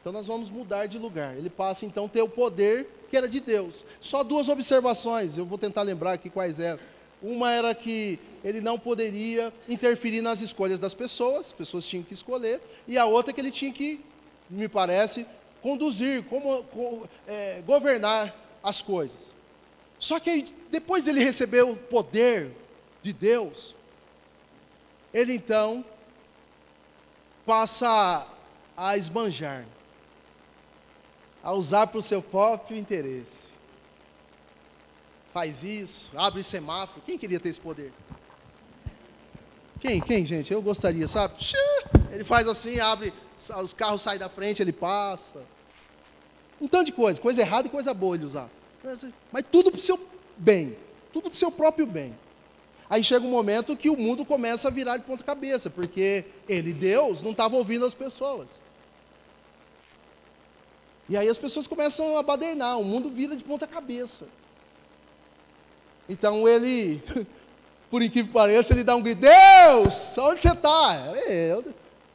Então 0.01 0.13
nós 0.13 0.27
vamos 0.27 0.51
mudar 0.51 0.87
de 0.87 0.99
lugar. 0.99 1.37
Ele 1.37 1.49
passa 1.49 1.87
então 1.87 2.05
a 2.05 2.09
ter 2.09 2.21
o 2.21 2.29
poder 2.29 2.87
que 3.09 3.17
era 3.17 3.29
de 3.29 3.41
Deus. 3.41 3.85
Só 4.01 4.23
duas 4.23 4.49
observações, 4.49 5.39
eu 5.39 5.47
vou 5.47 5.57
tentar 5.57 5.83
lembrar 5.83 6.13
aqui 6.13 6.29
quais 6.29 6.61
eram. 6.61 6.79
Uma 7.23 7.51
era 7.51 7.75
que 7.75 8.19
ele 8.45 8.61
não 8.61 8.79
poderia 8.79 9.51
interferir 9.67 10.21
nas 10.21 10.43
escolhas 10.43 10.79
das 10.79 10.93
pessoas, 10.93 11.47
as 11.47 11.53
pessoas 11.55 11.89
tinham 11.89 12.05
que 12.05 12.13
escolher, 12.13 12.61
e 12.87 12.99
a 12.99 13.07
outra 13.07 13.31
é 13.31 13.35
que 13.35 13.41
ele 13.41 13.51
tinha 13.51 13.73
que 13.73 14.05
me 14.49 14.69
parece, 14.69 15.27
conduzir, 15.63 16.23
como, 16.25 16.65
é, 17.27 17.63
governar 17.63 18.35
as 18.63 18.81
coisas. 18.81 19.35
Só 19.99 20.21
que 20.21 20.55
depois 20.71 21.05
dele 21.05 21.23
receber 21.23 21.63
o 21.63 21.77
poder 21.77 22.51
de 23.03 23.13
Deus, 23.13 23.75
ele 25.13 25.35
então 25.35 25.85
passa 27.47 28.27
a 28.77 28.97
esbanjar, 28.97 29.65
a 31.43 31.53
usar 31.53 31.87
para 31.87 31.99
o 31.99 32.03
seu 32.03 32.21
próprio 32.21 32.77
interesse. 32.77 33.49
Faz 35.33 35.63
isso, 35.63 36.11
abre 36.15 36.43
semáforo. 36.43 37.03
Quem 37.05 37.19
queria 37.19 37.41
ter 37.41 37.49
esse 37.49 37.61
poder? 37.61 37.93
Quem, 39.81 40.01
quem, 40.01 40.25
gente? 40.25 40.53
Eu 40.53 40.63
gostaria, 40.63 41.07
sabe? 41.07 41.35
Ele 42.11 42.25
faz 42.25 42.49
assim, 42.49 42.81
abre, 42.81 43.13
os 43.51 43.75
carros 43.75 44.03
saem 44.03 44.19
da 44.19 44.29
frente, 44.29 44.63
ele 44.63 44.73
passa. 44.73 45.43
Um 46.61 46.69
tanto 46.69 46.87
de 46.87 46.93
coisa, 46.93 47.21
coisa 47.21 47.41
errada 47.41 47.67
e 47.67 47.71
coisa 47.71 47.93
boa 47.93 48.17
ele 48.17 48.25
usar. 48.25 48.49
Mas 49.33 49.45
tudo 49.51 49.71
para 49.71 49.79
o 49.79 49.83
seu 49.83 49.99
bem, 50.37 50.77
tudo 51.13 51.31
para 51.31 51.37
o 51.37 51.39
seu 51.39 51.51
próprio 51.51 51.87
bem. 51.87 52.15
Aí 52.89 53.03
chega 53.03 53.25
um 53.25 53.31
momento 53.31 53.77
que 53.77 53.89
o 53.89 53.97
mundo 53.97 54.25
começa 54.25 54.69
a 54.69 54.71
virar 54.71 54.99
de 54.99 55.05
ponta 55.05 55.25
cabeça, 55.25 55.71
porque 55.71 56.25
ele, 56.49 56.73
Deus, 56.73 57.23
não 57.23 57.31
estava 57.31 57.57
ouvindo 57.57 57.85
as 57.85 57.95
pessoas. 57.95 58.61
E 61.09 61.17
aí 61.17 61.29
as 61.29 61.39
pessoas 61.39 61.67
começam 61.67 62.17
a 62.17 62.23
badernar, 62.23 62.79
o 62.79 62.85
mundo 62.85 63.11
vira 63.11 63.37
de 63.37 63.45
ponta 63.45 63.67
cabeça. 63.67 64.27
Então 66.09 66.47
ele, 66.47 67.03
por 67.91 68.03
incrível 68.03 68.29
que 68.29 68.33
pareça, 68.33 68.73
ele 68.73 68.85
dá 68.85 68.95
um 68.95 69.03
grito: 69.03 69.21
Deus, 69.21 70.17
onde 70.19 70.43
você 70.43 70.53
está? 70.53 71.13
Eu. 71.27 71.75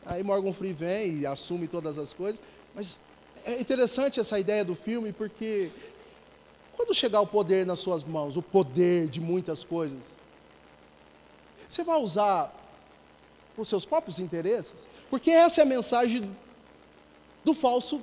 Aí 0.09 0.23
Morgan 0.23 0.51
Free 0.53 0.73
vem 0.73 1.19
e 1.19 1.25
assume 1.27 1.67
todas 1.67 1.99
as 1.99 2.13
coisas. 2.13 2.41
Mas 2.73 2.99
é 3.45 3.61
interessante 3.61 4.19
essa 4.19 4.39
ideia 4.39 4.65
do 4.65 4.75
filme, 4.75 5.13
porque 5.13 5.71
quando 6.75 6.95
chegar 6.95 7.21
o 7.21 7.27
poder 7.27 7.63
nas 7.63 7.77
suas 7.77 8.03
mãos, 8.03 8.35
o 8.35 8.41
poder 8.41 9.07
de 9.07 9.21
muitas 9.21 9.63
coisas, 9.63 9.99
você 11.69 11.83
vai 11.83 12.01
usar 12.01 12.51
para 13.53 13.61
os 13.61 13.69
seus 13.69 13.85
próprios 13.85 14.17
interesses? 14.17 14.87
Porque 15.11 15.29
essa 15.29 15.61
é 15.61 15.63
a 15.63 15.67
mensagem 15.67 16.35
do 17.43 17.53
falso 17.53 18.01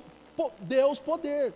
Deus 0.59 0.99
poder. 0.99 1.53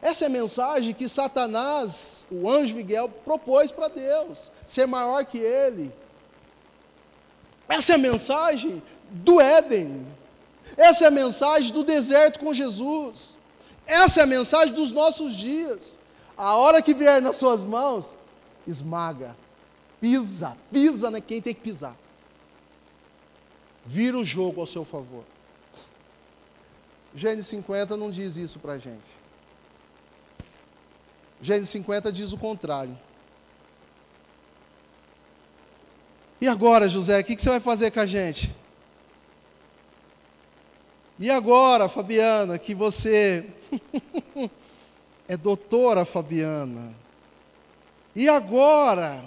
Essa 0.00 0.26
é 0.26 0.28
a 0.28 0.30
mensagem 0.30 0.94
que 0.94 1.08
Satanás, 1.08 2.24
o 2.30 2.48
anjo 2.48 2.76
Miguel, 2.76 3.08
propôs 3.08 3.72
para 3.72 3.88
Deus, 3.88 4.50
ser 4.64 4.86
maior 4.86 5.24
que 5.24 5.38
ele. 5.38 5.90
Essa 7.68 7.92
é 7.92 7.94
a 7.94 7.98
mensagem 7.98 8.82
do 9.10 9.40
Éden. 9.40 10.06
Essa 10.76 11.04
é 11.04 11.08
a 11.08 11.10
mensagem 11.10 11.72
do 11.72 11.84
deserto 11.84 12.40
com 12.40 12.52
Jesus. 12.52 13.36
Essa 13.86 14.20
é 14.20 14.22
a 14.22 14.26
mensagem 14.26 14.74
dos 14.74 14.90
nossos 14.92 15.36
dias. 15.36 15.98
A 16.36 16.54
hora 16.56 16.82
que 16.82 16.94
vier 16.94 17.22
nas 17.22 17.36
suas 17.36 17.62
mãos, 17.62 18.14
esmaga, 18.66 19.36
pisa, 20.00 20.56
pisa 20.72 21.10
né, 21.10 21.20
quem 21.20 21.40
tem 21.40 21.54
que 21.54 21.60
pisar. 21.60 21.96
Vira 23.86 24.16
o 24.16 24.24
jogo 24.24 24.60
ao 24.60 24.66
seu 24.66 24.84
favor. 24.84 25.24
Gênesis 27.14 27.46
50 27.48 27.96
não 27.96 28.10
diz 28.10 28.36
isso 28.36 28.58
para 28.58 28.72
a 28.72 28.78
gente. 28.78 29.24
Gênesis 31.40 31.70
50 31.70 32.10
diz 32.10 32.32
o 32.32 32.38
contrário. 32.38 32.98
E 36.44 36.46
agora, 36.46 36.90
José, 36.90 37.20
o 37.20 37.24
que, 37.24 37.34
que 37.34 37.40
você 37.40 37.48
vai 37.48 37.58
fazer 37.58 37.90
com 37.90 38.00
a 38.00 38.04
gente? 38.04 38.54
E 41.18 41.30
agora, 41.30 41.88
Fabiana, 41.88 42.58
que 42.58 42.74
você 42.74 43.46
é 45.26 45.38
doutora 45.38 46.04
Fabiana. 46.04 46.94
E 48.14 48.28
agora, 48.28 49.24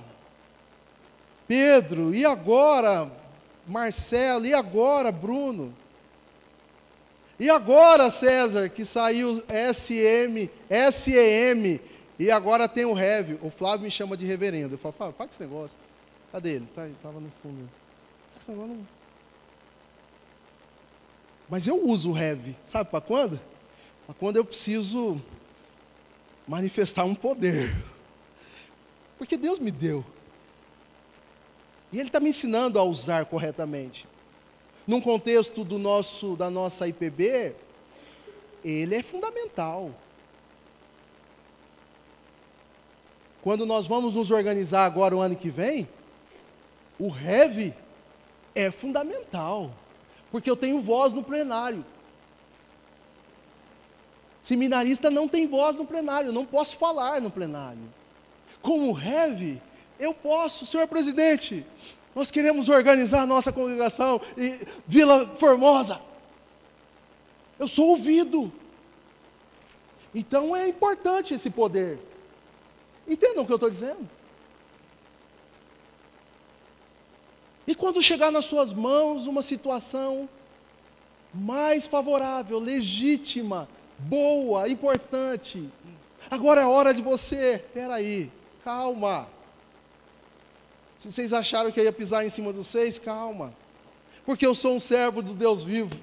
Pedro, 1.47 2.13
e 2.13 2.23
agora, 2.23 3.11
Marcelo, 3.67 4.45
e 4.45 4.53
agora, 4.53 5.11
Bruno? 5.11 5.73
E 7.39 7.49
agora, 7.49 8.11
César, 8.11 8.69
que 8.69 8.85
saiu 8.85 9.43
SM, 9.49 10.47
SEM, 10.91 11.81
e 12.19 12.29
agora 12.29 12.67
tem 12.67 12.85
o 12.85 12.93
REV. 12.93 13.39
O 13.41 13.49
Flávio 13.49 13.85
me 13.85 13.89
chama 13.89 14.15
de 14.15 14.27
reverendo. 14.27 14.75
Eu 14.75 14.77
falo, 14.77 14.93
Flávio, 14.93 15.15
paga 15.15 15.31
esse 15.31 15.41
negócio. 15.41 15.79
Cadê 16.31 16.55
ele? 16.55 16.67
Tá, 16.75 16.87
estava 16.87 17.19
no 17.19 17.31
fundo. 17.41 17.69
Esse 18.39 18.49
negócio 18.51 18.75
não... 18.75 18.87
Mas 21.49 21.65
eu 21.65 21.81
uso 21.85 22.09
o 22.09 22.13
REV. 22.13 22.55
Sabe 22.63 22.89
para 22.89 23.01
quando? 23.01 23.39
quando 24.19 24.37
eu 24.37 24.45
preciso 24.45 25.21
manifestar 26.47 27.03
um 27.03 27.13
poder. 27.13 27.73
Porque 29.17 29.35
Deus 29.35 29.59
me 29.59 29.71
deu. 29.71 30.05
E 31.91 31.99
Ele 31.99 32.07
está 32.07 32.19
me 32.19 32.29
ensinando 32.29 32.79
a 32.79 32.83
usar 32.83 33.25
corretamente. 33.25 34.07
Num 34.85 35.01
contexto 35.01 35.63
do 35.63 35.77
nosso, 35.77 36.35
da 36.35 36.49
nossa 36.49 36.87
IPB, 36.87 37.55
ele 38.63 38.95
é 38.95 39.03
fundamental. 39.03 39.91
Quando 43.41 43.65
nós 43.65 43.87
vamos 43.87 44.15
nos 44.15 44.31
organizar 44.31 44.85
agora 44.85 45.15
o 45.15 45.21
ano 45.21 45.35
que 45.35 45.49
vem, 45.49 45.87
o 46.99 47.09
REV 47.09 47.73
é 48.55 48.71
fundamental. 48.71 49.71
Porque 50.31 50.49
eu 50.49 50.55
tenho 50.55 50.81
voz 50.81 51.13
no 51.13 51.23
plenário. 51.23 51.85
Seminarista 54.41 55.09
não 55.11 55.27
tem 55.27 55.47
voz 55.47 55.75
no 55.75 55.85
plenário, 55.85 56.29
eu 56.29 56.33
não 56.33 56.45
posso 56.45 56.77
falar 56.77 57.21
no 57.21 57.29
plenário. 57.29 57.81
Como 58.61 58.91
REV, 58.93 59.61
eu 59.99 60.13
posso, 60.13 60.65
senhor 60.65 60.87
presidente, 60.87 61.65
nós 62.15 62.31
queremos 62.31 62.69
organizar 62.69 63.21
a 63.21 63.25
nossa 63.25 63.51
congregação 63.51 64.21
e 64.37 64.65
Vila 64.87 65.27
Formosa. 65.37 66.01
Eu 67.59 67.67
sou 67.67 67.89
ouvido. 67.89 68.51
Então 70.13 70.55
é 70.55 70.67
importante 70.67 71.33
esse 71.33 71.49
poder. 71.49 71.99
Entendam 73.07 73.43
o 73.43 73.45
que 73.45 73.51
eu 73.51 73.57
estou 73.57 73.69
dizendo? 73.69 74.09
E 77.67 77.75
quando 77.75 78.01
chegar 78.01 78.31
nas 78.31 78.45
suas 78.45 78.71
mãos 78.71 79.27
uma 79.27 79.43
situação 79.43 80.29
mais 81.33 81.85
favorável, 81.85 82.57
legítima, 82.59 83.67
boa, 83.99 84.69
importante. 84.69 85.69
Agora 86.31 86.61
é 86.61 86.65
hora 86.65 86.93
de 86.93 87.01
você, 87.01 87.63
aí, 87.91 88.31
calma. 88.63 89.27
Se 90.95 91.11
vocês 91.11 91.33
acharam 91.33 91.71
que 91.71 91.79
eu 91.79 91.83
ia 91.83 91.91
pisar 91.91 92.25
em 92.25 92.29
cima 92.29 92.53
de 92.53 92.59
vocês, 92.59 92.97
calma. 92.97 93.53
Porque 94.25 94.45
eu 94.45 94.55
sou 94.55 94.73
um 94.73 94.79
servo 94.79 95.21
do 95.21 95.33
Deus 95.33 95.63
vivo. 95.63 95.95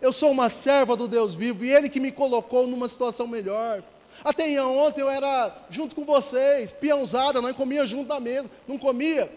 Eu 0.00 0.12
sou 0.12 0.30
uma 0.30 0.48
serva 0.48 0.96
do 0.96 1.08
Deus 1.08 1.34
vivo 1.34 1.64
e 1.64 1.72
Ele 1.72 1.88
que 1.88 2.00
me 2.00 2.12
colocou 2.12 2.66
numa 2.66 2.88
situação 2.88 3.26
melhor. 3.26 3.82
Até 4.24 4.60
ontem 4.62 5.00
eu 5.00 5.08
era 5.08 5.56
junto 5.70 5.94
com 5.94 6.04
vocês, 6.04 6.72
peãozada, 6.72 7.40
não 7.40 7.54
comia 7.54 7.86
junto 7.86 8.08
da 8.08 8.18
mesa, 8.18 8.50
não 8.66 8.76
comia. 8.76 9.30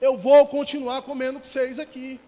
Eu 0.00 0.16
vou 0.16 0.46
continuar 0.46 1.02
comendo 1.02 1.40
com 1.40 1.44
vocês 1.44 1.78
aqui. 1.78 2.20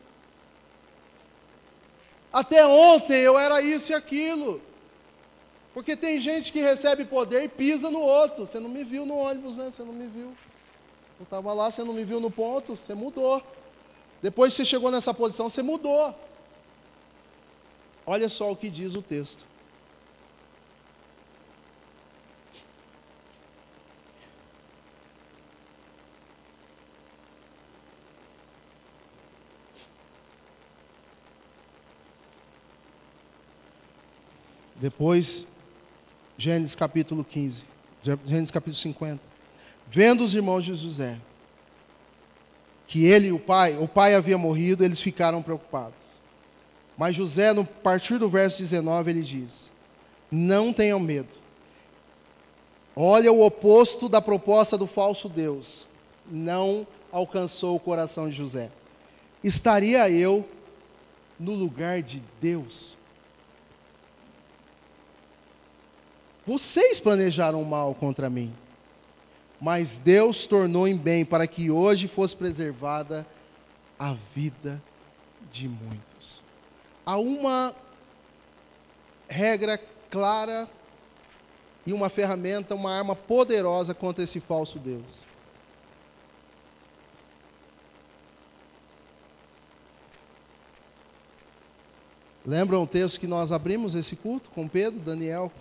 Até 2.32 2.66
ontem 2.66 3.20
eu 3.20 3.38
era 3.38 3.60
isso 3.60 3.92
e 3.92 3.94
aquilo. 3.94 4.60
Porque 5.72 5.96
tem 5.96 6.20
gente 6.20 6.52
que 6.52 6.60
recebe 6.60 7.04
poder 7.04 7.44
e 7.44 7.48
pisa 7.48 7.90
no 7.90 8.00
outro. 8.00 8.46
Você 8.46 8.58
não 8.58 8.68
me 8.68 8.82
viu 8.82 9.06
no 9.06 9.16
ônibus, 9.16 9.56
né? 9.56 9.70
Você 9.70 9.82
não 9.82 9.92
me 9.92 10.06
viu. 10.06 10.36
Eu 11.18 11.24
estava 11.24 11.52
lá, 11.52 11.70
você 11.70 11.84
não 11.84 11.92
me 11.92 12.04
viu 12.04 12.18
no 12.18 12.30
ponto, 12.30 12.76
você 12.76 12.94
mudou. 12.94 13.42
Depois 14.22 14.52
que 14.52 14.58
você 14.58 14.64
chegou 14.64 14.90
nessa 14.90 15.14
posição, 15.14 15.48
você 15.48 15.62
mudou. 15.62 16.14
Olha 18.06 18.28
só 18.28 18.50
o 18.50 18.56
que 18.56 18.68
diz 18.68 18.94
o 18.94 19.02
texto. 19.02 19.49
Depois, 34.80 35.46
Gênesis 36.38 36.74
capítulo 36.74 37.22
15, 37.22 37.64
Gênesis 38.24 38.50
capítulo 38.50 38.76
50. 38.76 39.20
Vendo 39.90 40.24
os 40.24 40.34
irmãos 40.34 40.64
de 40.64 40.74
José, 40.74 41.18
que 42.86 43.04
ele 43.04 43.26
e 43.26 43.32
o 43.32 43.38
pai, 43.38 43.76
o 43.78 43.86
pai 43.86 44.14
havia 44.14 44.38
morrido, 44.38 44.82
eles 44.82 44.98
ficaram 44.98 45.42
preocupados. 45.42 46.00
Mas 46.96 47.14
José, 47.14 47.52
no 47.52 47.64
partir 47.64 48.16
do 48.16 48.28
verso 48.28 48.58
19, 48.58 49.10
ele 49.10 49.20
diz: 49.20 49.70
Não 50.30 50.72
tenham 50.72 50.98
medo. 50.98 51.28
Olha 52.96 53.30
o 53.30 53.44
oposto 53.44 54.08
da 54.08 54.22
proposta 54.22 54.78
do 54.78 54.86
falso 54.86 55.28
Deus. 55.28 55.86
Não 56.30 56.86
alcançou 57.12 57.76
o 57.76 57.80
coração 57.80 58.30
de 58.30 58.36
José. 58.36 58.70
Estaria 59.44 60.10
eu 60.10 60.48
no 61.38 61.52
lugar 61.52 62.02
de 62.02 62.22
Deus? 62.40 62.96
Vocês 66.50 66.98
planejaram 66.98 67.62
mal 67.62 67.94
contra 67.94 68.28
mim, 68.28 68.52
mas 69.60 69.98
Deus 69.98 70.46
tornou 70.46 70.88
em 70.88 70.96
bem 70.96 71.24
para 71.24 71.46
que 71.46 71.70
hoje 71.70 72.08
fosse 72.08 72.34
preservada 72.34 73.24
a 73.96 74.14
vida 74.34 74.82
de 75.52 75.68
muitos. 75.68 76.42
Há 77.06 77.16
uma 77.18 77.72
regra 79.28 79.80
clara 80.10 80.68
e 81.86 81.92
uma 81.92 82.08
ferramenta, 82.08 82.74
uma 82.74 82.98
arma 82.98 83.14
poderosa 83.14 83.94
contra 83.94 84.24
esse 84.24 84.40
falso 84.40 84.76
Deus. 84.76 85.04
Lembram 92.44 92.82
o 92.82 92.88
texto 92.88 93.20
que 93.20 93.28
nós 93.28 93.52
abrimos 93.52 93.94
esse 93.94 94.16
culto 94.16 94.50
com 94.50 94.66
Pedro, 94.66 94.98
Daniel, 94.98 95.52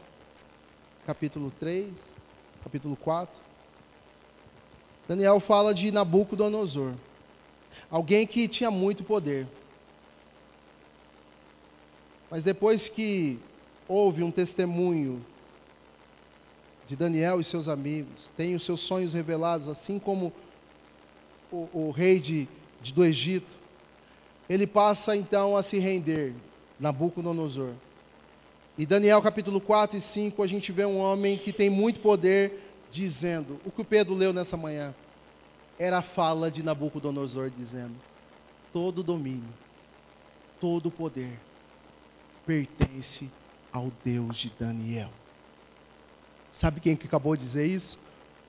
capítulo 1.10 1.52
3, 1.60 1.90
capítulo 2.64 2.96
4? 2.96 3.36
Daniel 5.08 5.40
fala 5.40 5.74
de 5.74 5.92
Nabucodonosor, 5.92 6.94
alguém 7.90 8.28
que 8.28 8.48
tinha 8.48 8.70
muito 8.70 9.04
poder. 9.04 9.48
Mas 12.30 12.44
depois 12.44 12.88
que 12.88 13.40
houve 13.88 14.22
um 14.22 14.30
testemunho 14.30 15.26
de 16.88 16.96
Daniel 16.96 17.42
e 17.42 17.44
seus 17.44 17.68
amigos, 17.68 18.32
tem 18.38 18.54
os 18.54 18.64
seus 18.64 18.80
sonhos 18.80 19.16
revelados, 19.16 19.68
assim 19.68 19.98
como 19.98 20.32
o, 21.52 21.68
o 21.74 21.90
rei 21.90 22.20
de, 22.20 22.48
de, 22.84 22.94
do 22.94 23.04
Egito, 23.04 23.58
ele 24.48 24.68
passa 24.68 25.16
então 25.16 25.58
a 25.58 25.64
se 25.64 25.80
render 25.80 26.36
Nabucodonosor. 26.80 27.74
E 28.80 28.86
Daniel 28.86 29.22
capítulo 29.22 29.60
4 29.60 29.98
e 29.98 30.00
5, 30.00 30.42
a 30.42 30.48
gente 30.48 30.72
vê 30.72 30.86
um 30.86 31.00
homem 31.00 31.38
que 31.38 31.52
tem 31.52 31.70
muito 31.70 32.00
poder 32.00 32.64
dizendo, 32.90 33.60
o 33.66 33.72
que 33.72 33.82
o 33.82 33.84
Pedro 33.84 34.16
leu 34.16 34.32
nessa 34.32 34.56
manhã, 34.56 34.96
era 35.78 35.98
a 35.98 36.02
fala 36.02 36.50
de 36.50 36.64
Nabucodonosor 36.64 37.50
dizendo: 37.50 37.94
todo 38.72 39.04
domínio, 39.04 39.54
todo 40.62 40.90
poder 40.90 41.38
pertence 42.46 43.30
ao 43.70 43.92
Deus 44.02 44.38
de 44.38 44.54
Daniel. 44.58 45.10
Sabe 46.50 46.80
quem 46.80 46.96
que 46.96 47.06
acabou 47.06 47.36
de 47.36 47.42
dizer 47.42 47.66
isso? 47.66 48.00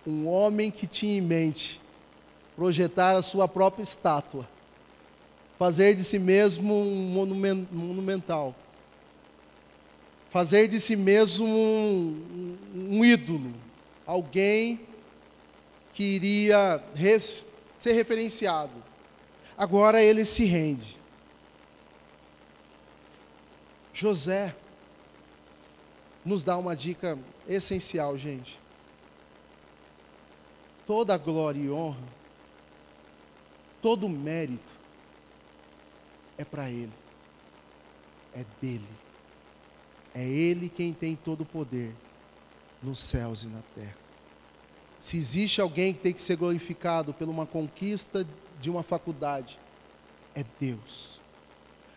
Um 0.06 0.28
homem 0.28 0.70
que 0.70 0.86
tinha 0.86 1.18
em 1.18 1.20
mente 1.20 1.80
projetar 2.54 3.16
a 3.16 3.22
sua 3.22 3.48
própria 3.48 3.82
estátua 3.82 4.48
fazer 5.58 5.96
de 5.96 6.04
si 6.04 6.20
mesmo 6.20 6.72
um 6.72 7.66
monumental, 7.72 8.54
fazer 10.30 10.68
de 10.68 10.80
si 10.80 10.96
mesmo 10.96 11.46
um, 11.46 12.56
um 12.74 13.04
ídolo, 13.04 13.52
alguém 14.06 14.80
que 15.92 16.04
iria 16.04 16.82
ser 17.78 17.92
referenciado. 17.92 18.72
Agora 19.56 20.02
ele 20.02 20.24
se 20.24 20.44
rende. 20.44 20.98
José 23.92 24.56
nos 26.24 26.42
dá 26.42 26.56
uma 26.56 26.74
dica 26.74 27.18
essencial, 27.46 28.16
gente. 28.16 28.58
Toda 30.86 31.18
glória 31.18 31.60
e 31.60 31.70
honra, 31.70 32.08
todo 33.82 34.08
mérito 34.08 34.72
é 36.38 36.44
para 36.44 36.70
Ele, 36.70 36.92
é 38.34 38.44
dele. 38.60 38.99
É 40.20 40.28
Ele 40.28 40.68
quem 40.68 40.92
tem 40.92 41.16
todo 41.16 41.40
o 41.40 41.46
poder 41.46 41.94
nos 42.82 43.00
céus 43.00 43.42
e 43.42 43.46
na 43.46 43.62
terra. 43.74 43.96
Se 44.98 45.16
existe 45.16 45.62
alguém 45.62 45.94
que 45.94 46.00
tem 46.00 46.12
que 46.12 46.20
ser 46.20 46.36
glorificado 46.36 47.14
por 47.14 47.26
uma 47.26 47.46
conquista 47.46 48.26
de 48.60 48.68
uma 48.68 48.82
faculdade, 48.82 49.58
é 50.34 50.44
Deus. 50.60 51.18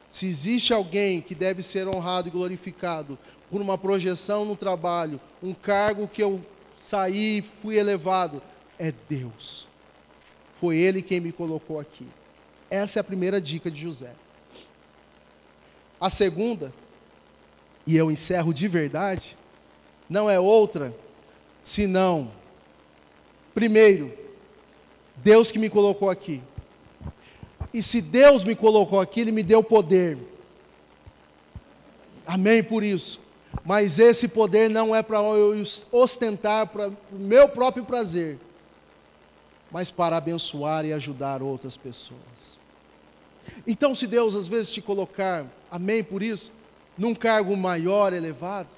Se 0.10 0.26
existe 0.26 0.74
alguém 0.74 1.20
que 1.20 1.36
deve 1.36 1.62
ser 1.62 1.86
honrado 1.86 2.30
e 2.30 2.32
glorificado 2.32 3.20
por 3.52 3.60
uma 3.60 3.78
projeção 3.78 4.46
no 4.46 4.56
trabalho, 4.56 5.20
um 5.42 5.54
cargo 5.54 6.08
que 6.08 6.24
eu 6.24 6.42
saí 6.78 7.40
e 7.40 7.42
fui 7.42 7.78
elevado, 7.78 8.42
é 8.80 8.94
Deus. 9.10 9.68
Foi 10.62 10.78
Ele 10.78 11.02
quem 11.02 11.20
me 11.20 11.34
colocou 11.34 11.78
aqui. 11.78 12.08
Essa 12.70 13.00
é 13.00 13.02
a 13.02 13.04
primeira 13.04 13.42
dica 13.42 13.70
de 13.70 13.82
José. 13.82 14.16
A 16.00 16.10
segunda, 16.10 16.74
e 17.86 17.98
eu 17.98 18.10
encerro 18.12 18.54
de 18.54 18.68
verdade, 18.68 19.38
não 20.10 20.30
é 20.30 20.40
outra 20.40 20.94
senão, 21.64 22.32
primeiro, 23.54 24.12
Deus 25.18 25.52
que 25.52 25.60
me 25.60 25.70
colocou 25.70 26.10
aqui. 26.10 26.42
E 27.74 27.82
se 27.82 28.02
Deus 28.02 28.44
me 28.44 28.56
colocou 28.56 29.00
aqui, 29.00 29.22
Ele 29.22 29.32
me 29.32 29.42
deu 29.42 29.64
poder. 29.64 30.18
Amém 32.26 32.64
por 32.64 32.84
isso. 32.84 33.20
Mas 33.64 34.00
esse 34.00 34.28
poder 34.28 34.70
não 34.70 34.96
é 34.96 35.02
para 35.02 35.18
eu 35.18 35.64
ostentar 35.92 36.68
para 36.68 36.90
o 36.90 36.96
meu 37.12 37.48
próprio 37.48 37.86
prazer, 37.86 38.38
mas 39.72 39.90
para 39.90 40.18
abençoar 40.18 40.86
e 40.86 40.94
ajudar 40.94 41.42
outras 41.42 41.78
pessoas. 41.78 42.58
Então, 43.66 43.94
se 43.94 44.08
Deus 44.08 44.36
às 44.36 44.48
vezes 44.48 44.72
te 44.72 44.82
colocar, 44.82 45.46
amém 45.72 46.04
por 46.04 46.22
isso, 46.24 46.52
num 46.98 47.16
cargo 47.16 47.56
maior, 47.56 48.14
elevado, 48.14 48.70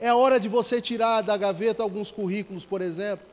é 0.00 0.12
hora 0.12 0.38
de 0.38 0.48
você 0.48 0.80
tirar 0.80 1.22
da 1.22 1.36
gaveta 1.36 1.82
alguns 1.82 2.10
currículos, 2.10 2.64
por 2.64 2.80
exemplo, 2.80 3.26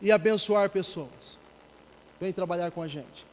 e 0.00 0.12
abençoar 0.12 0.70
pessoas. 0.70 1.36
Vem 2.20 2.32
trabalhar 2.32 2.70
com 2.70 2.82
a 2.82 2.88
gente. 2.88 3.26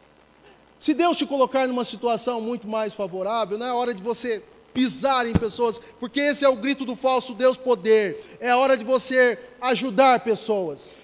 Se 0.80 0.94
Deus 0.94 1.18
te 1.18 1.26
colocar 1.26 1.68
numa 1.68 1.84
situação 1.84 2.42
muito 2.42 2.68
mais 2.68 2.94
favorável, 2.94 3.58
não 3.58 3.66
é 3.66 3.74
hora 3.74 3.94
de 3.94 4.02
você 4.02 4.44
pisar 4.74 5.28
em 5.28 5.34
pessoas, 5.34 5.80
porque 6.00 6.20
esse 6.20 6.44
é 6.44 6.50
o 6.50 6.56
grito 6.56 6.86
do 6.86 6.96
falso 6.96 7.34
Deus 7.34 7.56
poder. 7.56 8.38
É 8.40 8.54
hora 8.56 8.76
de 8.76 8.84
você 8.84 9.40
ajudar 9.62 10.20
pessoas 10.22 10.96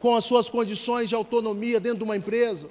com 0.00 0.14
as 0.14 0.24
suas 0.24 0.48
condições 0.48 1.08
de 1.08 1.14
autonomia 1.14 1.80
dentro 1.80 1.98
de 1.98 2.04
uma 2.04 2.16
empresa 2.16 2.68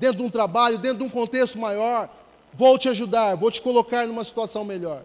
dentro 0.00 0.16
de 0.16 0.22
um 0.22 0.30
trabalho, 0.30 0.78
dentro 0.78 0.98
de 0.98 1.04
um 1.04 1.10
contexto 1.10 1.58
maior, 1.58 2.08
vou 2.54 2.78
te 2.78 2.88
ajudar, 2.88 3.34
vou 3.36 3.50
te 3.50 3.60
colocar 3.60 4.06
numa 4.06 4.24
situação 4.24 4.64
melhor. 4.64 5.02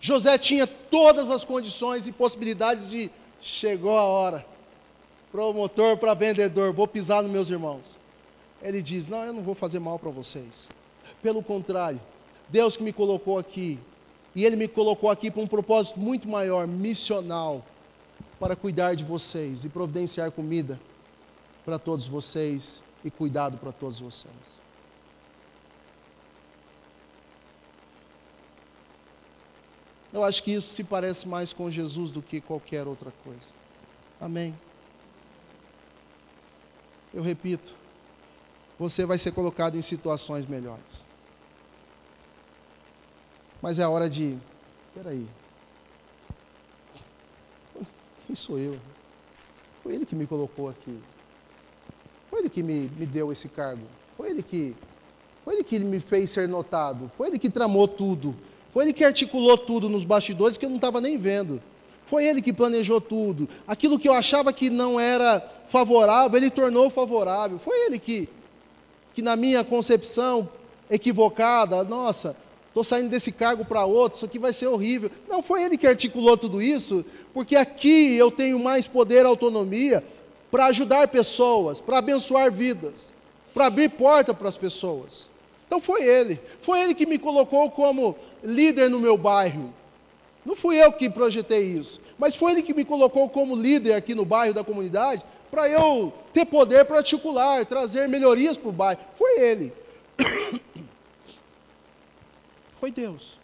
José 0.00 0.38
tinha 0.38 0.66
todas 0.66 1.30
as 1.30 1.44
condições 1.44 2.06
e 2.06 2.12
possibilidades 2.12 2.90
de 2.90 3.10
chegou 3.40 3.98
a 3.98 4.04
hora. 4.04 4.46
Promotor 5.30 5.96
para 5.98 6.14
vendedor, 6.14 6.72
vou 6.72 6.88
pisar 6.88 7.22
nos 7.22 7.30
meus 7.30 7.50
irmãos. 7.50 7.98
Ele 8.62 8.82
diz: 8.82 9.08
Não, 9.08 9.24
eu 9.24 9.32
não 9.32 9.42
vou 9.42 9.54
fazer 9.54 9.78
mal 9.78 9.98
para 9.98 10.10
vocês. 10.10 10.68
Pelo 11.22 11.42
contrário, 11.42 12.00
Deus 12.48 12.76
que 12.76 12.82
me 12.82 12.92
colocou 12.92 13.38
aqui, 13.38 13.78
e 14.34 14.44
Ele 14.44 14.56
me 14.56 14.66
colocou 14.68 15.10
aqui 15.10 15.30
para 15.30 15.42
um 15.42 15.46
propósito 15.46 16.00
muito 16.00 16.28
maior, 16.28 16.66
missional, 16.66 17.64
para 18.38 18.56
cuidar 18.56 18.94
de 18.94 19.04
vocês 19.04 19.64
e 19.64 19.68
providenciar 19.68 20.30
comida 20.32 20.80
para 21.64 21.78
todos 21.78 22.06
vocês 22.06 22.82
e 23.04 23.10
cuidado 23.10 23.58
para 23.58 23.70
todos 23.70 24.00
vocês. 24.00 24.59
Eu 30.12 30.24
acho 30.24 30.42
que 30.42 30.52
isso 30.52 30.68
se 30.68 30.82
parece 30.82 31.28
mais 31.28 31.52
com 31.52 31.70
Jesus 31.70 32.10
do 32.10 32.20
que 32.20 32.40
qualquer 32.40 32.86
outra 32.86 33.12
coisa. 33.24 33.52
Amém. 34.20 34.54
Eu 37.14 37.22
repito, 37.22 37.72
você 38.78 39.04
vai 39.04 39.18
ser 39.18 39.32
colocado 39.32 39.76
em 39.76 39.82
situações 39.82 40.46
melhores. 40.46 41.04
Mas 43.62 43.78
é 43.78 43.82
a 43.82 43.90
hora 43.90 44.08
de. 44.08 44.38
Espera 44.88 45.10
aí. 45.10 45.26
Quem 48.26 48.34
sou 48.34 48.58
eu? 48.58 48.78
Foi 49.82 49.94
ele 49.94 50.06
que 50.06 50.14
me 50.14 50.26
colocou 50.26 50.68
aqui. 50.68 50.98
Foi 52.28 52.40
ele 52.40 52.48
que 52.48 52.62
me, 52.62 52.88
me 52.88 53.06
deu 53.06 53.32
esse 53.32 53.48
cargo. 53.48 53.86
Foi 54.16 54.30
ele 54.30 54.42
que 54.42 54.76
foi 55.44 55.54
ele 55.54 55.64
que 55.64 55.78
me 55.80 56.00
fez 56.00 56.30
ser 56.30 56.48
notado. 56.48 57.10
Foi 57.16 57.28
ele 57.28 57.38
que 57.38 57.50
tramou 57.50 57.88
tudo. 57.88 58.36
Foi 58.72 58.84
ele 58.84 58.92
que 58.92 59.04
articulou 59.04 59.58
tudo 59.58 59.88
nos 59.88 60.04
bastidores 60.04 60.56
que 60.56 60.64
eu 60.64 60.68
não 60.70 60.76
estava 60.76 61.00
nem 61.00 61.18
vendo. 61.18 61.60
Foi 62.06 62.26
ele 62.26 62.42
que 62.42 62.52
planejou 62.52 63.00
tudo. 63.00 63.48
Aquilo 63.66 63.98
que 63.98 64.08
eu 64.08 64.12
achava 64.12 64.52
que 64.52 64.68
não 64.68 64.98
era 64.98 65.40
favorável, 65.68 66.36
ele 66.36 66.50
tornou 66.50 66.90
favorável. 66.90 67.58
Foi 67.58 67.86
ele 67.86 67.98
que, 67.98 68.28
que 69.14 69.22
na 69.22 69.36
minha 69.36 69.62
concepção 69.62 70.48
equivocada, 70.90 71.84
nossa, 71.84 72.36
estou 72.66 72.82
saindo 72.82 73.08
desse 73.08 73.30
cargo 73.30 73.64
para 73.64 73.84
outro, 73.84 74.16
isso 74.16 74.26
aqui 74.26 74.38
vai 74.38 74.52
ser 74.52 74.66
horrível. 74.66 75.10
Não, 75.28 75.40
foi 75.40 75.62
ele 75.62 75.78
que 75.78 75.86
articulou 75.86 76.36
tudo 76.36 76.60
isso, 76.60 77.04
porque 77.32 77.54
aqui 77.54 78.16
eu 78.16 78.30
tenho 78.30 78.58
mais 78.58 78.88
poder, 78.88 79.24
autonomia, 79.24 80.04
para 80.50 80.66
ajudar 80.66 81.06
pessoas, 81.08 81.80
para 81.80 81.98
abençoar 81.98 82.50
vidas, 82.50 83.14
para 83.54 83.66
abrir 83.66 83.88
porta 83.90 84.34
para 84.34 84.48
as 84.48 84.56
pessoas. 84.56 85.29
Então 85.70 85.80
foi 85.80 86.02
ele, 86.02 86.40
foi 86.60 86.80
ele 86.80 86.96
que 86.96 87.06
me 87.06 87.16
colocou 87.16 87.70
como 87.70 88.16
líder 88.42 88.90
no 88.90 88.98
meu 88.98 89.16
bairro. 89.16 89.72
Não 90.44 90.56
fui 90.56 90.82
eu 90.82 90.92
que 90.92 91.08
projetei 91.08 91.62
isso, 91.62 92.00
mas 92.18 92.34
foi 92.34 92.50
ele 92.50 92.62
que 92.62 92.74
me 92.74 92.84
colocou 92.84 93.28
como 93.28 93.54
líder 93.54 93.94
aqui 93.94 94.12
no 94.12 94.24
bairro 94.24 94.52
da 94.52 94.64
comunidade, 94.64 95.24
para 95.48 95.68
eu 95.68 96.12
ter 96.32 96.44
poder 96.44 96.84
para 96.86 96.96
articular, 96.96 97.64
trazer 97.64 98.08
melhorias 98.08 98.56
para 98.56 98.68
o 98.68 98.72
bairro. 98.72 98.98
Foi 99.16 99.38
ele. 99.38 99.72
Foi 102.80 102.90
Deus. 102.90 103.38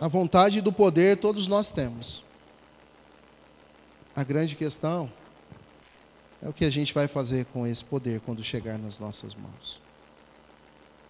A 0.00 0.08
vontade 0.08 0.60
do 0.60 0.72
poder 0.72 1.18
todos 1.18 1.46
nós 1.46 1.70
temos. 1.70 2.25
A 4.16 4.24
grande 4.24 4.56
questão 4.56 5.12
é 6.42 6.48
o 6.48 6.52
que 6.52 6.64
a 6.64 6.70
gente 6.70 6.94
vai 6.94 7.06
fazer 7.06 7.44
com 7.52 7.66
esse 7.66 7.84
poder 7.84 8.18
quando 8.20 8.42
chegar 8.42 8.78
nas 8.78 8.98
nossas 8.98 9.34
mãos. 9.34 9.78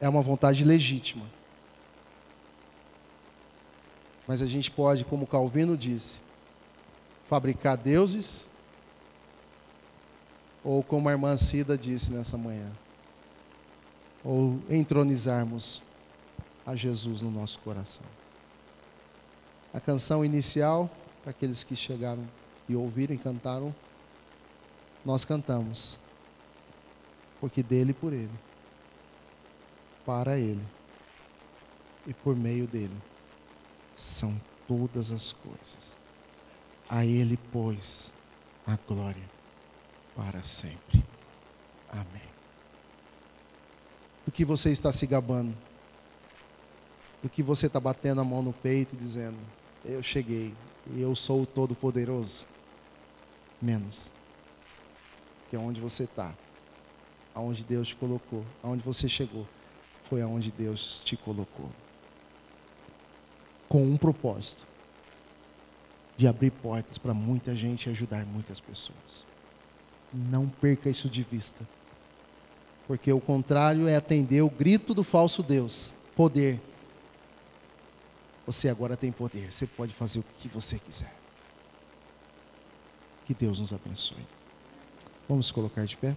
É 0.01 0.09
uma 0.09 0.21
vontade 0.21 0.65
legítima. 0.65 1.25
Mas 4.27 4.43
a 4.43 4.47
gente 4.47 4.73
pode, 4.73 5.05
como 5.05 5.25
Calvino 5.25 5.77
disse, 5.77 6.21
fabricar 7.29 7.77
deuses, 7.77 8.49
ou 10.65 10.83
como 10.83 11.09
a 11.09 11.13
irmã 11.13 11.37
Cida 11.37 11.79
disse 11.79 12.13
nessa 12.13 12.37
manhã, 12.37 12.73
ou 14.25 14.61
entronizarmos 14.69 15.81
a 16.67 16.75
Jesus 16.75 17.23
no 17.23 17.31
nosso 17.31 17.61
coração. 17.61 18.05
A 19.73 19.79
canção 19.79 20.25
inicial, 20.25 20.91
para 21.23 21.31
aqueles 21.31 21.63
que 21.63 21.77
chegaram 21.77 22.27
e 22.69 22.75
ouviram 22.75 23.15
e 23.15 23.19
cantaram, 23.19 23.75
nós 25.05 25.25
cantamos. 25.25 25.99
Porque 27.41 27.63
dele 27.63 27.91
e 27.91 27.95
por 27.95 28.13
ele. 28.13 28.31
Para 30.05 30.39
ele. 30.39 30.63
E 32.07 32.13
por 32.13 32.35
meio 32.35 32.67
dele. 32.67 32.97
São 33.95 34.41
todas 34.67 35.11
as 35.11 35.33
coisas. 35.33 35.97
A 36.89 37.05
ele, 37.05 37.39
pois, 37.53 38.13
a 38.67 38.77
glória 38.77 39.37
para 40.15 40.43
sempre. 40.43 41.05
Amém. 41.91 42.27
Do 44.25 44.33
que 44.33 44.45
você 44.45 44.71
está 44.71 44.91
se 44.91 45.07
gabando? 45.07 45.57
Do 47.23 47.29
que 47.29 47.43
você 47.43 47.67
está 47.67 47.79
batendo 47.79 48.21
a 48.21 48.25
mão 48.25 48.43
no 48.43 48.53
peito 48.53 48.95
e 48.95 48.99
dizendo: 48.99 49.39
Eu 49.85 50.03
cheguei, 50.03 50.55
eu 50.97 51.15
sou 51.15 51.43
o 51.43 51.47
Todo-Poderoso? 51.47 52.47
Menos. 53.61 54.11
Que 55.49 55.57
é 55.57 55.59
onde 55.59 55.81
você 55.81 56.05
está, 56.05 56.35
aonde 57.35 57.65
Deus 57.65 57.89
te 57.89 57.97
colocou, 57.97 58.45
aonde 58.63 58.83
você 58.83 59.09
chegou, 59.09 59.47
foi 60.09 60.23
aonde 60.23 60.51
Deus 60.51 61.01
te 61.05 61.17
colocou. 61.17 61.71
Com 63.69 63.85
um 63.85 63.97
propósito: 63.97 64.67
de 66.17 66.27
abrir 66.27 66.51
portas 66.51 66.99
para 66.99 67.13
muita 67.13 67.55
gente 67.55 67.87
e 67.87 67.91
ajudar 67.91 68.25
muitas 68.25 68.61
pessoas. 68.61 69.27
Não 70.13 70.49
perca 70.49 70.89
isso 70.89 71.09
de 71.09 71.23
vista. 71.23 71.67
Porque 72.87 73.13
o 73.13 73.21
contrário 73.21 73.89
é 73.89 73.97
atender 73.97 74.41
o 74.43 74.49
grito 74.51 74.95
do 74.95 75.05
falso 75.05 75.43
Deus: 75.43 75.93
poder. 76.15 76.61
Você 78.47 78.69
agora 78.69 78.97
tem 78.97 79.11
poder, 79.11 79.53
você 79.53 79.67
pode 79.67 79.93
fazer 79.93 80.21
o 80.21 80.25
que 80.39 80.49
você 80.49 80.79
quiser. 80.79 81.13
Que 83.27 83.35
Deus 83.35 83.59
nos 83.59 83.73
abençoe. 83.73 84.25
Vamos 85.29 85.51
colocar 85.51 85.85
de 85.85 85.97
pé? 85.97 86.17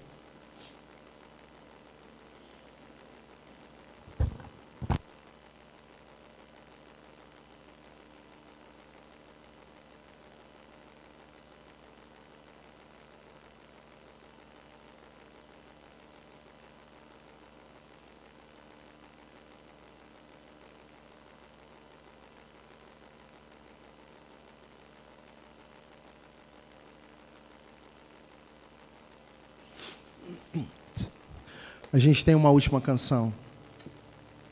A 31.91 31.97
gente 31.97 32.23
tem 32.23 32.35
uma 32.35 32.51
última 32.51 32.79
canção. 32.79 33.33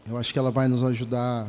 Eu 0.07 0.17
acho 0.17 0.33
que 0.33 0.39
ela 0.39 0.49
vai 0.49 0.67
nos 0.67 0.83
ajudar 0.83 1.47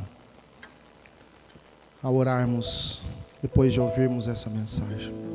a 2.02 2.10
orarmos 2.10 3.00
depois 3.40 3.72
de 3.72 3.80
ouvirmos 3.80 4.28
essa 4.28 4.50
mensagem. 4.50 5.27